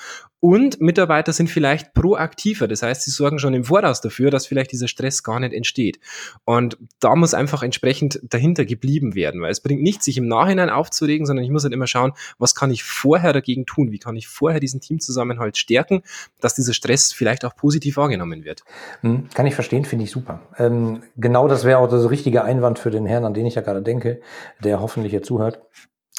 und 0.42 0.82
Mitarbeiter 0.82 1.34
sind 1.34 1.52
vielleicht 1.52 1.94
proaktiver. 1.94 2.68
Das 2.68 2.82
heißt, 2.82 3.04
sie 3.04 3.12
sorgen 3.12 3.38
schon 3.38 3.54
im 3.54 3.66
Voraus 3.66 4.02
dafür, 4.02 4.32
dass 4.32 4.48
vielleicht 4.48 4.72
dieser 4.72 4.88
Stress 4.88 5.22
gar 5.22 5.40
nicht 5.40 5.54
entsteht. 5.54 6.00
Und 6.46 6.80
da 7.00 7.16
muss 7.16 7.36
einfach 7.36 7.62
entsprechend 7.62 8.20
dahinter 8.24 8.66
geblieben 8.66 9.14
werden, 9.14 9.40
weil 9.42 9.52
es 9.52 9.62
bringt 9.62 9.84
nichts, 9.84 10.06
sich 10.06 10.18
im 10.18 10.28
Nachhinein 10.28 10.72
aufzuregen, 10.72 11.28
sondern 11.28 11.46
ich 11.46 11.52
muss 11.52 11.64
halt 11.64 11.74
immer 11.74 11.86
schauen, 11.86 12.14
was 12.40 12.56
kann 12.62 12.70
ich 12.70 12.84
vorher 12.84 13.34
dagegen 13.34 13.66
tun? 13.66 13.92
Wie 13.92 13.98
kann 13.98 14.16
ich 14.16 14.28
vorher 14.28 14.60
diesen 14.60 14.82
Teamzusammenhalt 14.82 15.58
stärken, 15.58 16.04
dass 16.42 16.54
dieser 16.54 16.76
Stress 16.76 17.12
vielleicht 17.12 17.44
auch 17.44 17.56
positiv 17.56 17.98
wahrgenommen 17.98 18.46
wird? 18.46 18.64
Hm, 19.02 19.30
kann 19.34 19.48
ich 19.48 19.56
verstehen, 19.56 19.84
finde 19.84 20.06
ich 20.06 20.12
super. 20.12 20.42
Ähm, 20.60 21.02
genau 21.18 21.48
das 21.48 21.64
wäre 21.64 21.80
auch 21.80 21.90
der 21.90 22.08
richtige 22.12 22.44
Einwand 22.44 22.78
für 22.78 22.92
den 22.92 23.08
Herrn, 23.08 23.26
an 23.26 23.34
den 23.34 23.48
ich 23.48 23.56
ja 23.56 23.64
gerade 23.64 23.82
denke, 23.82 24.22
der 24.64 24.80
hoffentlich 24.80 25.10
hier 25.10 25.24
zuhört. 25.24 25.62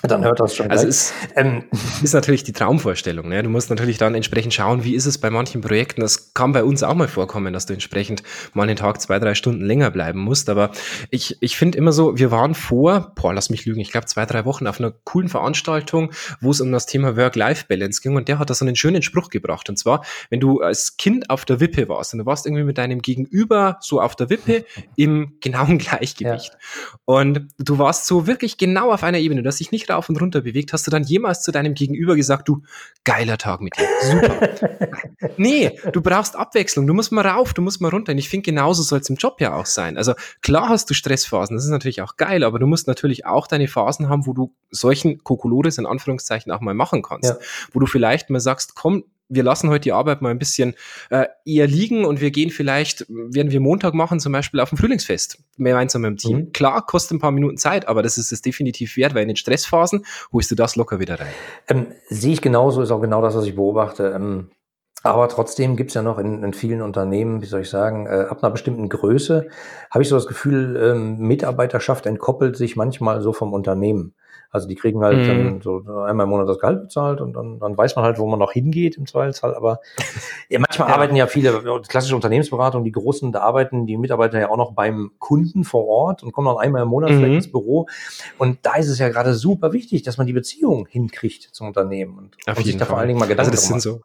Dann 0.02 0.24
hört 0.24 0.40
das 0.40 0.56
schon. 0.56 0.68
Also 0.70 0.88
es 0.88 1.12
ähm, 1.36 1.64
ist 2.02 2.12
natürlich 2.12 2.42
die 2.42 2.52
Traumvorstellung. 2.52 3.28
Ne? 3.28 3.42
Du 3.42 3.48
musst 3.48 3.70
natürlich 3.70 3.98
dann 3.98 4.16
entsprechend 4.16 4.52
schauen, 4.52 4.82
wie 4.82 4.94
ist 4.94 5.06
es 5.06 5.18
bei 5.18 5.30
manchen 5.30 5.60
Projekten. 5.60 6.00
Das 6.00 6.34
kann 6.34 6.52
bei 6.52 6.64
uns 6.64 6.82
auch 6.82 6.94
mal 6.94 7.06
vorkommen, 7.06 7.52
dass 7.52 7.66
du 7.66 7.72
entsprechend 7.72 8.24
mal 8.52 8.64
einen 8.64 8.76
Tag 8.76 9.00
zwei, 9.00 9.20
drei 9.20 9.34
Stunden 9.34 9.64
länger 9.64 9.92
bleiben 9.92 10.18
musst. 10.18 10.48
Aber 10.50 10.72
ich, 11.10 11.38
ich 11.40 11.56
finde 11.56 11.78
immer 11.78 11.92
so, 11.92 12.18
wir 12.18 12.32
waren 12.32 12.54
vor, 12.54 13.12
boah, 13.14 13.32
lass 13.32 13.48
mich 13.48 13.64
lügen, 13.64 13.80
ich 13.80 13.92
glaube 13.92 14.06
zwei, 14.06 14.26
drei 14.26 14.44
Wochen 14.44 14.66
auf 14.66 14.80
einer 14.80 14.90
coolen 15.04 15.28
Veranstaltung, 15.28 16.10
wo 16.40 16.50
es 16.50 16.60
um 16.60 16.72
das 16.72 16.86
Thema 16.86 17.16
Work-Life-Balance 17.16 18.02
ging. 18.02 18.16
Und 18.16 18.26
der 18.26 18.40
hat 18.40 18.50
da 18.50 18.54
so 18.54 18.64
einen 18.64 18.74
schönen 18.74 19.02
Spruch 19.02 19.30
gebracht. 19.30 19.68
Und 19.68 19.78
zwar, 19.78 20.04
wenn 20.30 20.40
du 20.40 20.60
als 20.60 20.96
Kind 20.96 21.30
auf 21.30 21.44
der 21.44 21.60
Wippe 21.60 21.88
warst 21.88 22.12
und 22.12 22.18
du 22.18 22.26
warst 22.26 22.46
irgendwie 22.46 22.64
mit 22.64 22.76
deinem 22.76 23.02
Gegenüber 23.02 23.78
so 23.80 24.00
auf 24.00 24.16
der 24.16 24.30
Wippe 24.30 24.64
im 24.96 25.36
genauen 25.40 25.78
Gleichgewicht. 25.78 26.50
Ja. 26.52 26.98
Und 27.04 27.46
du 27.58 27.78
warst 27.78 28.06
so 28.06 28.26
wirklich 28.26 28.58
genau 28.58 28.90
auf 28.90 29.04
einer 29.04 29.18
Ebene. 29.18 29.42
Du 29.42 29.48
hast 29.48 29.60
dich 29.60 29.70
nicht 29.70 29.91
rauf 29.92 30.08
und 30.08 30.20
runter 30.20 30.40
bewegt, 30.40 30.72
hast 30.72 30.86
du 30.86 30.90
dann 30.90 31.04
jemals 31.04 31.42
zu 31.42 31.52
deinem 31.52 31.74
Gegenüber 31.74 32.16
gesagt, 32.16 32.48
du, 32.48 32.62
geiler 33.04 33.38
Tag 33.38 33.60
mit 33.60 33.74
dir, 33.76 33.88
super. 34.02 34.48
nee, 35.36 35.78
du 35.92 36.02
brauchst 36.02 36.36
Abwechslung, 36.36 36.86
du 36.86 36.94
musst 36.94 37.12
mal 37.12 37.26
rauf, 37.26 37.54
du 37.54 37.62
musst 37.62 37.80
mal 37.80 37.88
runter. 37.88 38.12
Und 38.12 38.18
ich 38.18 38.28
finde, 38.28 38.44
genauso 38.44 38.82
soll 38.82 39.00
es 39.00 39.10
im 39.10 39.16
Job 39.16 39.40
ja 39.40 39.54
auch 39.54 39.66
sein. 39.66 39.96
Also 39.96 40.14
klar 40.42 40.68
hast 40.68 40.90
du 40.90 40.94
Stressphasen, 40.94 41.56
das 41.56 41.64
ist 41.64 41.70
natürlich 41.70 42.02
auch 42.02 42.16
geil, 42.16 42.44
aber 42.44 42.58
du 42.58 42.66
musst 42.66 42.86
natürlich 42.86 43.26
auch 43.26 43.46
deine 43.46 43.68
Phasen 43.68 44.08
haben, 44.08 44.26
wo 44.26 44.32
du 44.32 44.54
solchen 44.70 45.22
Kokolores 45.22 45.78
in 45.78 45.86
Anführungszeichen 45.86 46.52
auch 46.52 46.60
mal 46.60 46.74
machen 46.74 47.02
kannst. 47.02 47.30
Ja. 47.30 47.36
Wo 47.72 47.80
du 47.80 47.86
vielleicht 47.86 48.30
mal 48.30 48.40
sagst, 48.40 48.74
komm, 48.74 49.04
wir 49.32 49.42
lassen 49.42 49.70
heute 49.70 49.82
die 49.84 49.92
Arbeit 49.92 50.22
mal 50.22 50.30
ein 50.30 50.38
bisschen 50.38 50.74
äh, 51.10 51.26
eher 51.44 51.66
liegen 51.66 52.04
und 52.04 52.20
wir 52.20 52.30
gehen 52.30 52.50
vielleicht, 52.50 53.06
werden 53.08 53.50
wir 53.50 53.60
Montag 53.60 53.94
machen, 53.94 54.20
zum 54.20 54.32
Beispiel 54.32 54.60
auf 54.60 54.72
ein 54.72 54.76
Frühlingsfest, 54.76 55.38
gemeinsam 55.56 56.04
im 56.04 56.16
Team. 56.16 56.36
Mhm. 56.36 56.52
Klar, 56.52 56.84
kostet 56.86 57.16
ein 57.16 57.20
paar 57.20 57.32
Minuten 57.32 57.56
Zeit, 57.56 57.88
aber 57.88 58.02
das 58.02 58.18
ist 58.18 58.32
es 58.32 58.42
definitiv 58.42 58.96
wert, 58.96 59.14
weil 59.14 59.22
in 59.22 59.28
den 59.28 59.36
Stressphasen 59.36 60.04
holst 60.32 60.50
du 60.50 60.54
das 60.54 60.76
locker 60.76 61.00
wieder 61.00 61.18
rein. 61.18 61.32
Ähm, 61.68 61.86
sehe 62.08 62.34
ich 62.34 62.42
genauso, 62.42 62.82
ist 62.82 62.90
auch 62.90 63.00
genau 63.00 63.22
das, 63.22 63.34
was 63.34 63.46
ich 63.46 63.54
beobachte. 63.54 64.12
Ähm, 64.14 64.50
aber 65.02 65.28
trotzdem 65.28 65.76
gibt 65.76 65.90
es 65.90 65.94
ja 65.94 66.02
noch 66.02 66.18
in, 66.18 66.44
in, 66.44 66.52
vielen 66.52 66.80
Unternehmen, 66.80 67.42
wie 67.42 67.46
soll 67.46 67.62
ich 67.62 67.70
sagen, 67.70 68.06
äh, 68.06 68.26
ab 68.28 68.42
einer 68.42 68.52
bestimmten 68.52 68.88
Größe, 68.88 69.48
habe 69.90 70.02
ich 70.02 70.08
so 70.08 70.14
das 70.14 70.26
Gefühl, 70.26 70.76
ähm, 70.80 71.18
Mitarbeiterschaft 71.18 72.06
entkoppelt 72.06 72.56
sich 72.56 72.76
manchmal 72.76 73.20
so 73.20 73.32
vom 73.32 73.52
Unternehmen. 73.52 74.14
Also 74.52 74.68
die 74.68 74.74
kriegen 74.74 75.02
halt 75.02 75.16
mhm. 75.16 75.26
dann 75.26 75.60
so 75.62 75.78
einmal 76.02 76.24
im 76.24 76.30
Monat 76.30 76.46
das 76.46 76.58
Gehalt 76.58 76.82
bezahlt 76.82 77.22
und 77.22 77.32
dann, 77.32 77.58
dann 77.58 77.76
weiß 77.76 77.96
man 77.96 78.04
halt, 78.04 78.18
wo 78.18 78.26
man 78.26 78.38
noch 78.38 78.52
hingeht 78.52 78.98
im 78.98 79.06
Zweifelsfall. 79.06 79.54
Aber 79.54 79.80
ja, 80.50 80.58
manchmal 80.58 80.88
ja. 80.88 80.94
arbeiten 80.94 81.16
ja 81.16 81.26
viele, 81.26 81.62
klassische 81.88 82.14
Unternehmensberatung, 82.14 82.84
die 82.84 82.92
Großen, 82.92 83.32
da 83.32 83.40
arbeiten 83.40 83.86
die 83.86 83.96
Mitarbeiter 83.96 84.38
ja 84.38 84.50
auch 84.50 84.58
noch 84.58 84.72
beim 84.72 85.12
Kunden 85.18 85.64
vor 85.64 85.88
Ort 85.88 86.22
und 86.22 86.32
kommen 86.32 86.48
dann 86.48 86.58
einmal 86.58 86.82
im 86.82 86.88
Monat 86.88 87.10
mhm. 87.10 87.16
vielleicht 87.16 87.34
ins 87.34 87.50
Büro. 87.50 87.86
Und 88.36 88.58
da 88.62 88.74
ist 88.74 88.88
es 88.88 88.98
ja 88.98 89.08
gerade 89.08 89.32
super 89.32 89.72
wichtig, 89.72 90.02
dass 90.02 90.18
man 90.18 90.26
die 90.26 90.34
Beziehung 90.34 90.86
hinkriegt 90.86 91.48
zum 91.52 91.68
Unternehmen 91.68 92.18
und, 92.18 92.36
und 92.46 92.64
sich 92.64 92.76
da 92.76 92.84
vor 92.84 92.98
allen 92.98 93.08
Dingen 93.08 93.18
mal 93.18 93.26
Gedanken 93.26 93.52
also 93.52 93.52
das 93.52 93.66
sind 93.66 93.80
so 93.80 94.02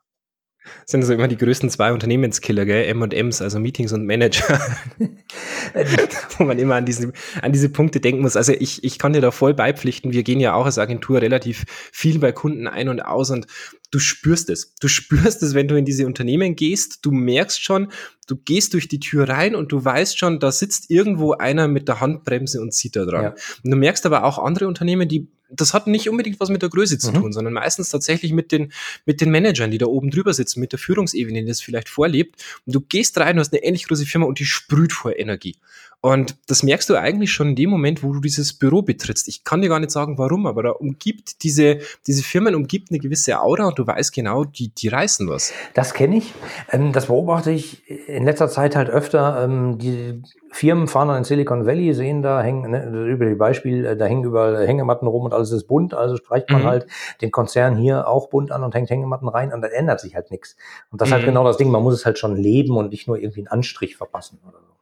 sind 0.86 1.03
so 1.03 1.13
immer 1.13 1.27
die 1.27 1.38
größten 1.38 1.69
zwei 1.69 1.93
Unternehmenskiller, 1.93 2.65
gell? 2.65 2.86
M&M's, 2.86 3.41
also 3.41 3.59
Meetings 3.59 3.93
und 3.93 4.05
Manager. 4.05 4.59
Wo 6.38 6.43
man 6.43 6.59
immer 6.59 6.75
an 6.75 6.86
diese, 6.86 7.12
an 7.41 7.51
diese 7.51 7.69
Punkte 7.69 8.00
denken 8.00 8.21
muss. 8.21 8.36
Also 8.36 8.53
ich, 8.53 8.83
ich 8.83 9.00
kann 9.00 9.13
dir 9.13 9.21
da 9.21 9.31
voll 9.31 9.53
beipflichten. 9.53 10.13
Wir 10.13 10.24
gehen 10.24 10.39
ja 10.39 10.53
auch 10.53 10.65
als 10.65 10.77
Agentur 10.77 11.21
relativ 11.21 11.65
viel 11.91 12.19
bei 12.19 12.31
Kunden 12.31 12.67
ein 12.67 12.89
und 12.89 13.01
aus 13.01 13.31
und 13.31 13.47
du 13.91 14.00
spürst 14.00 14.50
es. 14.50 14.75
Du 14.75 14.88
spürst 14.88 15.41
es, 15.43 15.53
wenn 15.53 15.67
du 15.67 15.75
in 15.75 15.86
diese 15.86 16.05
Unternehmen 16.05 16.55
gehst. 16.55 17.05
Du 17.05 17.12
merkst 17.12 17.63
schon, 17.63 17.91
du 18.27 18.36
gehst 18.36 18.74
durch 18.74 18.88
die 18.88 19.00
Tür 19.00 19.29
rein 19.29 19.55
und 19.55 19.71
du 19.71 19.83
weißt 19.83 20.17
schon, 20.17 20.39
da 20.39 20.51
sitzt 20.51 20.89
irgendwo 20.89 21.33
einer 21.33 21.67
mit 21.67 21.88
der 21.88 22.00
Handbremse 22.00 22.62
und 22.62 22.74
zieht 22.74 22.95
da 22.95 23.05
dran. 23.05 23.24
Ja. 23.24 23.29
Und 23.63 23.71
du 23.71 23.77
merkst 23.77 24.05
aber 24.05 24.24
auch 24.24 24.39
andere 24.39 24.67
Unternehmen, 24.67 25.07
die 25.07 25.27
das 25.50 25.74
hat 25.74 25.88
nicht 25.88 26.10
unbedingt 26.10 26.39
was 26.39 26.50
mit 26.50 26.62
der 26.62 26.70
Größe 26.70 26.98
zu 26.98 27.12
mhm. 27.12 27.16
tun, 27.16 27.34
sondern 27.34 27.54
meistens 27.54 27.89
tatsächlich 27.89 28.34
mit 28.34 28.51
den, 28.51 28.72
mit 29.06 29.22
den 29.22 29.32
Managern, 29.32 29.72
die 29.72 29.77
da 29.77 29.86
oben 29.86 30.12
drüber 30.12 30.34
sitzen, 30.34 30.60
mit 30.60 30.72
der 30.72 30.80
Führungsebene, 30.80 31.42
die 31.42 31.48
das 31.48 31.62
vielleicht 31.62 31.89
vorlebt. 31.89 32.44
Und 32.66 32.75
du 32.75 32.82
gehst 32.82 33.18
rein, 33.20 33.36
du 33.36 33.42
hast 33.42 33.54
eine 33.54 33.63
ähnlich 33.63 33.88
große 33.88 34.06
Firma 34.06 34.25
und 34.25 34.39
die 34.39 34.46
sprüht 34.46 34.94
vor 34.94 35.18
Energie. 35.18 35.56
Und 36.00 36.38
das 36.46 36.62
merkst 36.62 36.89
du 36.89 36.96
eigentlich 36.96 37.32
schon 37.32 37.50
in 37.50 37.56
dem 37.56 37.70
Moment, 37.72 38.04
wo 38.04 38.13
du 38.13 38.20
dieses 38.20 38.54
Büro 38.54 38.84
betrittst. 38.84 39.27
Ich 39.27 39.44
kann 39.44 39.62
dir 39.62 39.70
gar 39.70 39.80
nicht 39.80 39.89
sagen, 39.89 40.20
warum, 40.20 40.46
aber 40.46 40.62
da 40.62 40.70
umgibt 40.70 41.44
diese, 41.44 41.80
diese 42.06 42.24
Firmen 42.24 42.54
umgibt 42.54 42.92
eine 42.92 43.00
gewisse 43.00 43.42
Aura 43.42 43.68
und 43.68 43.80
du 43.80 43.88
weißt 43.88 44.13
genau, 44.13 44.44
die, 44.44 44.70
die 44.70 44.89
reißen 44.89 45.27
was. 45.27 45.54
Das 45.74 45.94
kenne 45.94 46.18
ich. 46.18 46.34
Ähm, 46.72 46.94
das 46.94 47.08
beobachte 47.08 47.51
ich 47.51 47.89
in 47.89 48.25
letzter 48.25 48.48
Zeit 48.48 48.75
halt 48.75 48.89
öfter. 48.89 49.44
Ähm, 49.44 49.80
die 49.80 50.22
Firmen 50.51 50.88
fahren 50.88 51.10
dann 51.10 51.18
in 51.18 51.24
Silicon 51.24 51.66
Valley, 51.66 51.94
sehen 51.94 52.22
da, 52.22 52.42
hängen, 52.42 52.72
ne, 52.72 53.06
über 53.06 53.25
die 53.25 53.36
Beispiel, 53.36 53.86
äh, 53.86 53.98
da 53.98 54.06
hängen 54.06 54.24
überall 54.24 54.66
Hängematten 54.66 55.08
rum 55.08 55.25
und 55.25 55.34
alles 55.34 55.51
ist 55.51 55.68
bunt, 55.68 55.94
also 55.94 56.18
streicht 56.18 56.50
man 56.50 56.62
mhm. 56.62 56.68
halt 56.68 56.88
den 57.22 57.32
Konzern 57.32 57.75
hier 57.75 58.08
auch 58.08 58.30
bunt 58.30 58.51
an 58.51 58.63
und 58.63 58.74
hängt 58.74 58.89
Hängematten 58.89 59.27
rein 59.27 59.54
und 59.54 59.62
dann 59.62 59.72
ändert 59.72 60.00
sich 60.00 60.16
halt 60.16 60.32
nichts. 60.32 60.56
Und 60.92 61.01
das 61.01 61.10
ist 61.10 61.13
halt 61.13 61.22
mhm. 61.22 61.25
halt 61.25 61.34
genau 61.34 61.44
das 61.44 61.58
Ding, 61.58 61.70
man 61.70 61.84
muss 61.84 61.94
es 61.94 62.06
halt 62.06 62.18
schon 62.18 62.36
leben 62.36 62.77
und 62.77 62.92
nicht 62.92 63.08
nur 63.08 63.18
irgendwie 63.18 63.42
einen 63.42 63.48
Anstrich 63.48 63.98
verpassen 63.98 64.39
oder 64.48 64.60
so. 64.60 64.74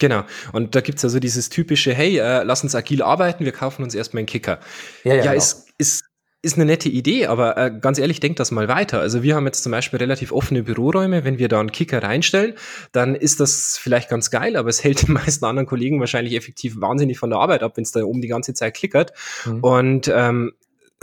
Genau. 0.00 0.22
Und 0.52 0.74
da 0.74 0.80
gibt's 0.80 1.04
also 1.04 1.20
dieses 1.20 1.48
typische, 1.48 1.94
hey, 1.94 2.18
äh, 2.18 2.42
lass 2.42 2.62
uns 2.62 2.74
agil 2.74 3.02
arbeiten, 3.02 3.44
wir 3.44 3.52
kaufen 3.52 3.82
uns 3.82 3.94
erstmal 3.94 4.20
einen 4.20 4.26
Kicker. 4.26 4.58
Ja, 5.04 5.12
ja, 5.12 5.16
ja 5.16 5.22
genau. 5.22 5.36
ist, 5.36 5.70
ist, 5.78 6.04
ist 6.44 6.56
eine 6.56 6.66
nette 6.66 6.88
Idee, 6.88 7.26
aber 7.26 7.56
äh, 7.56 7.72
ganz 7.80 7.98
ehrlich, 7.98 8.20
denk 8.20 8.36
das 8.36 8.50
mal 8.50 8.68
weiter. 8.68 9.00
Also 9.00 9.22
wir 9.22 9.34
haben 9.34 9.46
jetzt 9.46 9.62
zum 9.62 9.72
Beispiel 9.72 9.98
relativ 9.98 10.30
offene 10.30 10.62
Büroräume. 10.62 11.24
Wenn 11.24 11.38
wir 11.38 11.48
da 11.48 11.60
einen 11.60 11.72
Kicker 11.72 12.02
reinstellen, 12.02 12.54
dann 12.92 13.14
ist 13.14 13.40
das 13.40 13.78
vielleicht 13.78 14.08
ganz 14.08 14.30
geil, 14.30 14.56
aber 14.56 14.68
es 14.68 14.84
hält 14.84 15.06
die 15.08 15.12
meisten 15.12 15.44
anderen 15.44 15.66
Kollegen 15.66 16.00
wahrscheinlich 16.00 16.34
effektiv 16.34 16.80
wahnsinnig 16.80 17.18
von 17.18 17.30
der 17.30 17.38
Arbeit 17.38 17.62
ab, 17.62 17.76
wenn 17.76 17.82
es 17.82 17.92
da 17.92 18.02
oben 18.02 18.20
die 18.20 18.28
ganze 18.28 18.54
Zeit 18.54 18.74
klickert. 18.74 19.12
Mhm. 19.46 19.60
Und 19.60 20.12
ähm, 20.14 20.52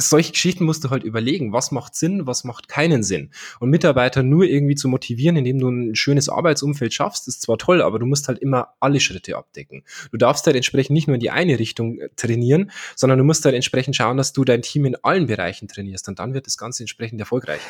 solche 0.09 0.31
Geschichten 0.31 0.65
musst 0.65 0.83
du 0.83 0.89
halt 0.89 1.03
überlegen, 1.03 1.53
was 1.53 1.71
macht 1.71 1.95
Sinn, 1.95 2.27
was 2.27 2.43
macht 2.43 2.67
keinen 2.67 3.03
Sinn. 3.03 3.31
Und 3.59 3.69
Mitarbeiter 3.69 4.23
nur 4.23 4.45
irgendwie 4.45 4.75
zu 4.75 4.87
motivieren, 4.87 5.37
indem 5.37 5.59
du 5.59 5.69
ein 5.69 5.95
schönes 5.95 6.29
Arbeitsumfeld 6.29 6.93
schaffst, 6.93 7.27
ist 7.27 7.41
zwar 7.41 7.57
toll, 7.57 7.81
aber 7.81 7.99
du 7.99 8.05
musst 8.05 8.27
halt 8.27 8.39
immer 8.39 8.69
alle 8.79 8.99
Schritte 8.99 9.37
abdecken. 9.37 9.83
Du 10.11 10.17
darfst 10.17 10.45
halt 10.45 10.55
entsprechend 10.55 10.93
nicht 10.93 11.07
nur 11.07 11.15
in 11.15 11.21
die 11.21 11.31
eine 11.31 11.59
Richtung 11.59 11.99
äh, 11.99 12.09
trainieren, 12.15 12.71
sondern 12.95 13.19
du 13.19 13.23
musst 13.23 13.45
halt 13.45 13.55
entsprechend 13.55 13.95
schauen, 13.95 14.17
dass 14.17 14.33
du 14.33 14.43
dein 14.43 14.61
Team 14.61 14.85
in 14.85 14.95
allen 15.03 15.27
Bereichen 15.27 15.67
trainierst 15.67 16.07
und 16.07 16.19
dann 16.19 16.33
wird 16.33 16.47
das 16.47 16.57
Ganze 16.57 16.83
entsprechend 16.83 17.19
erfolgreich. 17.19 17.61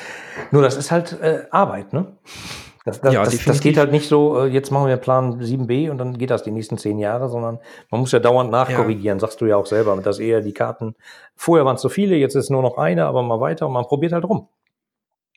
Nur 0.52 0.62
das 0.62 0.78
ist 0.78 0.92
halt 0.92 1.14
äh, 1.22 1.46
Arbeit, 1.52 1.94
ne? 1.94 2.18
Das, 2.84 3.00
das, 3.00 3.14
ja, 3.14 3.24
das, 3.24 3.46
das, 3.46 3.60
geht 3.60 3.78
halt 3.78 3.92
nicht 3.92 4.08
so, 4.08 4.40
äh, 4.40 4.48
jetzt 4.48 4.72
machen 4.72 4.88
wir 4.88 4.98
Plan 4.98 5.40
7b 5.40 5.92
und 5.92 6.00
dann 6.00 6.18
geht 6.18 6.32
das 6.32 6.42
die 6.42 6.52
nächsten 6.52 6.80
zehn 6.80 6.98
Jahre, 6.98 7.30
sondern 7.30 7.60
man 7.92 8.02
muss 8.02 8.12
ja 8.12 8.20
dauernd 8.20 8.50
nachkorrigieren, 8.50 9.20
ja. 9.20 9.22
sagst 9.22 9.40
du 9.40 9.46
ja 9.46 9.56
auch 9.56 9.68
selber, 9.68 9.96
dass 9.98 10.18
eher 10.18 10.42
die 10.42 10.54
Karten, 10.54 10.96
vorher 11.36 11.64
waren 11.64 11.76
es 11.76 11.82
so 11.84 11.90
viele, 11.90 12.16
jetzt 12.16 12.36
ist 12.36 12.50
nur 12.50 12.64
noch 12.64 12.78
eine, 12.78 13.06
aber 13.06 13.22
mal 13.22 13.40
weiter 13.40 13.68
und 13.68 13.74
man 13.74 13.86
probiert 13.86 14.14
halt 14.14 14.26
rum. 14.26 14.48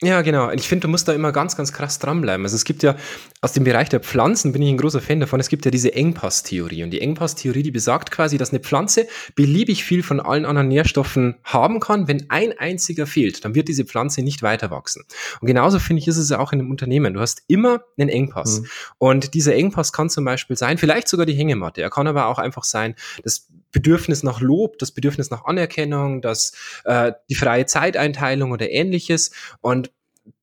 Ja, 0.02 0.22
genau. 0.22 0.50
Ich 0.50 0.66
finde, 0.66 0.82
du 0.82 0.88
musst 0.88 1.06
da 1.06 1.12
immer 1.12 1.30
ganz, 1.30 1.56
ganz 1.56 1.72
krass 1.72 2.00
dranbleiben. 2.00 2.44
Also 2.44 2.56
es 2.56 2.64
gibt 2.64 2.82
ja 2.82 2.96
aus 3.40 3.52
dem 3.52 3.62
Bereich 3.62 3.88
der 3.88 4.00
Pflanzen, 4.00 4.52
bin 4.52 4.60
ich 4.60 4.68
ein 4.68 4.76
großer 4.76 5.00
Fan 5.00 5.20
davon, 5.20 5.38
es 5.38 5.48
gibt 5.48 5.64
ja 5.64 5.70
diese 5.70 5.94
Engpass-Theorie. 5.94 6.82
Und 6.82 6.90
die 6.90 7.00
Engpass-Theorie, 7.00 7.62
die 7.62 7.70
besagt 7.70 8.10
quasi, 8.10 8.36
dass 8.36 8.50
eine 8.50 8.58
Pflanze 8.58 9.06
beliebig 9.36 9.84
viel 9.84 10.02
von 10.02 10.18
allen 10.18 10.46
anderen 10.46 10.66
Nährstoffen 10.66 11.36
haben 11.44 11.78
kann. 11.78 12.08
Wenn 12.08 12.28
ein 12.28 12.58
einziger 12.58 13.06
fehlt, 13.06 13.44
dann 13.44 13.54
wird 13.54 13.68
diese 13.68 13.84
Pflanze 13.84 14.22
nicht 14.22 14.42
weiter 14.42 14.72
wachsen. 14.72 15.04
Und 15.40 15.46
genauso 15.46 15.78
finde 15.78 16.02
ich, 16.02 16.08
ist 16.08 16.18
es 16.18 16.28
ja 16.28 16.40
auch 16.40 16.52
in 16.52 16.58
einem 16.58 16.72
Unternehmen. 16.72 17.14
Du 17.14 17.20
hast 17.20 17.42
immer 17.46 17.84
einen 17.96 18.08
Engpass. 18.08 18.60
Mhm. 18.60 18.66
Und 18.98 19.34
dieser 19.34 19.54
Engpass 19.54 19.92
kann 19.92 20.10
zum 20.10 20.24
Beispiel 20.24 20.56
sein, 20.56 20.76
vielleicht 20.76 21.06
sogar 21.06 21.24
die 21.24 21.34
Hängematte. 21.34 21.82
Er 21.82 21.90
kann 21.90 22.08
aber 22.08 22.26
auch 22.26 22.38
einfach 22.38 22.64
sein, 22.64 22.96
das 23.22 23.46
Bedürfnis 23.74 24.22
nach 24.22 24.40
Lob, 24.40 24.78
das 24.78 24.92
Bedürfnis 24.92 25.30
nach 25.30 25.44
Anerkennung, 25.44 26.22
das, 26.22 26.52
äh, 26.84 27.12
die 27.28 27.34
freie 27.34 27.66
Zeiteinteilung 27.66 28.52
oder 28.52 28.70
ähnliches. 28.70 29.32
Und 29.60 29.90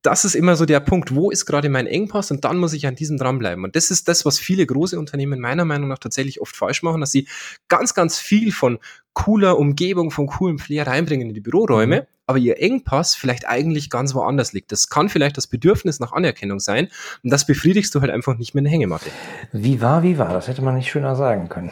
das 0.04 0.26
ist 0.26 0.36
immer 0.36 0.56
so 0.56 0.66
der 0.66 0.80
Punkt, 0.80 1.16
wo 1.16 1.32
ist 1.32 1.46
gerade 1.46 1.70
mein 1.70 1.88
Engpass 1.88 2.32
und 2.32 2.44
dann 2.44 2.58
muss 2.58 2.74
ich 2.74 2.86
an 2.88 2.96
diesem 2.96 3.18
dranbleiben. 3.18 3.64
Und 3.64 3.76
das 3.76 3.92
ist 3.92 4.08
das, 4.08 4.26
was 4.26 4.40
viele 4.40 4.66
große 4.66 5.00
Unternehmen 5.00 5.40
meiner 5.40 5.66
Meinung 5.66 5.90
nach 5.90 5.98
tatsächlich 5.98 6.42
oft 6.42 6.56
falsch 6.56 6.84
machen, 6.84 7.02
dass 7.02 7.12
sie 7.12 7.28
ganz, 7.68 7.94
ganz 7.94 8.20
viel 8.20 8.52
von 8.52 8.80
cooler 9.14 9.58
Umgebung, 9.58 10.12
von 10.12 10.28
coolem 10.28 10.60
Flair 10.60 10.88
reinbringen 10.88 11.30
in 11.30 11.34
die 11.34 11.42
Büroräume, 11.42 12.02
mhm. 12.02 12.06
aber 12.28 12.38
ihr 12.38 12.62
Engpass 12.62 13.16
vielleicht 13.16 13.48
eigentlich 13.48 13.90
ganz 13.90 14.14
woanders 14.14 14.54
liegt. 14.54 14.72
Das 14.72 14.90
kann 14.90 15.10
vielleicht 15.10 15.38
das 15.38 15.48
Bedürfnis 15.48 16.00
nach 16.00 16.12
Anerkennung 16.12 16.60
sein 16.60 16.90
und 17.24 17.32
das 17.32 17.46
befriedigst 17.46 17.94
du 17.94 18.02
halt 18.02 18.12
einfach 18.12 18.38
nicht 18.38 18.54
mit 18.54 18.64
einer 18.64 18.72
Hängematte. 18.72 19.10
Wie 19.52 19.82
war, 19.82 20.04
wie 20.04 20.18
war, 20.18 20.34
das 20.34 20.48
hätte 20.48 20.62
man 20.62 20.76
nicht 20.76 20.90
schöner 20.90 21.16
sagen 21.16 21.50
können. 21.50 21.72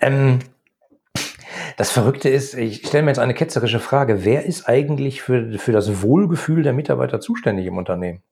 Ähm 0.00 0.40
das 1.76 1.90
Verrückte 1.90 2.28
ist, 2.28 2.54
ich 2.54 2.86
stelle 2.86 3.04
mir 3.04 3.10
jetzt 3.10 3.18
eine 3.18 3.34
ketzerische 3.34 3.80
Frage. 3.80 4.24
Wer 4.24 4.44
ist 4.44 4.68
eigentlich 4.68 5.22
für, 5.22 5.58
für 5.58 5.72
das 5.72 6.02
Wohlgefühl 6.02 6.62
der 6.62 6.72
Mitarbeiter 6.72 7.20
zuständig 7.20 7.66
im 7.66 7.78
Unternehmen? 7.78 8.22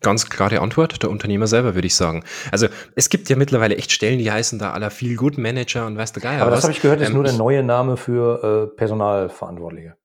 Ganz 0.00 0.28
klare 0.30 0.60
Antwort, 0.60 1.02
der 1.02 1.10
Unternehmer 1.10 1.46
selber, 1.46 1.74
würde 1.74 1.86
ich 1.86 1.94
sagen. 1.94 2.22
Also 2.52 2.68
es 2.94 3.08
gibt 3.08 3.28
ja 3.28 3.36
mittlerweile 3.36 3.76
echt 3.76 3.90
Stellen, 3.90 4.18
die 4.18 4.30
heißen 4.30 4.58
da 4.58 4.72
aller 4.72 4.90
viel 4.90 5.16
Good 5.16 5.38
Manager 5.38 5.86
und 5.86 5.96
weißt 5.96 6.14
du 6.16 6.20
geil. 6.20 6.40
Aber 6.40 6.50
das 6.50 6.62
habe 6.62 6.72
ich 6.72 6.80
gehört, 6.80 7.00
ist 7.00 7.08
ähm, 7.08 7.14
nur 7.14 7.24
der 7.24 7.32
neue 7.32 7.62
Name 7.62 7.96
für 7.96 8.70
äh, 8.72 8.76
Personalverantwortliche. 8.76 9.96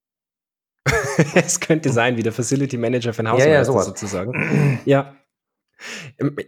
es 1.35 1.59
könnte 1.59 1.91
sein, 1.91 2.17
wie 2.17 2.23
der 2.23 2.31
Facility 2.31 2.77
Manager 2.77 3.13
für 3.13 3.23
ein 3.23 3.29
Haus 3.29 3.39
ja, 3.43 3.49
ja, 3.49 3.63
sozusagen. 3.63 4.79
ja, 4.85 5.15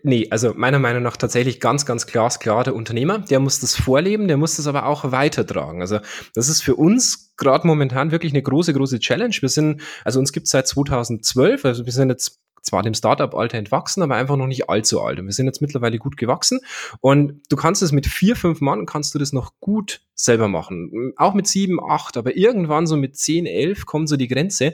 nee, 0.04 0.28
also 0.30 0.54
meiner 0.56 0.80
Meinung 0.80 1.04
nach 1.04 1.18
tatsächlich 1.18 1.60
ganz, 1.60 1.86
ganz 1.86 2.08
glasklar 2.08 2.64
der 2.64 2.76
Unternehmer. 2.76 3.20
Der 3.20 3.40
muss 3.40 3.60
das 3.60 3.76
vorleben, 3.76 4.28
der 4.28 4.38
muss 4.38 4.58
das 4.58 4.68
aber 4.68 4.86
auch 4.86 5.12
weitertragen. 5.12 5.82
Also 5.82 6.00
das 6.34 6.50
ist 6.50 6.62
für 6.62 6.76
uns 6.76 7.34
gerade 7.38 7.68
momentan 7.68 8.12
wirklich 8.12 8.34
eine 8.34 8.42
große, 8.42 8.74
große 8.74 9.00
Challenge. 9.00 9.36
Wir 9.40 9.50
sind, 9.50 9.82
also 10.04 10.20
uns 10.20 10.32
gibt 10.32 10.46
es 10.46 10.52
seit 10.52 10.68
2012, 10.68 11.66
also 11.66 11.86
wir 11.86 11.94
sind 11.94 12.10
jetzt 12.10 12.40
zwar 12.66 12.82
dem 12.82 12.94
Startup-Alter 12.94 13.58
entwachsen, 13.58 14.02
aber 14.02 14.16
einfach 14.16 14.38
noch 14.38 14.48
nicht 14.48 14.70
allzu 14.70 15.02
alt. 15.02 15.20
Und 15.20 15.28
wir 15.28 15.34
sind 15.34 15.46
jetzt 15.46 15.62
mittlerweile 15.62 16.00
gut 16.00 16.18
gewachsen. 16.18 16.60
Und 17.00 17.42
du 17.50 17.56
kannst 17.56 17.84
es 17.84 17.92
mit 17.92 18.08
vier, 18.08 18.36
fünf 18.36 18.60
Mann, 18.60 18.86
kannst 18.86 19.14
du 19.14 19.20
das 19.20 19.34
noch 19.34 19.54
gut 19.60 20.02
selber 20.16 20.48
machen. 20.48 21.14
Auch 21.16 21.34
mit 21.34 21.48
sieben, 21.48 21.80
acht, 21.80 22.18
aber 22.18 22.36
irgendwann 22.36 22.88
so 22.88 22.98
mit 22.98 23.16
zehn, 23.16 23.46
elf 23.46 23.86
kommt 23.86 24.10
so 24.10 24.18
die 24.18 24.28
Grenze 24.28 24.74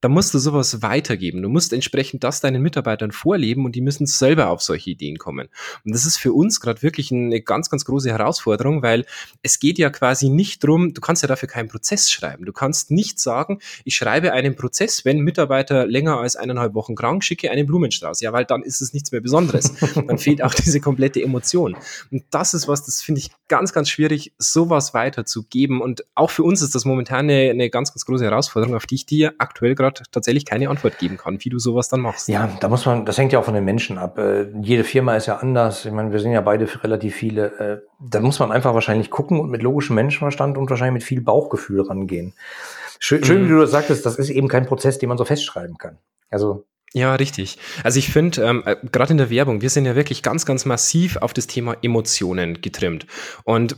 da 0.00 0.08
musst 0.08 0.32
du 0.32 0.38
sowas 0.38 0.82
weitergeben. 0.82 1.42
Du 1.42 1.48
musst 1.48 1.72
entsprechend 1.72 2.22
das 2.22 2.40
deinen 2.40 2.62
Mitarbeitern 2.62 3.10
vorleben 3.10 3.64
und 3.64 3.74
die 3.74 3.80
müssen 3.80 4.06
selber 4.06 4.50
auf 4.50 4.62
solche 4.62 4.90
Ideen 4.90 5.18
kommen. 5.18 5.48
Und 5.84 5.94
das 5.94 6.06
ist 6.06 6.18
für 6.18 6.32
uns 6.32 6.60
gerade 6.60 6.82
wirklich 6.82 7.10
eine 7.10 7.40
ganz, 7.40 7.68
ganz 7.68 7.84
große 7.84 8.10
Herausforderung, 8.10 8.82
weil 8.82 9.06
es 9.42 9.58
geht 9.58 9.78
ja 9.78 9.90
quasi 9.90 10.28
nicht 10.28 10.62
drum, 10.62 10.94
du 10.94 11.00
kannst 11.00 11.22
ja 11.22 11.28
dafür 11.28 11.48
keinen 11.48 11.68
Prozess 11.68 12.10
schreiben. 12.10 12.44
Du 12.44 12.52
kannst 12.52 12.90
nicht 12.90 13.18
sagen, 13.18 13.58
ich 13.84 13.96
schreibe 13.96 14.32
einen 14.32 14.54
Prozess, 14.54 15.04
wenn 15.04 15.20
Mitarbeiter 15.20 15.86
länger 15.86 16.18
als 16.18 16.36
eineinhalb 16.36 16.74
Wochen 16.74 16.94
krank, 16.94 17.24
schicke 17.24 17.50
einen 17.50 17.66
Blumenstrauß. 17.66 18.20
Ja, 18.20 18.32
weil 18.32 18.44
dann 18.44 18.62
ist 18.62 18.80
es 18.80 18.92
nichts 18.92 19.10
mehr 19.10 19.20
Besonderes. 19.20 19.72
dann 19.94 20.18
fehlt 20.18 20.42
auch 20.42 20.54
diese 20.54 20.80
komplette 20.80 21.22
Emotion. 21.22 21.76
Und 22.12 22.24
das 22.30 22.54
ist 22.54 22.68
was, 22.68 22.84
das 22.84 23.02
finde 23.02 23.20
ich 23.20 23.30
ganz, 23.48 23.72
ganz 23.72 23.88
schwierig, 23.88 24.32
sowas 24.38 24.94
weiterzugeben. 24.94 25.80
Und 25.80 26.04
auch 26.14 26.30
für 26.30 26.44
uns 26.44 26.62
ist 26.62 26.74
das 26.74 26.84
momentan 26.84 27.30
eine, 27.30 27.50
eine 27.50 27.70
ganz, 27.70 27.92
ganz 27.92 28.04
große 28.04 28.24
Herausforderung, 28.24 28.76
auf 28.76 28.86
die 28.86 28.94
ich 28.94 29.06
dir 29.06 29.34
aktuell 29.38 29.74
gerade 29.74 29.87
tatsächlich 29.90 30.44
keine 30.44 30.68
Antwort 30.68 30.98
geben 30.98 31.16
kann, 31.16 31.38
wie 31.44 31.48
du 31.48 31.58
sowas 31.58 31.88
dann 31.88 32.00
machst. 32.00 32.28
Ja, 32.28 32.48
da 32.60 32.68
muss 32.68 32.86
man, 32.86 33.04
das 33.04 33.18
hängt 33.18 33.32
ja 33.32 33.38
auch 33.38 33.44
von 33.44 33.54
den 33.54 33.64
Menschen 33.64 33.98
ab. 33.98 34.18
Äh, 34.18 34.46
jede 34.60 34.84
Firma 34.84 35.16
ist 35.16 35.26
ja 35.26 35.36
anders. 35.36 35.84
Ich 35.84 35.92
meine, 35.92 36.12
wir 36.12 36.20
sind 36.20 36.32
ja 36.32 36.40
beide 36.40 36.66
relativ 36.82 37.14
viele. 37.14 37.46
Äh, 37.58 37.78
da 38.00 38.20
muss 38.20 38.38
man 38.38 38.52
einfach 38.52 38.74
wahrscheinlich 38.74 39.10
gucken 39.10 39.40
und 39.40 39.50
mit 39.50 39.62
logischem 39.62 39.94
Menschenverstand 39.96 40.58
und 40.58 40.70
wahrscheinlich 40.70 40.94
mit 40.94 41.04
viel 41.04 41.20
Bauchgefühl 41.20 41.82
rangehen. 41.82 42.34
Schön, 42.98 43.24
schön 43.24 43.42
mhm. 43.42 43.46
wie 43.46 43.52
du 43.52 43.60
das 43.60 43.70
sagtest, 43.70 44.04
das 44.06 44.16
ist 44.16 44.30
eben 44.30 44.48
kein 44.48 44.66
Prozess, 44.66 44.98
den 44.98 45.08
man 45.08 45.18
so 45.18 45.24
festschreiben 45.24 45.78
kann. 45.78 45.98
Also 46.30 46.64
ja, 46.94 47.14
richtig. 47.14 47.58
Also 47.84 47.98
ich 47.98 48.10
finde, 48.10 48.42
ähm, 48.42 48.62
äh, 48.64 48.76
gerade 48.92 49.12
in 49.12 49.18
der 49.18 49.30
Werbung, 49.30 49.60
wir 49.60 49.70
sind 49.70 49.84
ja 49.84 49.94
wirklich 49.94 50.22
ganz, 50.22 50.46
ganz 50.46 50.64
massiv 50.64 51.18
auf 51.18 51.34
das 51.34 51.46
Thema 51.46 51.76
Emotionen 51.82 52.60
getrimmt. 52.62 53.06
Und 53.44 53.76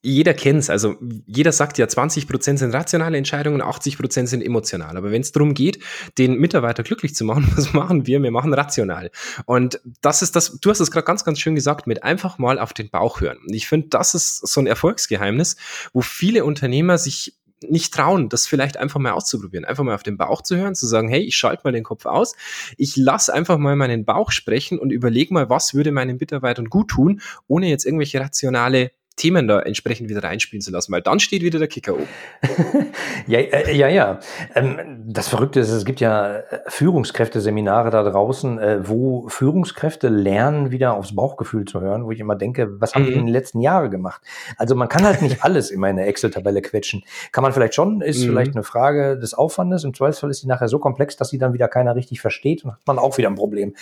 jeder 0.00 0.32
kennt's. 0.34 0.70
Also 0.70 0.96
jeder 1.26 1.52
sagt 1.52 1.78
ja, 1.78 1.88
20 1.88 2.28
Prozent 2.28 2.58
sind 2.60 2.74
rationale 2.74 3.18
Entscheidungen, 3.18 3.60
80 3.60 3.98
Prozent 3.98 4.28
sind 4.28 4.42
emotional. 4.42 4.96
Aber 4.96 5.10
wenn 5.10 5.22
es 5.22 5.32
darum 5.32 5.54
geht, 5.54 5.82
den 6.18 6.38
Mitarbeiter 6.38 6.82
glücklich 6.82 7.14
zu 7.14 7.24
machen, 7.24 7.50
was 7.56 7.72
machen 7.72 8.06
wir? 8.06 8.22
Wir 8.22 8.30
machen 8.30 8.54
rational. 8.54 9.10
Und 9.44 9.80
das 10.00 10.22
ist 10.22 10.36
das, 10.36 10.58
du 10.60 10.70
hast 10.70 10.80
es 10.80 10.90
gerade 10.90 11.04
ganz, 11.04 11.24
ganz 11.24 11.40
schön 11.40 11.54
gesagt, 11.54 11.86
mit 11.86 12.04
einfach 12.04 12.38
mal 12.38 12.58
auf 12.58 12.72
den 12.72 12.90
Bauch 12.90 13.20
hören. 13.20 13.38
Ich 13.48 13.66
finde, 13.66 13.88
das 13.88 14.14
ist 14.14 14.46
so 14.46 14.60
ein 14.60 14.66
Erfolgsgeheimnis, 14.66 15.56
wo 15.92 16.00
viele 16.00 16.44
Unternehmer 16.44 16.98
sich 16.98 17.34
nicht 17.60 17.92
trauen, 17.92 18.28
das 18.28 18.46
vielleicht 18.46 18.76
einfach 18.76 19.00
mal 19.00 19.10
auszuprobieren, 19.10 19.64
einfach 19.64 19.82
mal 19.82 19.96
auf 19.96 20.04
den 20.04 20.16
Bauch 20.16 20.42
zu 20.42 20.56
hören, 20.56 20.76
zu 20.76 20.86
sagen, 20.86 21.08
hey, 21.08 21.22
ich 21.22 21.36
schalte 21.36 21.62
mal 21.64 21.72
den 21.72 21.82
Kopf 21.82 22.06
aus, 22.06 22.34
ich 22.76 22.96
lasse 22.96 23.34
einfach 23.34 23.58
mal 23.58 23.74
meinen 23.74 24.04
Bauch 24.04 24.30
sprechen 24.30 24.78
und 24.78 24.92
überlege 24.92 25.34
mal, 25.34 25.50
was 25.50 25.74
würde 25.74 25.90
meinen 25.90 26.18
Mitarbeitern 26.18 26.66
gut 26.66 26.88
tun, 26.88 27.20
ohne 27.48 27.68
jetzt 27.68 27.84
irgendwelche 27.84 28.20
rationale 28.20 28.92
Themen 29.18 29.48
da 29.48 29.60
entsprechend 29.60 30.08
wieder 30.08 30.22
reinspielen 30.24 30.62
zu 30.62 30.70
lassen, 30.70 30.92
weil 30.92 31.02
dann 31.02 31.20
steht 31.20 31.42
wieder 31.42 31.58
der 31.58 31.68
Kicker 31.68 31.94
oben. 31.94 32.08
ja, 33.26 33.40
äh, 33.40 33.76
ja, 33.76 33.88
ja. 33.88 34.20
Ähm, 34.54 35.04
das 35.06 35.28
Verrückte 35.28 35.60
ist, 35.60 35.70
es 35.70 35.84
gibt 35.84 36.00
ja 36.00 36.38
äh, 36.38 36.60
Führungskräfteseminare 36.68 37.90
da 37.90 38.02
draußen, 38.02 38.58
äh, 38.58 38.88
wo 38.88 39.28
Führungskräfte 39.28 40.08
lernen, 40.08 40.70
wieder 40.70 40.94
aufs 40.94 41.14
Bauchgefühl 41.14 41.64
zu 41.66 41.80
hören, 41.80 42.04
wo 42.04 42.12
ich 42.12 42.20
immer 42.20 42.36
denke, 42.36 42.80
was 42.80 42.94
haben 42.94 43.04
die 43.04 43.10
mhm. 43.10 43.18
in 43.18 43.26
den 43.26 43.32
letzten 43.32 43.60
Jahren 43.60 43.90
gemacht? 43.90 44.22
Also 44.56 44.74
man 44.74 44.88
kann 44.88 45.04
halt 45.04 45.20
nicht 45.20 45.42
alles 45.44 45.70
in 45.70 45.80
meine 45.80 46.06
Excel-Tabelle 46.06 46.62
quetschen. 46.62 47.04
Kann 47.32 47.42
man 47.42 47.52
vielleicht 47.52 47.74
schon, 47.74 48.00
ist 48.00 48.22
mhm. 48.22 48.28
vielleicht 48.28 48.54
eine 48.54 48.62
Frage 48.62 49.18
des 49.18 49.34
Aufwandes. 49.34 49.84
Im 49.84 49.94
Zweifelsfall 49.94 50.30
ist 50.30 50.42
die 50.42 50.46
nachher 50.46 50.68
so 50.68 50.78
komplex, 50.78 51.16
dass 51.16 51.28
sie 51.28 51.38
dann 51.38 51.52
wieder 51.52 51.68
keiner 51.68 51.94
richtig 51.94 52.20
versteht 52.20 52.64
und 52.64 52.72
hat 52.72 52.86
man 52.86 52.98
auch 52.98 53.18
wieder 53.18 53.28
ein 53.28 53.34
Problem. 53.34 53.74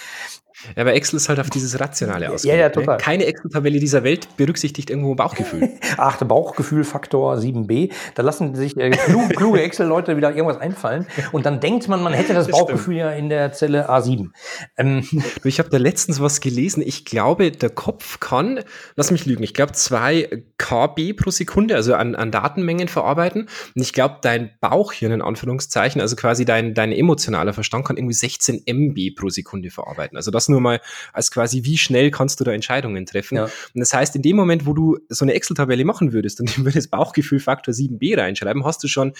Ja, 0.74 0.82
aber 0.82 0.94
Excel 0.94 1.18
ist 1.18 1.28
halt 1.28 1.38
auf 1.38 1.50
dieses 1.50 1.78
Rationale 1.78 2.30
ausgelegt. 2.30 2.56
Ja, 2.56 2.62
ja, 2.62 2.68
ne? 2.68 2.72
total. 2.72 2.96
Ne? 2.96 3.02
Keine 3.02 3.26
Excel-Tabelle 3.26 3.78
dieser 3.78 4.02
Welt 4.02 4.36
berücksichtigt 4.36 4.90
irgendwo 4.90 5.14
Bauchgefühl. 5.14 5.70
Ach, 5.96 6.16
der 6.16 6.24
Bauchgefühl-Faktor 6.24 7.36
7b. 7.36 7.92
Da 8.14 8.22
lassen 8.22 8.54
sich 8.54 8.76
äh, 8.76 8.90
kluge, 8.90 9.28
kluge 9.36 9.62
Excel-Leute 9.62 10.16
wieder 10.16 10.34
irgendwas 10.34 10.60
einfallen. 10.60 11.06
Und 11.32 11.46
dann 11.46 11.60
denkt 11.60 11.88
man, 11.88 12.02
man 12.02 12.14
hätte 12.14 12.34
das, 12.34 12.46
das 12.46 12.58
Bauchgefühl 12.58 12.94
stimmt. 12.94 12.98
ja 12.98 13.10
in 13.12 13.28
der 13.28 13.52
Zelle 13.52 13.90
A7. 13.90 14.30
Ähm. 14.76 15.06
Ich 15.44 15.58
habe 15.58 15.68
da 15.68 15.76
letztens 15.76 16.20
was 16.20 16.40
gelesen. 16.40 16.82
Ich 16.84 17.04
glaube, 17.04 17.50
der 17.52 17.70
Kopf 17.70 18.20
kann, 18.20 18.60
lass 18.96 19.10
mich 19.10 19.26
lügen, 19.26 19.42
ich 19.42 19.54
glaube 19.54 19.72
zwei 19.72 20.42
KB 20.58 21.12
pro 21.12 21.30
Sekunde, 21.30 21.74
also 21.74 21.94
an, 21.94 22.14
an 22.14 22.30
Datenmengen 22.30 22.88
verarbeiten. 22.88 23.48
Und 23.74 23.82
ich 23.82 23.92
glaube, 23.92 24.16
dein 24.22 24.50
Bauchhirn 24.60 25.12
in 25.12 25.22
Anführungszeichen, 25.22 26.00
also 26.00 26.16
quasi 26.16 26.44
dein, 26.44 26.74
dein 26.74 26.92
emotionaler 26.92 27.52
Verstand 27.52 27.86
kann 27.86 27.96
irgendwie 27.96 28.14
16 28.14 28.62
MB 28.66 29.14
pro 29.16 29.28
Sekunde 29.28 29.70
verarbeiten. 29.70 30.16
Also 30.16 30.30
das 30.30 30.46
das 30.46 30.55
nur 30.56 30.62
mal 30.62 30.80
als 31.12 31.30
quasi, 31.30 31.64
wie 31.64 31.76
schnell 31.76 32.10
kannst 32.10 32.40
du 32.40 32.44
da 32.44 32.52
Entscheidungen 32.52 33.06
treffen. 33.06 33.36
Ja. 33.36 33.44
Und 33.44 33.80
das 33.80 33.92
heißt, 33.92 34.16
in 34.16 34.22
dem 34.22 34.36
Moment, 34.36 34.66
wo 34.66 34.72
du 34.72 34.98
so 35.08 35.24
eine 35.24 35.34
Excel-Tabelle 35.34 35.84
machen 35.84 36.12
würdest 36.12 36.40
und 36.40 36.56
du 36.56 36.64
würdest 36.64 36.90
Bauchgefühl 36.90 37.40
Faktor 37.40 37.74
7b 37.74 38.18
reinschreiben, 38.18 38.64
hast 38.64 38.82
du 38.82 38.88
schon 38.88 39.12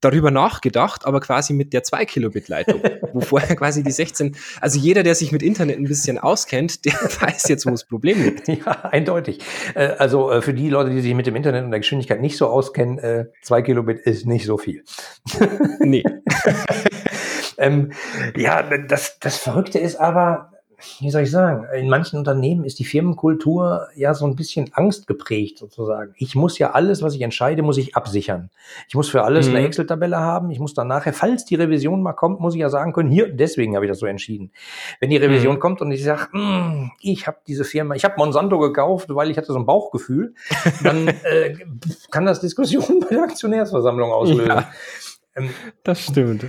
darüber 0.00 0.30
nachgedacht, 0.30 1.04
aber 1.04 1.20
quasi 1.20 1.52
mit 1.52 1.72
der 1.72 1.82
2 1.82 2.04
Kilobit 2.06 2.48
Leitung, 2.48 2.82
wo 3.12 3.20
vorher 3.20 3.56
quasi 3.56 3.82
die 3.82 3.90
16, 3.90 4.36
also 4.60 4.78
jeder, 4.78 5.02
der 5.02 5.14
sich 5.14 5.32
mit 5.32 5.42
Internet 5.42 5.78
ein 5.78 5.84
bisschen 5.84 6.18
auskennt, 6.18 6.84
der 6.84 6.92
weiß 7.20 7.48
jetzt, 7.48 7.66
wo 7.66 7.70
das 7.70 7.84
Problem 7.84 8.22
liegt. 8.22 8.48
Ja, 8.48 8.84
eindeutig. 8.84 9.40
Äh, 9.74 9.88
also 9.98 10.30
äh, 10.30 10.42
für 10.42 10.54
die 10.54 10.68
Leute, 10.68 10.90
die 10.90 11.00
sich 11.00 11.14
mit 11.14 11.26
dem 11.26 11.36
Internet 11.36 11.64
und 11.64 11.70
der 11.70 11.80
Geschwindigkeit 11.80 12.20
nicht 12.20 12.36
so 12.36 12.46
auskennen, 12.46 13.26
2 13.42 13.58
äh, 13.58 13.62
Kilobit 13.62 13.98
ist 14.00 14.26
nicht 14.26 14.46
so 14.46 14.56
viel. 14.56 14.84
nee. 15.80 16.02
ähm, 17.58 17.92
ja, 18.36 18.62
das, 18.62 19.18
das 19.18 19.36
Verrückte 19.36 19.78
ist 19.78 19.96
aber, 19.96 20.52
wie 21.00 21.10
soll 21.10 21.22
ich 21.22 21.30
sagen, 21.30 21.66
in 21.74 21.88
manchen 21.88 22.18
Unternehmen 22.18 22.64
ist 22.64 22.78
die 22.78 22.84
Firmenkultur 22.84 23.88
ja 23.96 24.14
so 24.14 24.26
ein 24.26 24.36
bisschen 24.36 24.70
angstgeprägt 24.74 25.58
sozusagen. 25.58 26.14
Ich 26.16 26.36
muss 26.36 26.58
ja 26.58 26.70
alles, 26.70 27.02
was 27.02 27.14
ich 27.14 27.22
entscheide, 27.22 27.62
muss 27.62 27.78
ich 27.78 27.96
absichern. 27.96 28.50
Ich 28.86 28.94
muss 28.94 29.08
für 29.08 29.24
alles 29.24 29.48
mhm. 29.48 29.56
eine 29.56 29.66
Excel-Tabelle 29.66 30.18
haben. 30.18 30.50
Ich 30.50 30.60
muss 30.60 30.74
dann 30.74 30.86
nachher, 30.86 31.12
falls 31.12 31.44
die 31.44 31.56
Revision 31.56 32.00
mal 32.00 32.12
kommt, 32.12 32.38
muss 32.38 32.54
ich 32.54 32.60
ja 32.60 32.68
sagen 32.68 32.92
können, 32.92 33.10
hier, 33.10 33.32
deswegen 33.32 33.74
habe 33.74 33.86
ich 33.86 33.90
das 33.90 33.98
so 33.98 34.06
entschieden. 34.06 34.52
Wenn 35.00 35.10
die 35.10 35.16
Revision 35.16 35.56
mhm. 35.56 35.60
kommt 35.60 35.80
und 35.80 35.90
ich 35.90 36.04
sage, 36.04 36.28
hm, 36.30 36.92
ich 37.00 37.26
habe 37.26 37.38
diese 37.48 37.64
Firma, 37.64 37.96
ich 37.96 38.04
habe 38.04 38.14
Monsanto 38.16 38.58
gekauft, 38.58 39.08
weil 39.10 39.30
ich 39.30 39.36
hatte 39.36 39.52
so 39.52 39.58
ein 39.58 39.66
Bauchgefühl, 39.66 40.34
dann 40.84 41.08
äh, 41.08 41.56
kann 42.10 42.24
das 42.24 42.40
Diskussionen 42.40 43.00
bei 43.00 43.16
der 43.16 43.24
Aktionärsversammlung 43.24 44.12
auslösen. 44.12 44.46
Ja, 44.46 44.70
ähm, 45.34 45.50
das 45.82 46.04
stimmt. 46.04 46.46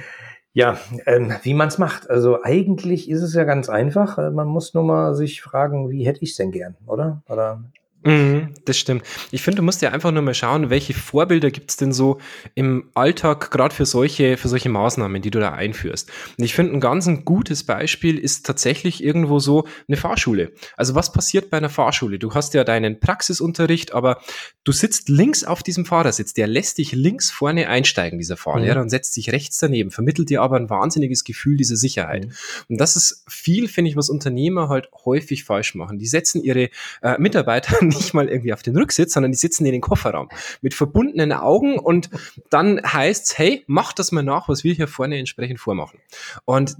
Ja, 0.54 0.80
ähm, 1.06 1.34
wie 1.44 1.54
man 1.54 1.68
es 1.68 1.78
macht. 1.78 2.10
Also 2.10 2.42
eigentlich 2.44 3.10
ist 3.10 3.22
es 3.22 3.34
ja 3.34 3.44
ganz 3.44 3.70
einfach. 3.70 4.18
Äh, 4.18 4.32
man 4.32 4.48
muss 4.48 4.74
nur 4.74 4.84
mal 4.84 5.14
sich 5.14 5.42
fragen, 5.42 5.90
wie 5.92 6.06
hätte 6.06 6.24
ich 6.24 6.32
es 6.32 6.38
denn 6.38 6.52
gern, 6.52 6.76
oder? 6.88 7.22
Oder 7.30 7.64
Mhm, 8.04 8.54
das 8.64 8.78
stimmt. 8.78 9.04
Ich 9.32 9.42
finde, 9.42 9.58
du 9.58 9.64
musst 9.64 9.82
ja 9.82 9.92
einfach 9.92 10.12
nur 10.12 10.22
mal 10.22 10.34
schauen, 10.34 10.70
welche 10.70 10.94
Vorbilder 10.94 11.52
gibt 11.52 11.72
es 11.72 11.78
denn 11.78 11.92
so 11.92 12.20
im 12.56 12.90
Alltag, 12.94 13.52
gerade 13.52 13.76
für 13.76 13.86
solche, 13.86 14.38
für 14.38 14.48
solche 14.48 14.70
Maßnahmen, 14.70 15.22
die 15.22 15.32
du 15.32 15.40
da 15.40 15.52
einführst. 15.52 16.10
Und 16.38 16.46
ich 16.46 16.54
finde, 16.54 16.74
ein 16.74 16.80
ganz 16.80 17.08
ein 17.08 17.26
gutes 17.26 17.66
Beispiel 17.66 18.18
ist 18.18 18.46
tatsächlich 18.46 19.04
irgendwo 19.04 19.40
so 19.40 19.68
eine 19.90 19.98
Fahrschule. 19.98 20.54
Also 20.78 20.96
was 20.96 21.12
passiert 21.12 21.50
bei 21.50 21.58
einer 21.58 21.70
Fahrschule? 21.70 22.20
Du 22.20 22.34
hast 22.34 22.54
ja 22.54 22.64
deinen 22.64 23.02
Praxisunterricht, 23.02 23.94
aber 23.94 24.22
du 24.64 24.72
sitzt 24.72 25.10
links 25.10 25.44
auf 25.44 25.62
diesem 25.62 25.86
Fahrersitz, 25.86 26.34
der 26.34 26.48
lässt 26.48 26.78
dich 26.78 26.94
links 26.94 27.32
vorne 27.32 27.68
einsteigen, 27.68 28.18
dieser 28.18 28.38
Fahrlehrer, 28.38 28.78
mhm. 28.78 28.84
und 28.84 28.90
setzt 28.90 29.14
sich 29.14 29.34
rechts 29.34 29.58
daneben, 29.58 29.92
vermittelt 29.92 30.30
dir 30.30 30.42
aber 30.42 30.56
ein 30.56 30.70
wahnsinniges 30.70 31.26
Gefühl 31.26 31.58
dieser 31.58 31.76
Sicherheit. 31.76 32.28
Mhm. 32.28 32.32
Und 32.70 32.78
das 32.78 32.96
ist 32.96 33.26
viel, 33.28 33.68
finde 33.68 33.92
ich, 33.92 33.98
was 33.98 34.10
Unternehmer 34.10 34.70
halt 34.70 34.90
häufig 35.04 35.44
falsch 35.44 35.76
machen. 35.76 35.98
Die 35.98 36.08
setzen 36.08 36.42
ihre 36.42 36.70
äh, 37.02 37.18
Mitarbeiter 37.18 37.78
nicht 37.98 38.14
mal 38.14 38.30
irgendwie 38.30 38.54
auf 38.54 38.62
den 38.62 38.76
Rücksitz, 38.76 39.14
sondern 39.14 39.32
die 39.32 39.38
sitzen 39.38 39.66
in 39.66 39.72
den 39.72 39.82
Kofferraum 39.82 40.30
mit 40.62 40.74
verbundenen 40.74 41.32
Augen 41.34 41.78
und 41.78 42.10
dann 42.50 42.82
heißt's, 42.82 43.38
hey, 43.38 43.64
mach 43.68 43.94
das 43.94 44.12
mal 44.12 44.24
nach, 44.24 44.50
was 44.50 44.64
wir 44.64 44.74
hier 44.74 44.88
vorne 44.88 45.18
entsprechend 45.18 45.60
vormachen. 45.60 46.00
Und 46.46 46.78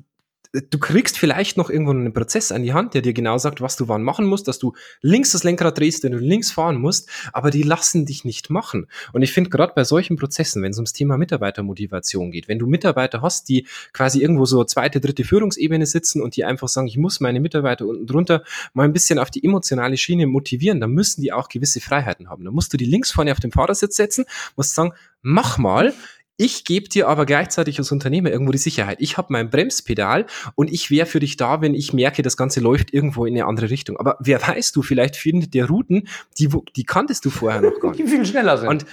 du 0.52 0.80
kriegst 0.80 1.18
vielleicht 1.18 1.58
noch 1.58 1.70
irgendwo 1.70 1.92
einen 1.92 2.12
Prozess 2.12 2.52
an 2.52 2.64
die 2.64 2.74
Hand, 2.74 2.96
der 2.96 3.02
dir 3.02 3.14
genau 3.14 3.38
sagt, 3.38 3.62
was 3.62 3.76
du 3.76 3.88
wann 3.88 4.02
machen 4.02 4.26
musst, 4.26 4.48
dass 4.48 4.58
du 4.58 4.74
links 5.02 5.32
das 5.32 5.44
Lenkrad 5.44 5.78
drehst, 5.78 6.04
wenn 6.04 6.12
du 6.12 6.18
links 6.18 6.52
fahren 6.52 6.78
musst, 6.78 7.10
aber 7.34 7.52
die 7.52 7.62
lassen 7.62 8.06
dich 8.06 8.26
nicht 8.26 8.50
machen. 8.50 8.88
Und 9.14 9.22
ich 9.22 9.32
finde 9.32 9.52
gerade 9.52 9.74
bei 9.76 9.84
solchen 9.84 10.18
Prozessen, 10.18 10.64
wenn 10.64 10.72
es 10.72 10.78
ums 10.78 10.94
Thema 10.94 11.18
Mitarbeitermotivation 11.18 12.32
geht, 12.32 12.48
wenn 12.48 12.58
du 12.58 12.66
Mitarbeiter 12.66 13.22
hast, 13.22 13.48
die 13.50 13.68
quasi 13.94 14.22
irgendwo 14.22 14.46
so 14.46 14.64
zweite, 14.64 15.00
dritte 15.00 15.24
Führungsebene 15.24 15.86
sitzen 15.86 16.22
und 16.22 16.36
die 16.36 16.46
einfach 16.46 16.68
sagen, 16.68 16.88
ich 16.88 16.98
muss 16.98 17.20
meine 17.20 17.40
Mitarbeiter 17.40 17.86
unten 17.86 18.08
drunter 18.08 18.44
mal 18.74 18.84
ein 18.84 18.94
bisschen 18.94 19.20
auf 19.20 19.30
die 19.30 19.44
emotionale 19.44 19.98
Schiene 19.98 20.26
motivieren, 20.26 20.80
dann 20.80 20.92
müssen 20.92 21.22
die 21.22 21.32
auch 21.32 21.50
gewisse 21.50 21.80
Freiheiten 21.80 22.30
haben. 22.30 22.44
Dann 22.44 22.54
musst 22.56 22.74
du 22.74 22.78
die 22.78 22.86
links 22.86 23.12
vorne 23.12 23.32
auf 23.32 23.40
den 23.40 23.52
Fahrersitz 23.52 23.96
setzen, 23.96 24.26
musst 24.56 24.74
sagen, 24.74 24.94
mach 25.22 25.58
mal, 25.58 25.94
ich 26.40 26.64
gebe 26.64 26.88
dir 26.88 27.10
aber 27.10 27.26
gleichzeitig 27.26 27.78
als 27.80 27.92
Unternehmer 27.92 28.32
irgendwo 28.32 28.54
die 28.54 28.58
Sicherheit. 28.58 28.98
Ich 29.02 29.18
habe 29.18 29.28
mein 29.34 29.50
Bremspedal 29.50 30.26
und 30.56 30.72
ich 30.72 30.90
wäre 30.90 31.06
für 31.06 31.20
dich 31.20 31.36
da, 31.36 31.60
wenn 31.60 31.76
ich 31.76 31.92
merke, 31.92 32.22
das 32.22 32.38
Ganze 32.38 32.62
läuft 32.62 32.94
irgendwo 32.94 33.26
in 33.26 33.36
eine 33.36 33.46
andere 33.46 33.70
Richtung. 33.70 33.98
Aber 33.98 34.16
wer 34.22 34.42
weiß 34.42 34.72
du, 34.72 34.82
vielleicht 34.82 35.18
findet 35.18 35.54
der 35.54 35.68
Routen, 35.68 36.08
die, 36.38 36.48
die 36.78 36.86
kanntest 36.86 37.26
du 37.26 37.30
vorher 37.30 37.60
noch 37.62 37.78
gar 37.82 37.92
nicht. 37.92 38.00
Die 38.00 38.08
viel 38.08 38.26
schneller 38.26 38.58
sind. 38.58 38.70
Und 38.70 38.86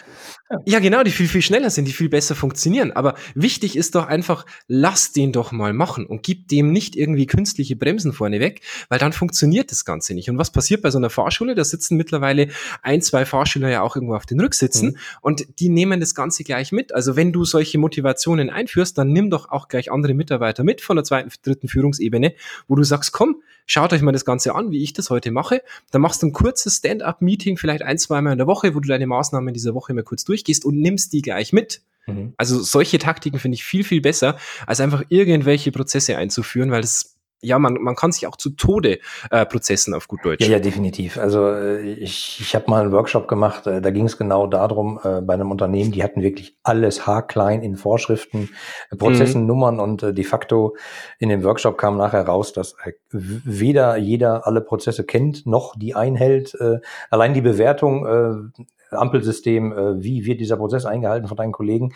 Ja, 0.65 0.79
genau, 0.79 1.03
die 1.03 1.11
viel, 1.11 1.27
viel 1.27 1.43
schneller 1.43 1.71
sind, 1.71 1.87
die 1.87 1.93
viel 1.93 2.09
besser 2.09 2.37
funktionieren. 2.37 2.93
Aber 2.93 3.17
wichtig 3.35 3.75
ist 3.75 3.97
doch 3.97 4.07
einfach, 4.07 4.47
lass 4.69 5.13
den 5.13 5.33
doch 5.33 5.51
mal 5.51 5.73
machen 5.73 6.07
und 6.07 6.23
gib 6.23 6.47
dem 6.47 6.71
nicht 6.71 6.95
irgendwie 6.95 7.27
künstliche 7.27 7.75
Bremsen 7.75 8.13
vorne 8.13 8.39
weg, 8.39 8.61
weil 8.89 9.01
dann 9.01 9.13
funktioniert 9.13 9.73
das 9.73 9.85
Ganze 9.85 10.15
nicht. 10.15 10.31
Und 10.31 10.39
was 10.39 10.53
passiert 10.53 10.83
bei 10.83 10.91
so 10.91 10.99
einer 10.99 11.11
Fahrschule? 11.11 11.57
Da 11.57 11.65
sitzen 11.65 11.97
mittlerweile 11.97 12.49
ein, 12.83 13.03
zwei 13.03 13.25
Fahrschüler 13.25 13.71
ja 13.71 13.83
auch 13.83 13.97
irgendwo 13.97 14.15
auf 14.15 14.27
den 14.27 14.41
Rücksitzen 14.41 14.91
mhm. 14.91 14.99
und 15.21 15.59
die 15.59 15.69
nehmen 15.69 15.99
das 15.99 16.15
Ganze 16.15 16.45
gleich 16.45 16.71
mit. 16.71 16.95
Also 16.95 17.17
wenn 17.17 17.33
du 17.33 17.45
solche 17.45 17.79
Motivationen 17.79 18.49
einführst, 18.49 18.97
dann 18.99 19.13
nimm 19.13 19.31
doch 19.31 19.49
auch 19.49 19.67
gleich 19.67 19.91
andere 19.91 20.15
Mitarbeiter 20.15 20.63
mit 20.63 20.81
von 20.81 20.97
der 20.97 21.05
zweiten, 21.05 21.31
dritten 21.43 21.67
Führungsebene, 21.67 22.35
wo 22.69 22.77
du 22.77 22.85
sagst, 22.85 23.11
komm, 23.11 23.43
schaut 23.67 23.93
euch 23.93 24.03
mal 24.03 24.13
das 24.13 24.25
Ganze 24.25 24.55
an, 24.55 24.71
wie 24.71 24.83
ich 24.83 24.93
das 24.93 25.11
heute 25.11 25.31
mache. 25.31 25.63
Dann 25.91 26.01
machst 26.01 26.23
du 26.23 26.29
ein 26.29 26.33
kurzes 26.33 26.77
Stand-up-Meeting, 26.77 27.59
vielleicht 27.59 27.83
ein, 27.83 27.99
zweimal 27.99 28.33
in 28.33 28.39
der 28.39 28.47
Woche, 28.47 28.75
wo 28.75 28.81
du 28.81 28.89
deine 28.89 29.07
Maßnahmen 29.07 29.53
dieser 29.53 29.75
Woche 29.75 29.93
mal 29.93 30.05
kurz 30.05 30.25
durchgehst 30.25 30.65
und 30.65 30.79
nimmst 30.79 31.13
die 31.13 31.23
gleich 31.23 31.53
mit. 31.53 31.83
Mhm. 32.07 32.33
Also 32.37 32.63
solche 32.63 32.99
Taktiken 32.99 33.39
finde 33.39 33.57
ich 33.57 33.65
viel, 33.65 33.85
viel 33.85 34.01
besser, 34.01 34.39
als 34.67 34.81
einfach 34.81 35.03
irgendwelche 35.09 35.73
Prozesse 35.73 36.17
einzuführen, 36.17 36.71
weil 36.71 36.81
das 36.81 37.16
ja, 37.47 37.59
man, 37.59 37.75
man 37.75 37.95
kann 37.95 38.13
sich 38.13 38.27
auch 38.27 38.37
zu 38.37 38.51
Tode 38.51 38.99
äh, 39.31 39.47
prozessen 39.47 39.95
auf 39.95 40.09
gut 40.09 40.25
Deutsch. 40.25 40.45
Ja, 40.45 40.53
ja 40.53 40.59
definitiv. 40.59 41.17
Also 41.17 41.49
äh, 41.49 41.81
ich, 41.93 42.41
ich 42.41 42.55
habe 42.55 42.69
mal 42.69 42.83
einen 42.83 42.93
Workshop 42.93 43.29
gemacht, 43.29 43.67
äh, 43.67 43.81
da 43.81 43.91
ging 43.91 44.07
es 44.07 44.19
genau 44.19 44.47
darum, 44.47 44.99
äh, 45.03 45.21
bei 45.21 45.35
einem 45.35 45.51
Unternehmen, 45.51 45.93
die 45.93 46.03
hatten 46.03 46.23
wirklich 46.23 46.57
alles 46.65 47.07
haarklein 47.07 47.63
in 47.63 47.77
Vorschriften, 47.77 48.51
äh, 48.91 48.97
Prozessen, 48.97 49.43
mhm. 49.43 49.47
Nummern 49.47 49.81
und 49.81 50.03
äh, 50.03 50.13
de 50.13 50.25
facto 50.25 50.77
in 51.19 51.29
dem 51.29 51.45
Workshop 51.45 51.79
kam 51.79 51.97
nachher 51.97 52.27
raus, 52.27 52.53
dass 52.53 52.75
äh, 52.85 52.93
weder 53.13 53.97
jeder 53.97 54.47
alle 54.47 54.61
Prozesse 54.61 55.05
kennt, 55.05 55.47
noch 55.47 55.77
die 55.77 55.95
einhält. 55.95 56.55
Äh, 56.55 56.81
allein 57.11 57.33
die 57.33 57.43
Bewertung 57.43 58.07
äh, 58.07 58.65
Ampelsystem, 58.91 59.73
äh, 59.73 60.03
wie 60.03 60.27
wird 60.27 60.41
dieser 60.41 60.57
Prozess 60.57 60.85
eingehalten 60.85 61.29
von 61.29 61.37
deinen 61.37 61.53
Kollegen, 61.53 61.93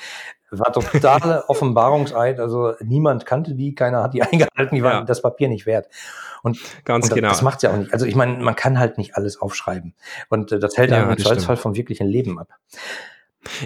war 0.59 0.73
totale 0.73 1.45
Offenbarungseid. 1.49 2.41
Also 2.41 2.75
niemand 2.81 3.27
kannte 3.27 3.55
die, 3.55 3.75
keiner 3.75 4.03
hat 4.03 4.15
die 4.15 4.23
eingehalten, 4.23 4.75
die 4.75 4.83
waren 4.83 5.01
ja. 5.01 5.05
das 5.05 5.23
Papier 5.23 5.49
nicht 5.49 5.67
wert. 5.67 5.89
Und, 6.43 6.59
Ganz 6.85 7.09
und 7.09 7.15
genau. 7.15 7.29
das 7.29 7.43
macht's 7.43 7.63
ja 7.63 7.71
auch 7.71 7.77
nicht. 7.77 7.93
Also 7.93 8.07
ich 8.07 8.17
meine, 8.17 8.39
man 8.39 8.57
kann 8.57 8.79
halt 8.79 8.99
nicht 8.99 9.15
alles 9.17 9.41
aufschreiben. 9.41 9.95
Und 10.29 10.53
äh, 10.53 10.59
das 10.59 10.77
hält 10.77 10.91
ja, 10.91 11.03
einen 11.03 11.11
im 11.11 11.19
Zweifelsfall 11.19 11.57
vom 11.57 11.77
wirklichen 11.77 12.07
Leben 12.07 12.39
ab. 12.39 12.49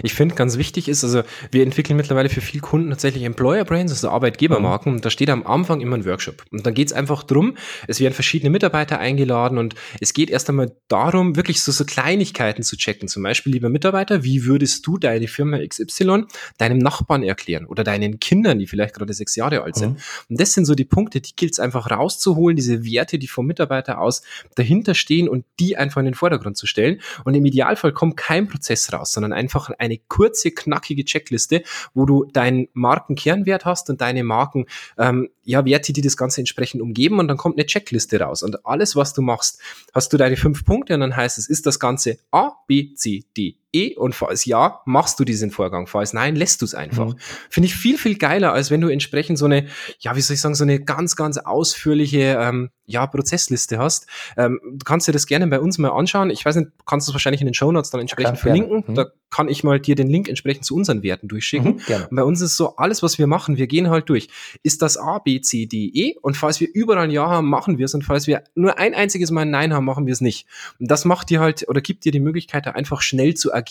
Ich 0.03 0.13
finde, 0.13 0.35
ganz 0.35 0.57
wichtig 0.57 0.87
ist, 0.87 1.03
also 1.03 1.23
wir 1.51 1.63
entwickeln 1.63 1.97
mittlerweile 1.97 2.29
für 2.29 2.39
viele 2.39 2.61
Kunden 2.61 2.89
tatsächlich 2.89 3.23
Employer 3.23 3.65
Brands, 3.65 3.91
also 3.91 4.09
Arbeitgebermarken, 4.09 4.91
mhm. 4.91 4.97
und 4.97 5.05
da 5.05 5.09
steht 5.09 5.29
am 5.29 5.45
Anfang 5.45 5.81
immer 5.81 5.97
ein 5.97 6.05
Workshop. 6.05 6.45
Und 6.51 6.65
dann 6.65 6.73
geht 6.73 6.87
es 6.87 6.93
einfach 6.93 7.23
drum, 7.23 7.57
es 7.87 7.99
werden 7.99 8.13
verschiedene 8.13 8.49
Mitarbeiter 8.49 8.99
eingeladen 8.99 9.57
und 9.57 9.75
es 9.99 10.13
geht 10.13 10.29
erst 10.29 10.49
einmal 10.49 10.71
darum, 10.87 11.35
wirklich 11.35 11.61
so, 11.61 11.73
so 11.73 11.83
Kleinigkeiten 11.83 12.63
zu 12.63 12.77
checken. 12.77 13.09
Zum 13.09 13.23
Beispiel, 13.23 13.51
lieber 13.51 13.69
Mitarbeiter, 13.69 14.23
wie 14.23 14.45
würdest 14.45 14.87
du 14.87 14.97
deine 14.97 15.27
Firma 15.27 15.59
XY 15.59 16.23
deinem 16.57 16.77
Nachbarn 16.77 17.23
erklären 17.23 17.65
oder 17.65 17.83
deinen 17.83 18.19
Kindern, 18.19 18.59
die 18.59 18.67
vielleicht 18.67 18.95
gerade 18.95 19.13
sechs 19.13 19.35
Jahre 19.35 19.63
alt 19.63 19.75
sind? 19.75 19.95
Mhm. 19.95 19.99
Und 20.29 20.39
das 20.39 20.53
sind 20.53 20.65
so 20.65 20.75
die 20.75 20.85
Punkte, 20.85 21.19
die 21.19 21.35
gilt 21.35 21.51
es 21.51 21.59
einfach 21.59 21.91
rauszuholen, 21.91 22.55
diese 22.55 22.85
Werte, 22.85 23.19
die 23.19 23.27
vom 23.27 23.45
Mitarbeiter 23.45 23.99
aus 23.99 24.21
dahinter 24.55 24.95
stehen 24.95 25.27
und 25.27 25.43
die 25.59 25.75
einfach 25.75 25.99
in 25.99 26.05
den 26.05 26.13
Vordergrund 26.13 26.55
zu 26.55 26.65
stellen. 26.65 27.01
Und 27.25 27.35
im 27.35 27.43
Idealfall 27.45 27.91
kommt 27.91 28.15
kein 28.15 28.47
Prozess 28.47 28.93
raus, 28.93 29.11
sondern 29.11 29.33
einfach 29.33 29.64
einfach 29.65 29.79
eine 29.79 29.97
kurze, 30.07 30.51
knackige 30.51 31.05
Checkliste, 31.05 31.63
wo 31.93 32.05
du 32.05 32.25
deinen 32.25 32.67
Markenkernwert 32.73 33.65
hast 33.65 33.89
und 33.89 34.01
deine 34.01 34.23
Marken, 34.23 34.65
ähm, 34.97 35.29
ja, 35.43 35.65
Werte, 35.65 35.93
die 35.93 36.01
das 36.01 36.17
Ganze 36.17 36.41
entsprechend 36.41 36.81
umgeben 36.81 37.19
und 37.19 37.27
dann 37.27 37.37
kommt 37.37 37.57
eine 37.57 37.65
Checkliste 37.65 38.19
raus. 38.19 38.43
Und 38.43 38.65
alles, 38.65 38.95
was 38.95 39.13
du 39.13 39.21
machst, 39.21 39.59
hast 39.93 40.11
du 40.13 40.17
deine 40.17 40.37
fünf 40.37 40.65
Punkte 40.65 40.93
und 40.93 41.01
dann 41.01 41.15
heißt 41.15 41.37
es, 41.37 41.47
ist 41.49 41.65
das 41.65 41.79
Ganze 41.79 42.17
A, 42.31 42.51
B, 42.67 42.93
C, 42.95 43.23
D, 43.35 43.57
E 43.75 43.95
und 43.95 44.15
falls 44.15 44.45
ja, 44.45 44.81
machst 44.85 45.19
du 45.19 45.25
diesen 45.25 45.51
Vorgang. 45.51 45.87
Falls 45.87 46.13
nein, 46.13 46.35
lässt 46.35 46.61
du 46.61 46.65
es 46.65 46.73
einfach. 46.73 47.07
Mhm. 47.07 47.19
Finde 47.49 47.67
ich 47.67 47.75
viel, 47.75 47.97
viel 47.97 48.17
geiler, 48.17 48.53
als 48.53 48.71
wenn 48.71 48.81
du 48.81 48.87
entsprechend 48.87 49.37
so 49.37 49.45
eine, 49.45 49.67
ja, 49.99 50.15
wie 50.15 50.21
soll 50.21 50.35
ich 50.35 50.41
sagen, 50.41 50.55
so 50.55 50.63
eine 50.63 50.79
ganz, 50.79 51.15
ganz 51.15 51.37
ausführliche 51.37 52.37
ähm, 52.39 52.69
ja, 52.85 53.05
Prozessliste 53.07 53.77
hast. 53.77 54.07
Ähm, 54.37 54.59
du 54.63 54.83
kannst 54.85 55.07
dir 55.07 55.11
das 55.11 55.25
gerne 55.25 55.47
bei 55.47 55.59
uns 55.59 55.77
mal 55.77 55.89
anschauen. 55.89 56.29
Ich 56.29 56.45
weiß 56.45 56.55
nicht, 56.55 56.69
du 56.69 56.83
kannst 56.85 57.07
es 57.07 57.13
wahrscheinlich 57.13 57.41
in 57.41 57.47
den 57.47 57.53
Show 57.53 57.71
Notes 57.71 57.89
dann 57.89 58.01
entsprechend 58.01 58.39
Klar, 58.39 58.41
verlinken. 58.41 58.83
Mhm. 58.87 58.95
Da 58.95 59.07
kann 59.31 59.49
ich 59.49 59.63
mal 59.63 59.79
dir 59.79 59.95
den 59.95 60.07
Link 60.07 60.29
entsprechend 60.29 60.65
zu 60.65 60.75
unseren 60.75 61.03
Werten 61.03 61.27
durchschicken. 61.27 61.81
Mhm, 61.87 62.05
und 62.09 62.15
bei 62.15 62.23
uns 62.23 62.41
ist 62.41 62.55
so, 62.55 62.77
alles, 62.77 63.03
was 63.03 63.17
wir 63.17 63.27
machen, 63.27 63.57
wir 63.57 63.67
gehen 63.67 63.89
halt 63.89 64.07
durch. 64.07 64.29
Ist 64.63 64.81
das 64.81 64.97
A, 64.97 65.19
B, 65.19 65.41
C, 65.41 65.65
D, 65.65 65.91
E? 65.93 66.15
Und 66.21 66.37
falls 66.37 66.59
wir 66.59 66.69
überall 66.73 67.03
ein 67.03 67.11
Ja 67.11 67.27
haben, 67.27 67.49
machen 67.49 67.77
wir 67.77 67.85
es. 67.85 67.93
Und 67.93 68.03
falls 68.03 68.27
wir 68.27 68.43
nur 68.53 68.77
ein 68.77 68.93
einziges 68.93 69.31
Mal 69.31 69.41
ein 69.41 69.49
Nein 69.49 69.73
haben, 69.73 69.85
machen 69.85 70.05
wir 70.05 70.13
es 70.13 70.21
nicht. 70.21 70.47
Und 70.79 70.89
das 70.89 71.05
macht 71.05 71.29
dir 71.29 71.39
halt 71.39 71.67
oder 71.67 71.81
gibt 71.81 72.05
dir 72.05 72.11
die 72.11 72.19
Möglichkeit, 72.19 72.65
da 72.65 72.71
einfach 72.71 73.01
schnell 73.01 73.33
zu 73.33 73.53
agieren. 73.53 73.64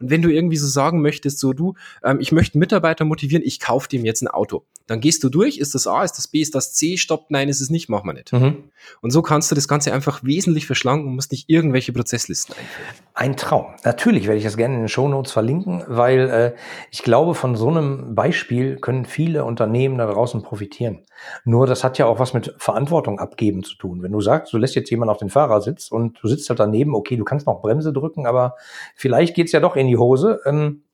Und 0.00 0.10
wenn 0.10 0.22
du 0.22 0.28
irgendwie 0.30 0.56
so 0.56 0.66
sagen 0.66 1.02
möchtest, 1.02 1.38
so 1.38 1.52
du, 1.52 1.74
ähm, 2.02 2.18
ich 2.20 2.32
möchte 2.32 2.54
einen 2.54 2.60
Mitarbeiter 2.60 3.04
motivieren, 3.04 3.44
ich 3.44 3.60
kaufe 3.60 3.88
dem 3.88 4.04
jetzt 4.04 4.22
ein 4.22 4.28
Auto. 4.28 4.64
Dann 4.86 5.00
gehst 5.00 5.24
du 5.24 5.30
durch, 5.30 5.56
ist 5.56 5.74
das 5.74 5.86
A, 5.86 6.04
ist 6.04 6.18
das 6.18 6.28
B, 6.28 6.42
ist 6.42 6.54
das 6.54 6.74
C, 6.74 6.98
stoppt, 6.98 7.30
nein, 7.30 7.48
ist 7.48 7.62
es 7.62 7.70
nicht, 7.70 7.88
machen 7.88 8.06
wir 8.06 8.12
nicht. 8.12 8.32
Mhm. 8.34 8.64
Und 9.00 9.12
so 9.12 9.22
kannst 9.22 9.50
du 9.50 9.54
das 9.54 9.66
Ganze 9.66 9.94
einfach 9.94 10.22
wesentlich 10.24 10.66
verschlanken 10.66 11.08
und 11.08 11.14
musst 11.14 11.32
nicht 11.32 11.48
irgendwelche 11.48 11.92
Prozesslisten 11.94 12.54
einführen. 12.54 13.04
Ein 13.14 13.36
Traum. 13.36 13.66
Natürlich 13.84 14.26
werde 14.26 14.36
ich 14.36 14.44
das 14.44 14.58
gerne 14.58 14.74
in 14.74 14.80
den 14.80 14.88
Shownotes 14.88 15.32
verlinken, 15.32 15.84
weil 15.86 16.28
äh, 16.28 16.54
ich 16.90 17.02
glaube, 17.02 17.34
von 17.34 17.56
so 17.56 17.68
einem 17.68 18.14
Beispiel 18.14 18.76
können 18.76 19.06
viele 19.06 19.44
Unternehmen 19.44 19.96
da 19.96 20.06
draußen 20.06 20.42
profitieren. 20.42 21.00
Nur 21.46 21.66
das 21.66 21.82
hat 21.82 21.96
ja 21.96 22.04
auch 22.04 22.18
was 22.18 22.34
mit 22.34 22.54
Verantwortung 22.58 23.18
abgeben 23.20 23.62
zu 23.64 23.76
tun. 23.76 24.02
Wenn 24.02 24.12
du 24.12 24.20
sagst, 24.20 24.52
du 24.52 24.58
lässt 24.58 24.74
jetzt 24.74 24.90
jemanden 24.90 25.12
auf 25.12 25.18
den 25.18 25.30
Fahrersitz 25.30 25.90
und 25.90 26.18
du 26.20 26.28
sitzt 26.28 26.50
halt 26.50 26.60
daneben, 26.60 26.94
okay, 26.94 27.16
du 27.16 27.24
kannst 27.24 27.46
noch 27.46 27.62
Bremse 27.62 27.92
drücken, 27.92 28.26
aber 28.26 28.56
vielleicht 28.96 29.23
geht's 29.32 29.52
ja 29.52 29.60
doch 29.60 29.76
in 29.76 29.86
die 29.86 29.96
Hose, 29.96 30.40
ähm, 30.44 30.84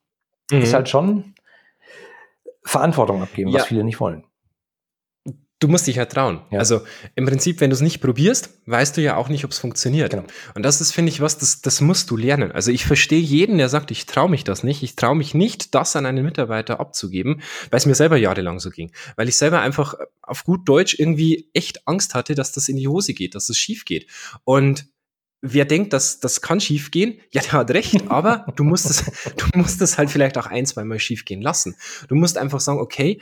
mhm. 0.49 0.61
ist 0.61 0.73
halt 0.73 0.87
schon 0.87 1.35
Verantwortung 2.63 3.21
abgeben, 3.21 3.49
ja. 3.49 3.59
was 3.59 3.67
viele 3.67 3.83
nicht 3.83 3.99
wollen 3.99 4.23
du 5.61 5.67
musst 5.67 5.87
dich 5.87 5.95
ja 5.95 6.05
trauen. 6.05 6.41
Ja. 6.49 6.59
Also 6.59 6.81
im 7.15 7.25
Prinzip, 7.25 7.61
wenn 7.61 7.69
du 7.69 7.75
es 7.75 7.81
nicht 7.81 8.01
probierst, 8.01 8.49
weißt 8.65 8.97
du 8.97 9.01
ja 9.01 9.15
auch 9.15 9.29
nicht, 9.29 9.45
ob 9.45 9.51
es 9.51 9.59
funktioniert. 9.59 10.09
Genau. 10.09 10.25
Und 10.55 10.63
das 10.63 10.81
ist, 10.81 10.91
finde 10.91 11.11
ich, 11.11 11.21
was, 11.21 11.37
das, 11.37 11.61
das 11.61 11.81
musst 11.81 12.09
du 12.09 12.17
lernen. 12.17 12.51
Also 12.51 12.71
ich 12.71 12.85
verstehe 12.85 13.19
jeden, 13.19 13.59
der 13.59 13.69
sagt, 13.69 13.91
ich 13.91 14.07
traue 14.07 14.29
mich 14.29 14.43
das 14.43 14.63
nicht. 14.63 14.81
Ich 14.83 14.95
traue 14.95 15.15
mich 15.15 15.33
nicht, 15.33 15.75
das 15.75 15.95
an 15.95 16.07
einen 16.07 16.25
Mitarbeiter 16.25 16.79
abzugeben, 16.79 17.41
weil 17.69 17.77
es 17.77 17.85
mir 17.85 17.95
selber 17.95 18.17
jahrelang 18.17 18.59
so 18.59 18.71
ging. 18.71 18.91
Weil 19.15 19.29
ich 19.29 19.37
selber 19.37 19.61
einfach 19.61 19.93
auf 20.23 20.43
gut 20.43 20.67
Deutsch 20.67 20.97
irgendwie 20.97 21.49
echt 21.53 21.87
Angst 21.87 22.15
hatte, 22.15 22.33
dass 22.33 22.51
das 22.51 22.67
in 22.67 22.77
die 22.77 22.87
Hose 22.87 23.13
geht, 23.13 23.35
dass 23.35 23.47
es 23.47 23.57
schief 23.57 23.85
geht. 23.85 24.07
Und 24.43 24.87
wer 25.41 25.65
denkt, 25.65 25.93
dass 25.93 26.19
das 26.19 26.41
kann 26.41 26.59
schief 26.61 26.91
gehen, 26.91 27.19
ja, 27.31 27.41
der 27.41 27.51
hat 27.53 27.71
recht, 27.71 28.09
aber 28.09 28.45
du 28.55 28.63
musst 28.63 28.89
es, 28.89 29.03
du 29.35 29.59
musst 29.59 29.81
es 29.81 29.97
halt 29.97 30.09
vielleicht 30.09 30.37
auch 30.37 30.47
ein, 30.47 30.65
zwei 30.65 30.83
Mal 30.83 30.99
schief 30.99 31.25
gehen 31.25 31.41
lassen. 31.41 31.75
Du 32.07 32.15
musst 32.15 32.37
einfach 32.37 32.59
sagen, 32.59 32.79
okay, 32.79 33.19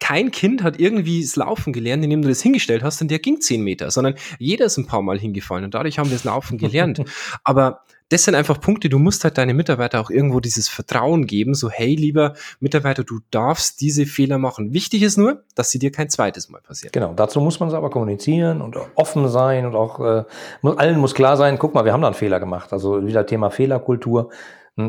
kein 0.00 0.32
Kind 0.32 0.64
hat 0.64 0.80
irgendwie 0.80 1.22
das 1.22 1.36
Laufen 1.36 1.72
gelernt, 1.72 2.02
indem 2.02 2.22
du 2.22 2.28
das 2.28 2.42
hingestellt 2.42 2.82
hast 2.82 3.00
und 3.00 3.08
der 3.08 3.20
ging 3.20 3.40
zehn 3.40 3.62
Meter, 3.62 3.92
sondern 3.92 4.16
jeder 4.40 4.66
ist 4.66 4.76
ein 4.76 4.86
paar 4.86 5.02
Mal 5.02 5.18
hingefallen 5.18 5.64
und 5.64 5.74
dadurch 5.74 5.98
haben 5.98 6.10
wir 6.10 6.16
das 6.16 6.24
Laufen 6.24 6.58
gelernt. 6.58 7.00
Aber 7.44 7.84
das 8.08 8.24
sind 8.24 8.34
einfach 8.34 8.60
Punkte, 8.60 8.88
du 8.88 8.98
musst 8.98 9.24
halt 9.24 9.38
deine 9.38 9.54
Mitarbeiter 9.54 10.00
auch 10.00 10.10
irgendwo 10.10 10.40
dieses 10.40 10.68
Vertrauen 10.68 11.26
geben, 11.26 11.54
so 11.54 11.70
hey, 11.70 11.94
lieber 11.94 12.34
Mitarbeiter, 12.60 13.04
du 13.04 13.20
darfst 13.30 13.80
diese 13.80 14.06
Fehler 14.06 14.38
machen. 14.38 14.72
Wichtig 14.72 15.02
ist 15.02 15.16
nur, 15.16 15.42
dass 15.54 15.70
sie 15.70 15.78
dir 15.78 15.92
kein 15.92 16.08
zweites 16.08 16.48
Mal 16.48 16.60
passieren. 16.60 16.92
Genau, 16.92 17.14
dazu 17.14 17.40
muss 17.40 17.60
man 17.60 17.68
es 17.68 17.74
aber 17.74 17.90
kommunizieren 17.90 18.60
und 18.60 18.76
offen 18.94 19.28
sein 19.28 19.66
und 19.66 19.74
auch 19.74 20.00
äh, 20.00 20.24
allen 20.62 20.98
muss 20.98 21.14
klar 21.14 21.36
sein, 21.36 21.58
guck 21.58 21.74
mal, 21.74 21.84
wir 21.84 21.92
haben 21.92 22.02
da 22.02 22.08
einen 22.08 22.14
Fehler 22.14 22.40
gemacht. 22.40 22.72
Also 22.72 23.06
wieder 23.06 23.26
Thema 23.26 23.50
Fehlerkultur 23.50 24.30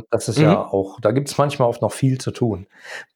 das 0.10 0.30
ist 0.30 0.39
mhm. 0.39 0.46
ja 0.46 0.65
auch, 0.65 1.00
da 1.02 1.12
gibt 1.12 1.30
es 1.30 1.38
manchmal 1.38 1.67
oft 1.67 1.82
noch 1.82 1.91
viel 1.91 2.17
zu 2.17 2.32
tun. 2.32 2.67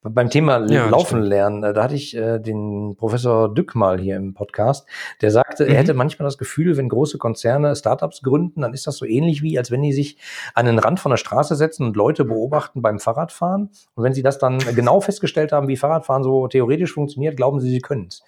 Beim 0.01 0.30
Thema 0.30 0.69
ja, 0.69 0.89
Laufen 0.89 1.21
lernen, 1.21 1.63
äh, 1.63 1.73
da 1.73 1.84
hatte 1.84 1.95
ich 1.95 2.15
äh, 2.15 2.39
den 2.39 2.95
Professor 2.97 3.53
Dück 3.53 3.73
mal 3.73 3.99
hier 3.99 4.17
im 4.17 4.34
Podcast, 4.34 4.86
der 5.21 5.32
sagte, 5.32 5.63
mhm. 5.63 5.71
er 5.71 5.77
hätte 5.77 5.93
manchmal 5.93 6.27
das 6.27 6.38
Gefühl, 6.38 6.75
wenn 6.75 6.89
große 6.89 7.17
Konzerne 7.17 7.73
Startups 7.73 8.21
gründen, 8.21 8.62
dann 8.62 8.73
ist 8.73 8.86
das 8.86 8.97
so 8.97 9.06
ähnlich 9.06 9.41
wie, 9.41 9.58
als 9.58 9.71
wenn 9.71 9.82
die 9.82 9.93
sich 9.93 10.17
an 10.56 10.65
den 10.65 10.77
Rand 10.77 10.99
von 10.99 11.10
der 11.10 11.17
Straße 11.17 11.56
setzen 11.56 11.86
und 11.86 11.95
Leute 11.95 12.25
beobachten 12.25 12.82
beim 12.82 12.99
Fahrradfahren. 12.99 13.69
Und 13.95 14.03
wenn 14.03 14.13
sie 14.13 14.23
das 14.23 14.38
dann 14.38 14.60
genau 14.60 14.99
festgestellt 14.99 15.53
haben, 15.53 15.69
wie 15.69 15.77
Fahrradfahren 15.77 16.23
so 16.23 16.49
theoretisch 16.49 16.93
funktioniert, 16.93 17.38
glauben 17.38 17.62
sie, 17.62 17.69
sie 17.69 17.80
können 17.80 18.08
es. 18.10 18.23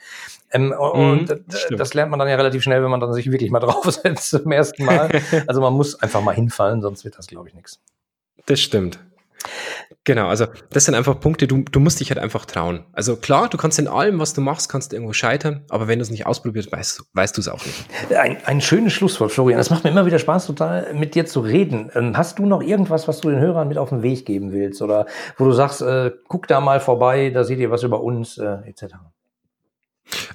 Ähm, 0.52 0.72
und 0.72 1.30
mhm, 1.30 1.44
das, 1.48 1.68
das 1.76 1.94
lernt 1.94 2.10
man 2.10 2.20
dann 2.20 2.30
ja 2.30 2.36
relativ 2.36 2.64
schnell, 2.64 2.82
wenn 2.82 2.90
man 2.90 3.02
dann 3.02 3.14
sich 3.14 3.30
wirklich 3.30 3.52
mal 3.52 3.60
draufsetzt 3.60 4.30
zum 4.30 4.52
ersten 4.52 4.86
Mal. 4.86 5.10
Also 5.48 5.62
man 5.62 5.74
muss 5.74 5.96
einfach 6.02 6.22
mal 6.22 6.36
hinfallen, 6.36 6.82
sonst 6.82 7.04
wird 7.04 7.18
das, 7.18 7.28
glaube 7.28 7.48
ich, 7.48 7.56
nichts. 7.56 7.80
Das 8.50 8.60
stimmt. 8.60 9.00
Genau, 10.06 10.28
also 10.28 10.48
das 10.72 10.86
sind 10.86 10.96
einfach 10.96 11.20
Punkte, 11.20 11.46
du, 11.46 11.64
du 11.72 11.80
musst 11.80 12.00
dich 12.00 12.10
halt 12.10 12.18
einfach 12.18 12.46
trauen. 12.46 12.84
Also 12.94 13.16
klar, 13.16 13.48
du 13.48 13.58
kannst 13.58 13.78
in 13.78 13.88
allem, 13.88 14.20
was 14.20 14.34
du 14.34 14.42
machst, 14.42 14.70
kannst 14.70 14.92
irgendwo 14.92 15.14
scheitern, 15.14 15.66
aber 15.70 15.88
wenn 15.88 16.00
du 16.00 16.04
es 16.04 16.10
nicht 16.10 16.26
ausprobierst, 16.26 16.72
weißt, 16.72 17.04
weißt 17.14 17.38
du 17.38 17.42
es 17.42 17.48
auch 17.48 17.64
nicht. 17.64 17.86
Ein, 18.18 18.38
ein 18.44 18.60
schönes 18.60 18.94
Schlusswort, 18.94 19.32
Florian. 19.32 19.60
Es 19.60 19.70
macht 19.70 19.84
mir 19.84 19.92
immer 19.92 20.08
wieder 20.08 20.18
Spaß, 20.18 20.48
total 20.48 20.96
mit 20.96 21.14
dir 21.14 21.28
zu 21.28 21.42
reden. 21.42 21.92
Ähm, 21.94 22.18
hast 22.18 22.40
du 22.40 22.48
noch 22.48 22.64
irgendwas, 22.64 23.08
was 23.08 23.22
du 23.22 23.30
den 23.30 23.40
Hörern 23.40 23.68
mit 23.68 23.78
auf 23.78 23.90
den 23.90 24.02
Weg 24.02 24.26
geben 24.26 24.52
willst? 24.52 24.82
Oder 24.82 25.06
wo 25.38 25.46
du 25.46 25.52
sagst, 25.52 25.84
äh, 25.84 26.10
guck 26.28 26.48
da 26.48 26.60
mal 26.60 26.80
vorbei, 26.80 27.30
da 27.30 27.44
seht 27.44 27.60
ihr 27.60 27.70
was 27.70 27.84
über 27.84 28.02
uns, 28.02 28.40
äh, 28.40 28.58
etc. 28.66 28.96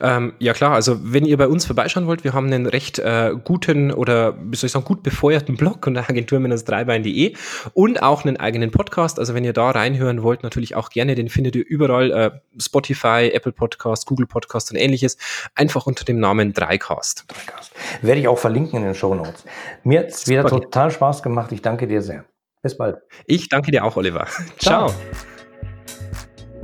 Ähm, 0.00 0.34
ja 0.38 0.52
klar, 0.52 0.72
also 0.72 0.98
wenn 1.02 1.24
ihr 1.24 1.36
bei 1.36 1.48
uns 1.48 1.66
vorbeischauen 1.66 2.06
wollt, 2.06 2.24
wir 2.24 2.32
haben 2.32 2.46
einen 2.46 2.66
recht 2.66 2.98
äh, 2.98 3.32
guten 3.42 3.92
oder 3.92 4.36
wie 4.38 4.56
soll 4.56 4.66
ich 4.66 4.72
sagen, 4.72 4.84
gut 4.84 5.02
befeuerten 5.02 5.56
Blog 5.56 5.86
unter 5.86 6.08
agentur-dreibein.de 6.08 7.34
und 7.72 8.02
auch 8.02 8.24
einen 8.24 8.36
eigenen 8.36 8.70
Podcast. 8.70 9.18
Also 9.18 9.34
wenn 9.34 9.44
ihr 9.44 9.52
da 9.52 9.70
reinhören 9.70 10.22
wollt, 10.22 10.42
natürlich 10.42 10.76
auch 10.76 10.90
gerne, 10.90 11.14
den 11.14 11.28
findet 11.28 11.56
ihr 11.56 11.64
überall, 11.66 12.10
äh, 12.12 12.30
Spotify, 12.60 13.30
Apple 13.32 13.52
Podcast, 13.52 14.06
Google 14.06 14.26
Podcast 14.26 14.70
und 14.70 14.76
ähnliches, 14.76 15.16
einfach 15.54 15.86
unter 15.86 16.04
dem 16.04 16.18
Namen 16.18 16.52
Dreicast. 16.52 17.24
Dreicast. 17.28 17.72
Werde 18.02 18.20
ich 18.20 18.28
auch 18.28 18.38
verlinken 18.38 18.78
in 18.78 18.84
den 18.84 18.94
Show 18.94 19.14
Notes. 19.14 19.44
Mir 19.82 20.00
hat 20.00 20.08
es 20.08 20.28
wieder 20.28 20.44
total 20.46 20.90
Spaß 20.90 21.22
gemacht. 21.22 21.52
Ich 21.52 21.62
danke 21.62 21.86
dir 21.86 22.02
sehr. 22.02 22.24
Bis 22.62 22.76
bald. 22.76 22.96
Ich 23.26 23.48
danke 23.50 23.70
dir 23.70 23.84
auch, 23.84 23.96
Oliver. 23.96 24.26
Ciao. 24.58 24.88
Ciao. 24.88 24.94